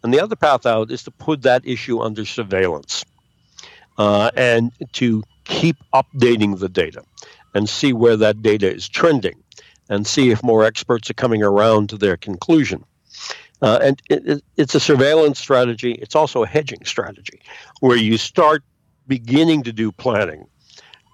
And 0.02 0.14
the 0.14 0.20
other 0.20 0.36
path 0.36 0.66
out 0.66 0.90
is 0.90 1.02
to 1.04 1.10
put 1.10 1.42
that 1.42 1.66
issue 1.66 2.00
under 2.00 2.24
surveillance 2.24 3.04
uh, 3.98 4.30
and 4.36 4.70
to 4.92 5.24
keep 5.44 5.76
updating 5.92 6.58
the 6.58 6.68
data 6.68 7.02
and 7.54 7.68
see 7.68 7.92
where 7.92 8.16
that 8.16 8.42
data 8.42 8.72
is 8.72 8.88
trending 8.88 9.42
and 9.88 10.06
see 10.06 10.30
if 10.30 10.42
more 10.42 10.64
experts 10.64 11.10
are 11.10 11.14
coming 11.14 11.42
around 11.42 11.88
to 11.88 11.96
their 11.96 12.16
conclusion. 12.16 12.84
Uh, 13.60 13.78
and 13.82 14.02
it, 14.08 14.44
it's 14.56 14.74
a 14.74 14.80
surveillance 14.80 15.40
strategy. 15.40 15.92
It's 15.92 16.14
also 16.14 16.44
a 16.44 16.46
hedging 16.46 16.84
strategy 16.84 17.40
where 17.80 17.96
you 17.96 18.18
start 18.18 18.62
beginning 19.08 19.62
to 19.64 19.72
do 19.72 19.90
planning, 19.90 20.46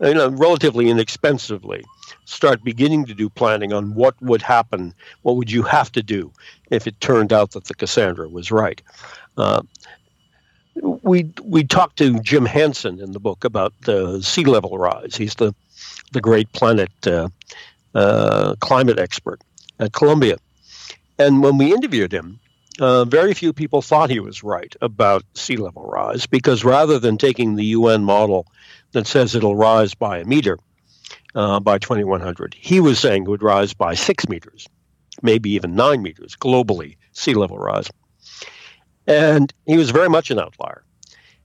you 0.01 0.15
know, 0.15 0.29
relatively 0.29 0.91
inexpensively. 0.91 1.85
Start 2.27 2.65
beginning 2.65 3.07
to 3.07 3.15
do 3.15 3.29
planning 3.31 3.73
on 3.73 3.95
what 3.95 4.21
would 4.21 4.43
happen, 4.43 4.93
what 5.23 5.37
would 5.37 5.51
you 5.51 5.63
have 5.63 5.93
to 5.93 6.03
do 6.03 6.33
if 6.71 6.87
it 6.87 7.01
turned 7.01 7.33
out 7.33 7.53
that 7.53 7.65
the 7.65 7.75
Cassandra 7.75 8.29
was 8.29 8.51
right. 8.51 8.83
Uh, 9.37 9.63
we 10.83 11.33
we 11.43 11.63
talked 11.65 11.99
to 11.99 12.19
Jim 12.21 12.45
Hansen 12.45 13.01
in 13.01 13.13
the 13.13 13.21
book 13.21 13.45
about 13.45 13.73
the 13.83 14.21
sea 14.23 14.45
level 14.45 14.77
rise. 14.77 15.17
He's 15.17 15.37
the 15.37 15.55
the 16.13 16.21
great 16.21 16.51
planet 16.53 16.91
uh, 17.07 17.29
uh, 17.95 18.57
climate 18.61 18.99
expert 18.99 19.41
at 19.79 19.93
Columbia, 19.93 20.37
and 21.19 21.43
when 21.43 21.59
we 21.59 21.73
interviewed 21.73 22.13
him, 22.13 22.41
uh, 22.81 23.05
very 23.05 23.35
few 23.35 23.53
people 23.53 23.83
thought 23.83 24.11
he 24.11 24.21
was 24.21 24.43
right 24.43 24.75
about 24.81 25.25
sea 25.35 25.57
level 25.57 25.85
rise 25.85 26.27
because 26.27 26.65
rather 26.65 26.99
than 26.99 27.19
taking 27.19 27.55
the 27.55 27.65
UN 27.67 28.05
model 28.05 28.47
that 28.93 29.07
says 29.07 29.35
it'll 29.35 29.57
rise 29.57 29.95
by 29.95 30.19
a 30.19 30.25
meter 30.25 30.59
uh, 31.35 31.61
by 31.61 31.79
2100, 31.79 32.55
he 32.55 32.81
was 32.81 32.99
saying 32.99 33.25
it 33.25 33.29
would 33.29 33.43
rise 33.43 33.75
by 33.75 33.95
six 33.95 34.29
meters, 34.29 34.69
maybe 35.23 35.51
even 35.51 35.75
nine 35.75 36.03
meters 36.03 36.37
globally, 36.37 36.97
sea 37.13 37.35
level 37.35 37.59
rise. 37.59 37.89
And 39.07 39.53
he 39.67 39.77
was 39.77 39.91
very 39.91 40.09
much 40.09 40.31
an 40.31 40.39
outlier. 40.39 40.85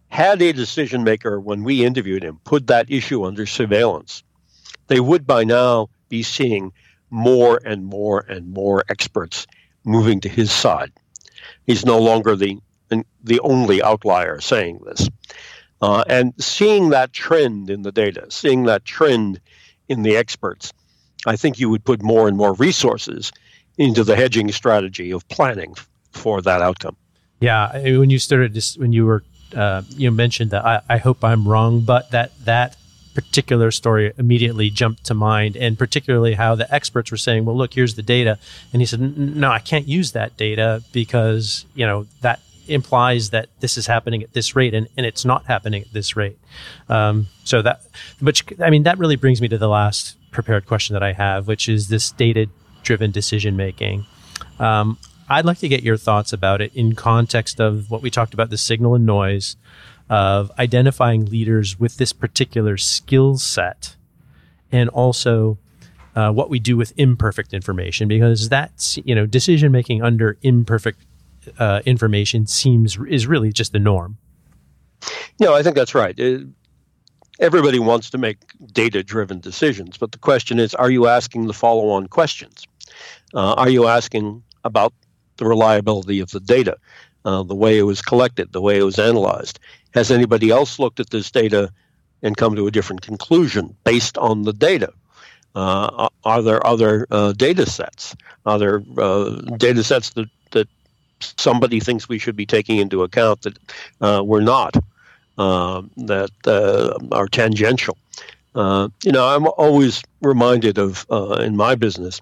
Had 0.08 0.42
a 0.42 0.54
decision 0.54 1.04
maker, 1.04 1.40
when 1.40 1.64
we 1.64 1.86
interviewed 1.86 2.24
him, 2.24 2.40
put 2.44 2.68
that 2.68 2.90
issue 2.90 3.26
under 3.26 3.46
surveillance, 3.46 4.24
they 4.88 5.00
would 5.00 5.28
by 5.28 5.44
now 5.44 5.90
be 6.08 6.24
seeing 6.24 6.72
more 7.12 7.60
and 7.64 7.86
more 7.86 8.26
and 8.28 8.52
more 8.52 8.84
experts 8.90 9.46
moving 9.84 10.20
to 10.22 10.30
his 10.30 10.52
side. 10.52 10.92
He's 11.66 11.86
no 11.86 12.00
longer 12.00 12.36
the 12.36 12.60
the 13.24 13.40
only 13.42 13.84
outlier 13.84 14.40
saying 14.40 14.80
this. 14.86 15.10
Uh, 15.82 16.04
and 16.10 16.34
seeing 16.40 16.90
that 16.90 17.14
trend 17.14 17.70
in 17.70 17.84
the 17.84 17.92
data, 17.92 18.26
seeing 18.30 18.66
that 18.66 18.84
trend 18.84 19.40
in 19.88 20.02
the 20.04 20.18
experts, 20.18 20.74
I 21.26 21.36
think 21.36 21.60
you 21.60 21.70
would 21.70 21.86
put 21.86 22.02
more 22.02 22.28
and 22.28 22.36
more 22.36 22.54
resources 22.54 23.32
into 23.78 24.04
the 24.04 24.16
hedging 24.16 24.52
strategy 24.52 25.12
of 25.12 25.28
planning 25.30 25.76
for 26.12 26.42
that 26.42 26.62
outcome. 26.62 26.98
Yeah, 27.40 27.72
when 27.98 28.10
you 28.10 28.20
started 28.20 28.54
this, 28.54 28.78
when 28.78 28.92
you 28.92 29.06
were 29.06 29.24
uh, 29.56 29.84
you 29.90 30.12
mentioned 30.12 30.52
that 30.52 30.66
I, 30.66 30.82
I 30.90 30.98
hope 30.98 31.24
I'm 31.24 31.48
wrong, 31.48 31.82
but 31.82 32.12
that 32.12 32.32
that 32.46 32.76
particular 33.22 33.72
story 33.72 34.14
immediately 34.18 34.70
jumped 34.70 35.04
to 35.06 35.14
mind, 35.14 35.58
and 35.58 35.78
particularly 35.78 36.36
how 36.36 36.56
the 36.56 36.74
experts 36.74 37.12
were 37.12 37.18
saying, 37.18 37.46
"Well, 37.46 37.58
look, 37.58 37.74
here's 37.74 37.96
the 37.96 38.04
data," 38.04 38.38
and 38.72 38.82
he 38.82 38.86
said, 38.86 39.00
"No, 39.18 39.52
I 39.52 39.60
can't 39.60 39.88
use 39.88 40.12
that 40.14 40.38
data 40.38 40.84
because 40.92 41.66
you 41.76 41.86
know 41.86 42.08
that 42.22 42.40
implies 42.68 43.32
that 43.32 43.50
this 43.60 43.78
is 43.78 43.88
happening 43.88 44.24
at 44.24 44.34
this 44.34 44.56
rate, 44.56 44.74
and, 44.74 44.88
and 44.96 45.06
it's 45.06 45.26
not 45.26 45.46
happening 45.46 45.82
at 45.82 45.92
this 45.94 46.16
rate." 46.16 46.38
Um, 46.88 47.28
so 47.44 47.62
that, 47.62 47.82
which 48.20 48.46
I 48.60 48.70
mean, 48.70 48.84
that 48.84 48.98
really 48.98 49.18
brings 49.18 49.42
me 49.42 49.48
to 49.50 49.58
the 49.58 49.70
last 49.70 50.16
prepared 50.32 50.66
question 50.66 50.94
that 50.94 51.04
I 51.04 51.14
have, 51.14 51.48
which 51.48 51.68
is 51.68 51.90
this 51.90 52.12
data-driven 52.12 53.12
decision 53.12 53.58
making. 53.58 54.06
Um, 54.60 54.98
I'd 55.28 55.46
like 55.46 55.60
to 55.60 55.68
get 55.68 55.84
your 55.84 55.98
thoughts 55.98 56.34
about 56.34 56.62
it 56.62 56.72
in 56.74 56.96
context 56.96 57.60
of 57.60 57.92
what 57.92 58.02
we 58.02 58.10
talked 58.10 58.34
about 58.34 58.50
the 58.50 58.58
signal 58.58 58.96
and 58.96 59.06
noise, 59.06 59.58
of 60.10 60.52
identifying 60.58 61.26
leaders 61.26 61.80
with 61.80 61.98
this 61.98 62.14
particular 62.14 62.78
skill 62.78 63.38
set 63.38 63.96
and 64.72 64.90
also 64.90 65.58
uh, 66.16 66.32
what 66.32 66.50
we 66.50 66.60
do 66.60 66.76
with 66.76 66.94
imperfect 66.98 67.54
information 67.54 68.08
because 68.08 68.50
that's 68.50 68.98
you 69.06 69.14
know 69.14 69.26
decision 69.26 69.72
making 69.72 70.02
under 70.02 70.38
imperfect 70.42 71.06
uh, 71.60 71.82
information 71.86 72.46
seems 72.48 72.98
is 73.08 73.28
really 73.28 73.52
just 73.52 73.72
the 73.72 73.80
norm. 73.80 74.18
No 75.40 75.54
i 75.54 75.64
think 75.64 75.76
that's 75.76 75.96
right. 75.96 76.18
It, 76.18 76.48
everybody 77.40 77.80
wants 77.80 78.10
to 78.10 78.18
make 78.18 78.38
data 78.74 79.02
driven 79.04 79.40
decisions 79.40 79.98
but 79.98 80.12
the 80.12 80.18
question 80.18 80.60
is 80.60 80.76
are 80.76 80.90
you 80.90 81.08
asking 81.08 81.48
the 81.48 81.54
follow 81.54 81.90
on 81.90 82.08
questions? 82.08 82.68
Uh, 83.34 83.54
are 83.54 83.70
you 83.70 83.86
asking 83.86 84.44
about 84.64 84.94
the 85.38 85.46
reliability 85.46 86.20
of 86.20 86.32
the 86.32 86.40
data 86.40 86.76
uh, 87.26 87.44
the 87.44 87.56
way 87.56 87.78
it 87.78 87.84
was 87.84 88.02
collected 88.02 88.52
the 88.52 88.62
way 88.62 88.78
it 88.78 88.84
was 88.84 89.00
analyzed 89.00 89.60
has 89.94 90.12
anybody 90.12 90.52
else 90.52 90.80
looked 90.80 91.00
at 91.00 91.10
this 91.10 91.32
data 91.32 91.72
and 92.22 92.38
come 92.38 92.56
to 92.56 92.68
a 92.68 92.72
different 92.72 93.02
conclusion 93.02 93.76
based 93.84 94.18
on 94.18 94.44
the 94.44 94.54
data? 94.54 94.92
Uh, 95.56 96.10
are 96.24 96.42
there 96.42 96.66
other 96.66 97.08
uh, 97.12 97.34
data 97.34 97.66
sets? 97.66 98.16
Are 98.46 98.60
there 98.60 98.84
uh, 98.98 99.30
data 99.58 99.84
sets 99.84 100.12
that, 100.12 100.28
that 100.52 100.68
somebody 101.20 101.80
thinks 101.80 102.08
we 102.08 102.20
should 102.20 102.36
be 102.36 102.46
taking 102.46 102.78
into 102.78 103.04
account 103.04 103.42
that 103.42 103.58
uh, 104.02 104.22
we're 104.24 104.42
not, 104.42 104.76
uh, 105.38 105.82
that 105.98 106.32
uh, 106.46 106.98
are 107.12 107.28
tangential? 107.28 107.98
you 108.56 109.12
know, 109.14 109.26
I'm 109.26 109.48
always 109.48 110.04
reminded 110.22 110.78
of, 110.78 111.06
in 111.40 111.56
my 111.56 111.76
business, 111.76 112.22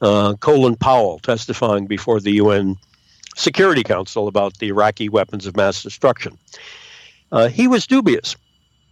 Colin 0.00 0.74
Powell 0.74 1.20
testifying 1.20 1.86
before 1.86 2.18
the 2.18 2.32
UN 2.32 2.76
Security 3.38 3.84
Council 3.84 4.26
about 4.26 4.58
the 4.58 4.66
Iraqi 4.66 5.08
weapons 5.08 5.46
of 5.46 5.56
mass 5.56 5.80
destruction. 5.80 6.36
Uh, 7.30 7.48
he 7.48 7.68
was 7.68 7.86
dubious. 7.86 8.34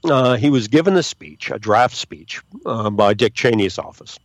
Uh, 0.05 0.37
he 0.37 0.51
was 0.51 0.69
given 0.69 0.97
a 0.97 1.03
speech, 1.03 1.51
a 1.51 1.59
draft 1.59 1.97
speech, 1.97 2.41
uh, 2.65 2.89
by 2.91 3.13
Dick 3.13 3.35
Cheney's 3.35 3.77
office. 3.77 4.21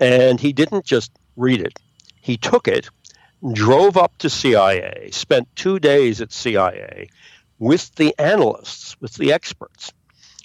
And 0.00 0.40
he 0.40 0.52
didn't 0.52 0.84
just 0.84 1.12
read 1.36 1.60
it, 1.60 1.78
he 2.20 2.36
took 2.36 2.66
it, 2.66 2.90
drove 3.52 3.96
up 3.96 4.18
to 4.18 4.28
CIA, 4.28 5.10
spent 5.12 5.46
two 5.54 5.78
days 5.78 6.20
at 6.20 6.32
CIA 6.32 7.08
with 7.60 7.94
the 7.94 8.18
analysts, 8.18 9.00
with 9.00 9.14
the 9.14 9.32
experts 9.32 9.92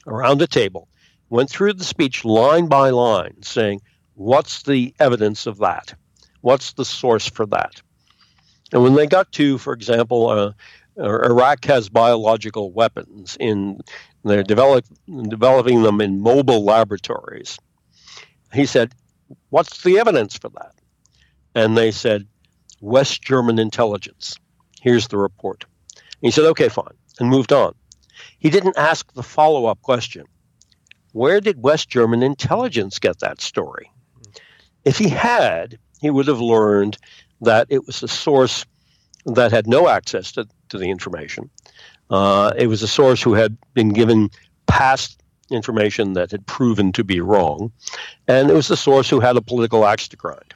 around 0.06 0.38
the 0.38 0.46
table, 0.46 0.88
went 1.32 1.50
through 1.50 1.74
the 1.74 1.84
speech 1.84 2.24
line 2.24 2.68
by 2.68 2.92
line, 2.92 3.42
saying, 3.42 3.82
What's 4.14 4.62
the 4.62 4.94
evidence 5.00 5.48
of 5.48 5.58
that? 5.58 5.96
What's 6.42 6.74
the 6.74 6.86
source 6.86 7.28
for 7.28 7.48
that? 7.48 7.82
And 8.74 8.82
when 8.82 8.96
they 8.96 9.06
got 9.06 9.32
to, 9.34 9.60
for 9.60 9.72
example, 9.72 10.28
uh, 10.30 10.52
Iraq 10.98 11.64
has 11.66 11.90
biological 11.90 12.72
weapons 12.72 13.38
in 13.40 13.80
they're 14.24 14.44
develop, 14.44 14.86
developing 15.28 15.84
them 15.84 16.02
in 16.02 16.22
mobile 16.22 16.64
laboratories. 16.64 17.60
He 18.52 18.66
said, 18.66 18.94
"What's 19.50 19.84
the 19.84 20.00
evidence 20.00 20.38
for 20.38 20.50
that?" 20.50 20.74
And 21.54 21.78
they 21.78 21.92
said, 21.92 22.28
"West 22.82 23.22
German 23.22 23.60
intelligence. 23.60 24.36
Here's 24.82 25.08
the 25.08 25.18
report." 25.18 25.66
And 25.96 26.04
he 26.22 26.32
said, 26.32 26.46
"Okay, 26.46 26.70
fine," 26.70 26.96
and 27.20 27.30
moved 27.30 27.54
on. 27.54 27.76
He 28.40 28.50
didn't 28.50 28.78
ask 28.78 29.14
the 29.14 29.24
follow-up 29.24 29.82
question: 29.82 30.26
Where 31.12 31.42
did 31.42 31.62
West 31.62 31.90
German 31.90 32.24
intelligence 32.24 32.98
get 32.98 33.20
that 33.20 33.40
story? 33.40 33.92
If 34.84 34.98
he 34.98 35.10
had, 35.10 35.78
he 36.02 36.10
would 36.10 36.28
have 36.28 36.42
learned 36.42 36.98
that 37.44 37.68
it 37.70 37.86
was 37.86 38.04
a 38.04 38.08
source 38.08 38.66
that 39.26 39.52
had 39.52 39.68
no 39.68 39.88
access 39.88 40.32
to, 40.34 40.48
to 40.70 40.78
the 40.78 40.90
information. 40.90 41.50
Uh, 42.10 42.52
it 42.58 42.68
was 42.68 42.82
a 42.82 42.88
source 42.88 43.22
who 43.22 43.34
had 43.34 43.58
been 43.74 43.90
given 43.90 44.30
past 44.68 45.22
information 45.52 46.14
that 46.14 46.32
had 46.32 46.46
proven 46.46 46.92
to 46.94 47.04
be 47.04 47.20
wrong, 47.20 47.72
and 48.28 48.50
it 48.50 48.54
was 48.54 48.70
a 48.70 48.78
source 48.78 49.10
who 49.10 49.20
had 49.20 49.38
a 49.38 49.42
political 49.42 49.86
axe 49.86 50.08
to 50.08 50.18
grind. 50.18 50.54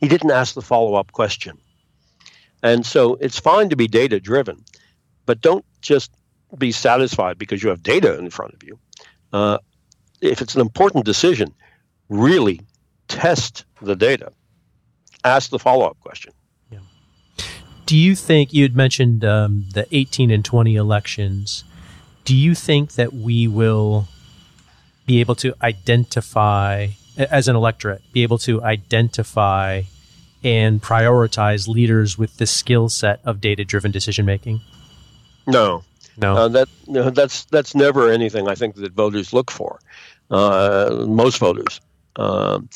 He 0.00 0.08
didn't 0.08 0.30
ask 0.30 0.54
the 0.54 0.62
follow 0.62 0.94
up 0.94 1.12
question. 1.12 1.58
And 2.62 2.84
so 2.84 3.16
it's 3.20 3.38
fine 3.38 3.68
to 3.68 3.76
be 3.76 3.86
data 3.86 4.20
driven, 4.20 4.64
but 5.26 5.40
don't 5.40 5.64
just 5.80 6.10
be 6.56 6.72
satisfied 6.72 7.38
because 7.38 7.62
you 7.62 7.68
have 7.68 7.82
data 7.82 8.18
in 8.18 8.30
front 8.30 8.54
of 8.54 8.62
you. 8.62 8.78
Uh, 9.32 9.58
if 10.20 10.40
it's 10.40 10.54
an 10.54 10.60
important 10.60 11.04
decision, 11.04 11.54
really 12.08 12.60
test 13.06 13.64
the 13.82 13.94
data. 13.94 14.32
Ask 15.24 15.50
the 15.50 15.58
follow 15.58 15.86
up 15.86 15.98
question. 16.00 16.32
Yeah. 16.70 16.78
Do 17.86 17.96
you 17.96 18.14
think 18.14 18.52
you 18.52 18.62
had 18.62 18.76
mentioned 18.76 19.24
um, 19.24 19.66
the 19.72 19.86
18 19.94 20.30
and 20.30 20.44
20 20.44 20.76
elections? 20.76 21.64
Do 22.24 22.36
you 22.36 22.54
think 22.54 22.92
that 22.92 23.12
we 23.12 23.48
will 23.48 24.08
be 25.06 25.20
able 25.20 25.34
to 25.36 25.54
identify, 25.62 26.88
as 27.16 27.48
an 27.48 27.56
electorate, 27.56 28.02
be 28.12 28.22
able 28.22 28.38
to 28.38 28.62
identify 28.62 29.82
and 30.44 30.80
prioritize 30.80 31.66
leaders 31.66 32.16
with 32.16 32.36
the 32.36 32.46
skill 32.46 32.88
set 32.88 33.20
of 33.24 33.40
data 33.40 33.64
driven 33.64 33.90
decision 33.90 34.24
making? 34.26 34.60
No. 35.46 35.82
No. 36.16 36.36
Uh, 36.36 36.48
that 36.48 36.68
no, 36.86 37.10
that's 37.10 37.44
that's 37.46 37.74
never 37.74 38.10
anything 38.10 38.48
I 38.48 38.54
think 38.54 38.76
that 38.76 38.92
voters 38.92 39.32
look 39.32 39.50
for. 39.50 39.78
Uh, 40.30 41.06
most 41.08 41.38
voters. 41.38 41.80
Um, 42.16 42.68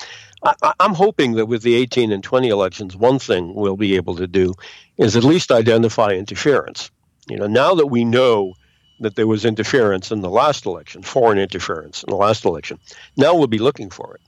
I, 0.44 0.74
am 0.80 0.94
hoping 0.94 1.32
that 1.34 1.46
with 1.46 1.62
the 1.62 1.74
18 1.74 2.10
and 2.12 2.22
20 2.22 2.48
elections, 2.48 2.96
one 2.96 3.18
thing 3.18 3.54
we'll 3.54 3.76
be 3.76 3.96
able 3.96 4.16
to 4.16 4.26
do 4.26 4.54
is 4.98 5.16
at 5.16 5.24
least 5.24 5.52
identify 5.52 6.10
interference. 6.10 6.90
You 7.28 7.38
know, 7.38 7.46
now 7.46 7.74
that 7.74 7.86
we 7.86 8.04
know 8.04 8.54
that 9.00 9.16
there 9.16 9.26
was 9.26 9.44
interference 9.44 10.10
in 10.10 10.20
the 10.20 10.30
last 10.30 10.66
election, 10.66 11.02
foreign 11.02 11.38
interference 11.38 12.02
in 12.02 12.10
the 12.10 12.16
last 12.16 12.44
election, 12.44 12.78
now 13.16 13.34
we'll 13.34 13.46
be 13.46 13.58
looking 13.58 13.90
for 13.90 14.14
it. 14.14 14.20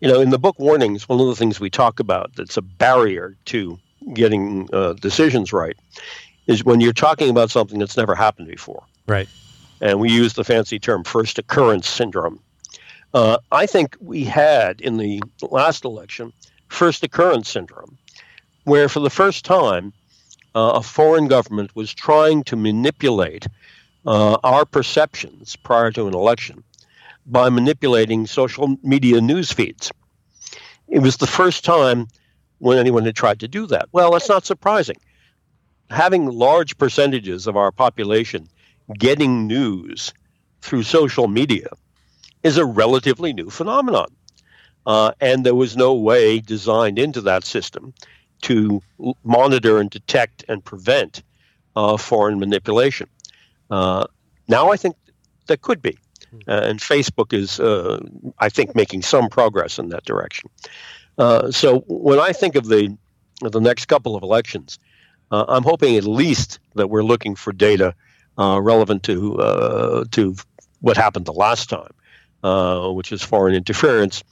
You 0.00 0.08
know, 0.08 0.20
in 0.20 0.30
the 0.30 0.38
book 0.38 0.58
Warnings, 0.58 1.08
one 1.08 1.20
of 1.20 1.26
the 1.26 1.36
things 1.36 1.58
we 1.58 1.70
talk 1.70 2.00
about 2.00 2.34
that's 2.36 2.56
a 2.56 2.62
barrier 2.62 3.36
to 3.46 3.78
getting 4.12 4.68
uh, 4.72 4.92
decisions 4.94 5.52
right 5.52 5.76
is 6.46 6.64
when 6.64 6.80
you're 6.80 6.92
talking 6.92 7.30
about 7.30 7.50
something 7.50 7.78
that's 7.78 7.96
never 7.96 8.14
happened 8.14 8.48
before. 8.48 8.82
Right. 9.06 9.28
And 9.80 10.00
we 10.00 10.10
use 10.10 10.34
the 10.34 10.44
fancy 10.44 10.78
term 10.78 11.04
first 11.04 11.38
occurrence 11.38 11.88
syndrome. 11.88 12.40
Uh, 13.16 13.38
I 13.50 13.64
think 13.64 13.96
we 13.98 14.24
had 14.24 14.82
in 14.82 14.98
the 14.98 15.22
last 15.40 15.86
election 15.86 16.34
first 16.68 17.02
occurrence 17.02 17.48
syndrome, 17.48 17.96
where 18.64 18.90
for 18.90 19.00
the 19.00 19.08
first 19.08 19.42
time 19.46 19.94
uh, 20.54 20.72
a 20.74 20.82
foreign 20.82 21.26
government 21.26 21.74
was 21.74 21.94
trying 21.94 22.44
to 22.44 22.56
manipulate 22.56 23.46
uh, 24.04 24.36
our 24.44 24.66
perceptions 24.66 25.56
prior 25.56 25.90
to 25.92 26.06
an 26.06 26.12
election 26.12 26.62
by 27.24 27.48
manipulating 27.48 28.26
social 28.26 28.76
media 28.82 29.18
news 29.22 29.50
feeds. 29.50 29.90
It 30.86 30.98
was 30.98 31.16
the 31.16 31.26
first 31.26 31.64
time 31.64 32.08
when 32.58 32.76
anyone 32.76 33.06
had 33.06 33.16
tried 33.16 33.40
to 33.40 33.48
do 33.48 33.66
that. 33.68 33.88
Well, 33.92 34.10
that's 34.10 34.28
not 34.28 34.44
surprising. 34.44 34.96
Having 35.88 36.26
large 36.26 36.76
percentages 36.76 37.46
of 37.46 37.56
our 37.56 37.72
population 37.72 38.46
getting 38.98 39.46
news 39.46 40.12
through 40.60 40.82
social 40.82 41.28
media 41.28 41.68
is 42.46 42.56
a 42.56 42.64
relatively 42.64 43.32
new 43.32 43.50
phenomenon. 43.50 44.06
Uh, 44.86 45.10
and 45.20 45.44
there 45.44 45.56
was 45.56 45.76
no 45.76 45.92
way 45.92 46.38
designed 46.38 46.96
into 46.96 47.20
that 47.20 47.44
system 47.44 47.92
to 48.42 48.80
monitor 49.24 49.78
and 49.78 49.90
detect 49.90 50.44
and 50.48 50.64
prevent 50.64 51.24
uh, 51.74 51.96
foreign 51.96 52.38
manipulation. 52.38 53.08
Uh, 53.68 54.06
now 54.46 54.70
I 54.70 54.76
think 54.76 54.94
there 55.48 55.56
could 55.56 55.82
be. 55.82 55.98
Hmm. 56.30 56.38
Uh, 56.46 56.60
and 56.68 56.78
Facebook 56.78 57.32
is, 57.32 57.58
uh, 57.58 57.98
I 58.38 58.48
think, 58.48 58.76
making 58.76 59.02
some 59.02 59.28
progress 59.28 59.80
in 59.80 59.88
that 59.88 60.04
direction. 60.04 60.48
Uh, 61.18 61.50
so 61.50 61.80
when 61.88 62.20
I 62.20 62.32
think 62.32 62.54
of 62.54 62.66
the, 62.68 62.96
the 63.40 63.60
next 63.60 63.86
couple 63.86 64.14
of 64.14 64.22
elections, 64.22 64.78
I'm 65.32 65.64
hoping 65.64 65.96
at 65.96 66.04
least 66.04 66.60
that 66.76 66.88
we're 66.88 67.02
looking 67.02 67.34
for 67.34 67.52
data 67.52 67.96
relevant 68.38 69.02
to, 69.02 70.04
to 70.12 70.36
what 70.80 70.96
happened 70.96 71.26
the 71.26 71.32
last 71.32 71.68
time 71.68 71.92
uh, 72.46 72.88
which 72.92 73.10
is 73.10 73.22
foreign 73.22 73.56
interference, 73.56 74.22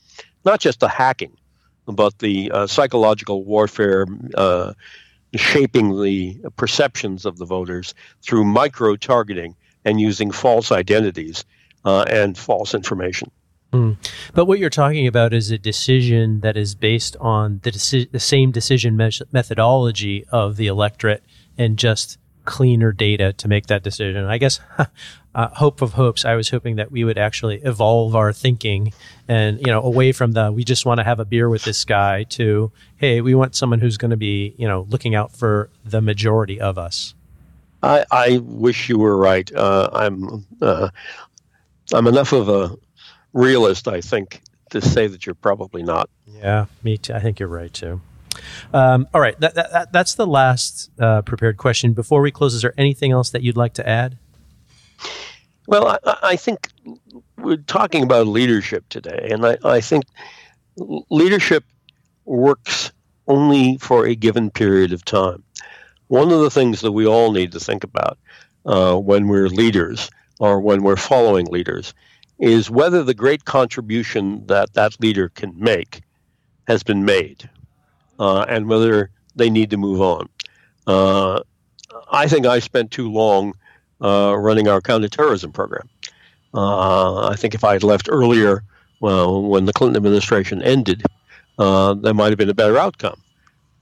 not 0.45 0.61
just 0.61 0.79
the 0.79 0.87
hacking, 0.87 1.35
but 1.85 2.17
the 2.19 2.49
uh, 2.51 2.65
psychological 2.65 3.43
warfare 3.43 4.05
uh, 4.35 4.71
shaping 5.35 6.01
the 6.01 6.37
perceptions 6.55 7.25
of 7.25 7.37
the 7.37 7.45
voters 7.45 7.93
through 8.21 8.45
micro 8.45 8.95
targeting 8.95 9.53
and 9.83 9.99
using 9.99 10.31
false 10.31 10.71
identities 10.71 11.43
uh, 11.83 12.05
and 12.09 12.37
false 12.37 12.73
information. 12.73 13.29
Mm. 13.73 13.97
But 14.33 14.45
what 14.45 14.59
you're 14.59 14.69
talking 14.69 15.07
about 15.07 15.33
is 15.33 15.51
a 15.51 15.57
decision 15.57 16.39
that 16.39 16.55
is 16.55 16.73
based 16.73 17.17
on 17.19 17.59
the, 17.63 17.71
deci- 17.71 18.09
the 18.09 18.19
same 18.21 18.51
decision 18.51 18.95
me- 18.95 19.11
methodology 19.33 20.25
of 20.29 20.55
the 20.55 20.67
electorate 20.67 21.23
and 21.57 21.77
just 21.77 22.17
cleaner 22.45 22.93
data 22.93 23.33
to 23.33 23.47
make 23.49 23.67
that 23.67 23.83
decision. 23.83 24.23
I 24.23 24.37
guess 24.37 24.61
uh, 25.35 25.49
hope 25.49 25.81
of 25.81 25.93
hopes, 25.93 26.23
I 26.23 26.35
was 26.35 26.49
hoping 26.49 26.77
that 26.77 26.91
we 26.91 27.03
would 27.03 27.17
actually 27.17 27.57
evolve 27.57 28.15
our 28.15 28.31
thinking 28.31 28.93
and, 29.27 29.59
you 29.59 29.67
know, 29.67 29.81
away 29.81 30.13
from 30.13 30.31
the, 30.31 30.49
we 30.51 30.63
just 30.63 30.85
want 30.85 30.99
to 30.99 31.03
have 31.03 31.19
a 31.19 31.25
beer 31.25 31.49
with 31.49 31.63
this 31.65 31.83
guy 31.83 32.23
to, 32.23 32.71
hey, 32.95 33.19
we 33.19 33.35
want 33.35 33.53
someone 33.53 33.79
who's 33.79 33.97
going 33.97 34.11
to 34.11 34.17
be, 34.17 34.55
you 34.57 34.65
know, 34.65 34.87
looking 34.89 35.13
out 35.13 35.33
for 35.33 35.69
the 35.83 36.01
majority 36.01 36.61
of 36.61 36.77
us. 36.77 37.13
I, 37.83 38.05
I 38.09 38.37
wish 38.37 38.87
you 38.87 38.97
were 38.97 39.17
right. 39.17 39.53
Uh, 39.53 39.89
I'm, 39.91 40.45
uh, 40.61 40.89
I'm 41.93 42.07
enough 42.07 42.31
of 42.31 42.47
a 42.47 42.75
realist, 43.33 43.89
I 43.89 43.99
think, 43.99 44.41
to 44.69 44.79
say 44.79 45.07
that 45.07 45.25
you're 45.25 45.35
probably 45.35 45.83
not. 45.83 46.09
Yeah, 46.25 46.65
me 46.81 46.97
too. 46.97 47.13
I 47.13 47.19
think 47.19 47.39
you're 47.41 47.49
right 47.49 47.73
too. 47.73 47.99
Um, 48.73 49.07
all 49.13 49.21
right, 49.21 49.39
that, 49.41 49.55
that, 49.55 49.91
that's 49.91 50.15
the 50.15 50.27
last 50.27 50.91
uh, 50.97 51.21
prepared 51.23 51.57
question. 51.57 51.93
Before 51.93 52.21
we 52.21 52.31
close, 52.31 52.53
is 52.53 52.61
there 52.61 52.73
anything 52.77 53.11
else 53.11 53.29
that 53.31 53.43
you'd 53.43 53.57
like 53.57 53.73
to 53.73 53.87
add? 53.87 54.17
Well, 55.67 55.87
I, 55.87 56.17
I 56.21 56.35
think 56.35 56.69
we're 57.37 57.57
talking 57.57 58.03
about 58.03 58.27
leadership 58.27 58.87
today, 58.89 59.29
and 59.31 59.45
I, 59.45 59.57
I 59.63 59.81
think 59.81 60.03
leadership 60.77 61.63
works 62.25 62.91
only 63.27 63.77
for 63.77 64.05
a 64.05 64.15
given 64.15 64.51
period 64.51 64.93
of 64.93 65.03
time. 65.05 65.43
One 66.07 66.31
of 66.31 66.41
the 66.41 66.51
things 66.51 66.81
that 66.81 66.91
we 66.91 67.07
all 67.07 67.31
need 67.31 67.51
to 67.53 67.59
think 67.59 67.83
about 67.83 68.17
uh, 68.65 68.95
when 68.97 69.27
we're 69.27 69.47
leaders 69.47 70.09
or 70.39 70.59
when 70.59 70.83
we're 70.83 70.95
following 70.95 71.47
leaders 71.47 71.93
is 72.39 72.69
whether 72.69 73.03
the 73.03 73.13
great 73.13 73.45
contribution 73.45 74.45
that 74.47 74.73
that 74.73 74.99
leader 74.99 75.29
can 75.29 75.57
make 75.57 76.01
has 76.67 76.83
been 76.83 77.05
made 77.05 77.49
uh, 78.19 78.41
and 78.47 78.67
whether 78.67 79.09
they 79.35 79.49
need 79.49 79.69
to 79.69 79.77
move 79.77 80.01
on. 80.01 80.29
Uh, 80.85 81.41
I 82.11 82.27
think 82.27 82.45
I 82.45 82.59
spent 82.59 82.91
too 82.91 83.11
long 83.11 83.53
running 83.99 84.67
our 84.67 84.81
counterterrorism 84.81 85.51
program. 85.51 85.87
Uh, 86.53 87.27
I 87.27 87.35
think 87.35 87.53
if 87.53 87.63
I 87.63 87.73
had 87.73 87.83
left 87.83 88.07
earlier, 88.09 88.63
well, 89.01 89.41
when 89.41 89.65
the 89.65 89.73
Clinton 89.73 89.97
administration 89.97 90.61
ended, 90.61 91.03
uh, 91.59 91.93
there 91.95 92.13
might 92.13 92.29
have 92.29 92.37
been 92.37 92.49
a 92.49 92.53
better 92.53 92.77
outcome. 92.77 93.21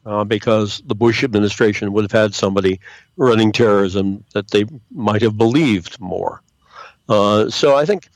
uh, 0.05 0.23
because 0.23 0.81
the 0.85 0.95
Bush 0.95 1.23
administration 1.23 1.93
would 1.93 2.03
have 2.03 2.11
had 2.11 2.35
somebody 2.35 2.79
running 3.17 3.51
terrorism 3.51 4.23
that 4.33 4.51
they 4.51 4.65
might 4.91 5.21
have 5.21 5.37
believed 5.37 5.99
more. 5.99 6.41
Uh, 7.09 7.49
so 7.49 7.75
I 7.75 7.85
think 7.85 8.09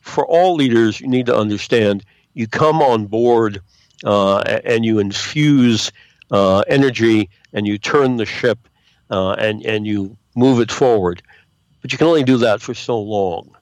for 0.00 0.26
all 0.26 0.54
leaders, 0.54 1.00
you 1.00 1.08
need 1.08 1.26
to 1.26 1.36
understand 1.36 2.04
you 2.34 2.46
come 2.46 2.82
on 2.82 3.06
board 3.06 3.60
uh, 4.04 4.38
and 4.64 4.84
you 4.84 4.98
infuse 4.98 5.92
uh, 6.30 6.60
energy 6.68 7.28
and 7.52 7.66
you 7.66 7.78
turn 7.78 8.16
the 8.16 8.26
ship 8.26 8.58
uh, 9.10 9.32
and, 9.32 9.64
and 9.64 9.86
you 9.86 10.16
move 10.34 10.60
it 10.60 10.70
forward. 10.72 11.22
But 11.82 11.92
you 11.92 11.98
can 11.98 12.06
only 12.06 12.22
do 12.22 12.38
that 12.38 12.62
for 12.62 12.74
so 12.74 13.00
long. 13.00 13.54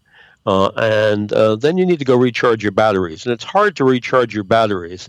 Uh, 0.46 0.70
and 0.76 1.32
uh, 1.32 1.56
then 1.56 1.76
you 1.76 1.84
need 1.84 1.98
to 1.98 2.04
go 2.04 2.16
recharge 2.16 2.62
your 2.62 2.72
batteries. 2.72 3.26
And 3.26 3.32
it's 3.32 3.44
hard 3.44 3.76
to 3.76 3.84
recharge 3.84 4.34
your 4.34 4.44
batteries 4.44 5.08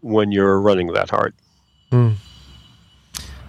when 0.00 0.30
you're 0.32 0.60
running 0.60 0.88
that 0.88 1.10
hard. 1.10 1.34
Mm. 1.90 2.16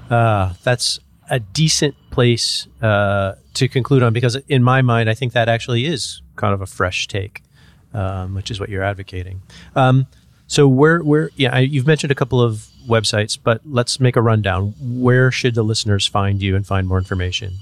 Uh, 0.10 0.54
that's 0.64 1.00
a 1.30 1.40
decent 1.40 1.96
place 2.10 2.68
uh, 2.82 3.36
to 3.54 3.68
conclude 3.68 4.02
on 4.02 4.14
because, 4.14 4.36
in 4.48 4.64
my 4.64 4.82
mind, 4.82 5.10
I 5.10 5.14
think 5.14 5.34
that 5.34 5.50
actually 5.50 5.86
is 5.86 6.22
kind 6.36 6.54
of 6.54 6.62
a 6.62 6.66
fresh 6.66 7.08
take, 7.08 7.44
um, 7.94 8.34
which 8.34 8.50
is 8.50 8.60
what 8.60 8.70
you're 8.70 8.84
advocating. 8.84 9.42
Um, 9.76 10.08
so, 10.48 10.68
where, 10.68 11.00
where, 11.00 11.30
yeah, 11.36 11.54
I, 11.54 11.60
you've 11.60 11.88
mentioned 11.88 12.12
a 12.12 12.16
couple 12.16 12.42
of 12.42 12.68
websites, 12.88 13.38
but 13.42 13.62
let's 13.66 14.00
make 14.00 14.16
a 14.16 14.22
rundown. 14.22 14.74
Where 14.80 15.30
should 15.32 15.56
the 15.56 15.64
listeners 15.64 16.08
find 16.08 16.42
you 16.42 16.56
and 16.56 16.66
find 16.66 16.88
more 16.88 16.98
information? 16.98 17.56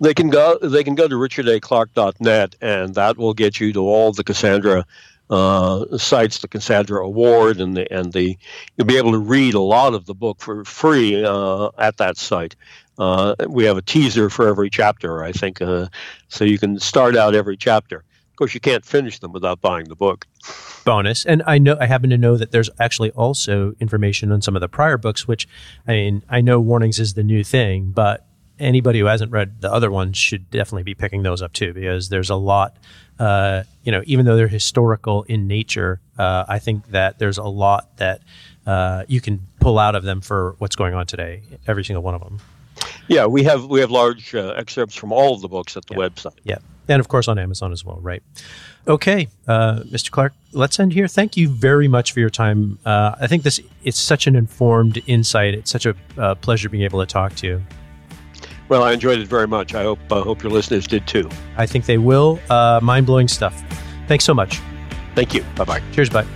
They 0.00 0.14
can 0.14 0.28
go. 0.28 0.58
They 0.60 0.84
can 0.84 0.94
go 0.94 1.08
to 1.08 1.14
richardaclarke.net, 1.14 2.56
and 2.60 2.94
that 2.94 3.16
will 3.16 3.34
get 3.34 3.60
you 3.60 3.72
to 3.72 3.80
all 3.80 4.12
the 4.12 4.24
Cassandra 4.24 4.84
uh, 5.30 5.96
sites, 5.96 6.38
the 6.38 6.48
Cassandra 6.48 7.04
Award, 7.04 7.60
and 7.60 7.76
the 7.76 7.90
and 7.92 8.12
the 8.12 8.36
you'll 8.76 8.86
be 8.86 8.96
able 8.96 9.12
to 9.12 9.18
read 9.18 9.54
a 9.54 9.60
lot 9.60 9.94
of 9.94 10.06
the 10.06 10.14
book 10.14 10.40
for 10.40 10.64
free 10.64 11.24
uh, 11.24 11.70
at 11.78 11.96
that 11.98 12.16
site. 12.16 12.56
Uh, 12.98 13.34
we 13.48 13.64
have 13.64 13.76
a 13.76 13.82
teaser 13.82 14.30
for 14.30 14.46
every 14.46 14.70
chapter, 14.70 15.24
I 15.24 15.32
think, 15.32 15.60
uh, 15.60 15.88
so 16.28 16.44
you 16.44 16.58
can 16.58 16.78
start 16.78 17.16
out 17.16 17.34
every 17.34 17.56
chapter. 17.56 17.98
Of 17.98 18.36
course, 18.36 18.54
you 18.54 18.60
can't 18.60 18.84
finish 18.84 19.18
them 19.18 19.32
without 19.32 19.60
buying 19.60 19.88
the 19.88 19.96
book. 19.96 20.26
Bonus, 20.84 21.24
and 21.24 21.42
I 21.46 21.58
know 21.58 21.76
I 21.80 21.86
happen 21.86 22.10
to 22.10 22.18
know 22.18 22.36
that 22.36 22.50
there's 22.52 22.70
actually 22.78 23.10
also 23.12 23.74
information 23.80 24.30
on 24.30 24.42
some 24.42 24.54
of 24.54 24.60
the 24.60 24.68
prior 24.68 24.98
books, 24.98 25.26
which 25.26 25.48
I 25.86 25.92
mean 25.92 26.22
I 26.28 26.40
know 26.40 26.60
warnings 26.60 26.98
is 26.98 27.14
the 27.14 27.22
new 27.22 27.42
thing, 27.42 27.92
but 27.94 28.26
anybody 28.64 28.98
who 28.98 29.06
hasn't 29.06 29.30
read 29.30 29.60
the 29.60 29.72
other 29.72 29.90
ones 29.90 30.16
should 30.16 30.50
definitely 30.50 30.82
be 30.82 30.94
picking 30.94 31.22
those 31.22 31.42
up 31.42 31.52
too 31.52 31.72
because 31.72 32.08
there's 32.08 32.30
a 32.30 32.34
lot 32.34 32.76
uh, 33.18 33.62
you 33.84 33.92
know 33.92 34.02
even 34.06 34.26
though 34.26 34.36
they're 34.36 34.48
historical 34.48 35.22
in 35.24 35.46
nature 35.46 36.00
uh, 36.18 36.44
i 36.48 36.58
think 36.58 36.86
that 36.88 37.18
there's 37.18 37.38
a 37.38 37.44
lot 37.44 37.96
that 37.98 38.20
uh, 38.66 39.04
you 39.08 39.20
can 39.20 39.46
pull 39.60 39.78
out 39.78 39.94
of 39.94 40.04
them 40.04 40.20
for 40.20 40.54
what's 40.58 40.74
going 40.74 40.94
on 40.94 41.06
today 41.06 41.42
every 41.66 41.84
single 41.84 42.02
one 42.02 42.14
of 42.14 42.22
them. 42.22 42.38
Yeah 43.08 43.26
we 43.26 43.44
have 43.44 43.66
we 43.66 43.80
have 43.80 43.90
large 43.90 44.34
uh, 44.34 44.54
excerpts 44.56 44.94
from 44.94 45.12
all 45.12 45.34
of 45.34 45.42
the 45.42 45.48
books 45.48 45.76
at 45.76 45.86
the 45.86 45.94
yeah. 45.94 46.00
website. 46.00 46.38
Yeah. 46.44 46.58
And 46.88 47.00
of 47.00 47.08
course 47.08 47.28
on 47.28 47.38
amazon 47.38 47.72
as 47.72 47.84
well 47.84 47.98
right. 48.00 48.22
Okay 48.88 49.28
uh, 49.46 49.80
mr 49.84 50.10
clarke 50.10 50.32
let's 50.52 50.80
end 50.80 50.92
here. 50.92 51.08
Thank 51.08 51.36
you 51.36 51.48
very 51.48 51.88
much 51.88 52.12
for 52.12 52.20
your 52.20 52.30
time. 52.30 52.78
Uh, 52.86 53.14
i 53.20 53.26
think 53.26 53.42
this 53.42 53.60
it's 53.84 54.00
such 54.00 54.26
an 54.26 54.34
informed 54.34 55.02
insight. 55.06 55.54
It's 55.54 55.70
such 55.70 55.86
a 55.86 56.34
pleasure 56.36 56.70
being 56.70 56.84
able 56.84 57.00
to 57.00 57.06
talk 57.06 57.34
to 57.36 57.46
you 57.46 57.62
well, 58.68 58.82
I 58.82 58.92
enjoyed 58.92 59.18
it 59.18 59.28
very 59.28 59.46
much. 59.46 59.74
I 59.74 59.82
hope 59.82 59.98
uh, 60.10 60.22
hope 60.22 60.42
your 60.42 60.52
listeners 60.52 60.86
did 60.86 61.06
too. 61.06 61.28
I 61.56 61.66
think 61.66 61.86
they 61.86 61.98
will. 61.98 62.38
Uh, 62.50 62.80
Mind 62.82 63.06
blowing 63.06 63.28
stuff. 63.28 63.62
Thanks 64.08 64.24
so 64.24 64.34
much. 64.34 64.60
Thank 65.14 65.34
you. 65.34 65.44
Bye 65.56 65.64
bye. 65.64 65.82
Cheers. 65.92 66.10
Bye. 66.10 66.26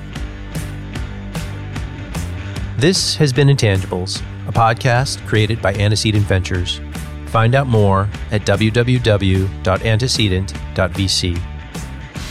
This 2.76 3.16
has 3.16 3.32
been 3.32 3.48
Intangibles, 3.48 4.22
a 4.46 4.52
podcast 4.52 5.26
created 5.26 5.60
by 5.60 5.74
Antecedent 5.74 6.24
Ventures. 6.24 6.80
Find 7.26 7.54
out 7.56 7.66
more 7.66 8.08
at 8.30 8.42
www.antecedent.vc. 8.42 11.40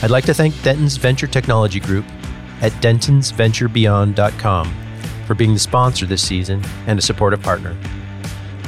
I'd 0.03 0.11
like 0.11 0.25
to 0.25 0.33
thank 0.33 0.53
Dentons 0.55 0.97
Venture 0.97 1.27
Technology 1.27 1.79
Group 1.79 2.05
at 2.61 2.71
dentonsventurebeyond.com 2.73 4.73
for 5.25 5.35
being 5.35 5.53
the 5.53 5.59
sponsor 5.59 6.05
this 6.05 6.25
season 6.25 6.63
and 6.87 6.97
a 6.97 7.01
supportive 7.01 7.41
partner. 7.41 7.75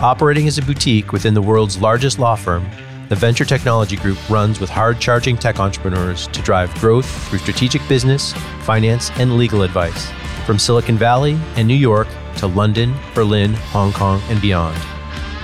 Operating 0.02 0.48
as 0.48 0.58
a 0.58 0.62
boutique 0.62 1.12
within 1.12 1.34
the 1.34 1.42
world's 1.42 1.78
largest 1.78 2.20
law 2.20 2.34
firm, 2.34 2.66
the 3.10 3.16
Venture 3.16 3.44
Technology 3.44 3.98
Group 3.98 4.18
runs 4.30 4.62
with 4.62 4.70
hard 4.70 4.98
charging 5.02 5.36
tech 5.36 5.60
entrepreneurs 5.60 6.28
to 6.28 6.42
drive 6.42 6.74
growth 6.76 7.06
through 7.28 7.40
strategic 7.40 7.86
business, 7.90 8.32
finance, 8.62 9.12
and 9.18 9.36
legal 9.36 9.62
advice 9.62 10.10
from 10.46 10.58
Silicon 10.58 10.98
Valley 10.98 11.38
and 11.58 11.68
New 11.68 11.76
York 11.76 12.08
to 12.38 12.48
London, 12.48 12.96
Berlin, 13.14 13.54
Hong 13.54 13.92
Kong, 13.92 14.22
and 14.30 14.42
beyond. 14.42 14.80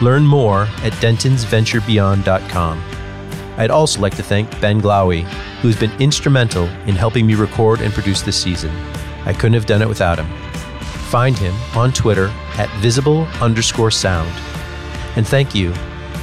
Learn 0.02 0.26
more 0.26 0.62
at 0.84 0.94
dentonsventurebeyond.com. 0.94 2.84
I'd 3.58 3.72
also 3.72 4.00
like 4.00 4.16
to 4.16 4.24
thank 4.24 4.62
Ben 4.62 4.82
Glowy, 4.82 5.24
who's 5.62 5.78
been 5.78 5.92
instrumental 6.02 6.70
in 6.88 6.96
helping 6.96 7.28
me 7.28 7.36
record 7.36 7.82
and 7.82 7.94
produce 7.94 8.22
this 8.22 8.42
season. 8.42 8.72
I 9.26 9.34
couldn't 9.34 9.54
have 9.56 9.66
done 9.66 9.82
it 9.82 9.90
without 9.90 10.18
him. 10.18 10.28
Find 11.10 11.38
him 11.38 11.54
on 11.76 11.92
Twitter 11.92 12.32
at 12.58 12.70
visible 12.82 13.24
underscore 13.42 13.92
sound. 13.92 14.32
And 15.16 15.28
thank 15.28 15.56
you. 15.56 15.74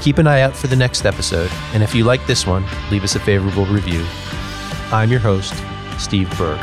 Keep 0.01 0.19
an 0.19 0.27
eye 0.27 0.41
out 0.41 0.57
for 0.57 0.67
the 0.67 0.77
next 0.77 1.07
episode, 1.07 1.51
and 1.73 1.83
if 1.83 1.95
you 1.95 2.05
like 2.05 2.27
this 2.27 2.47
one, 2.47 2.65
leave 2.91 3.05
us 3.05 3.15
a 3.15 3.21
favorable 3.21 3.67
review. 3.67 4.05
I'm 4.91 5.11
your 5.11 5.21
host, 5.21 5.55
Steve 5.99 6.29
Berg. 6.37 6.59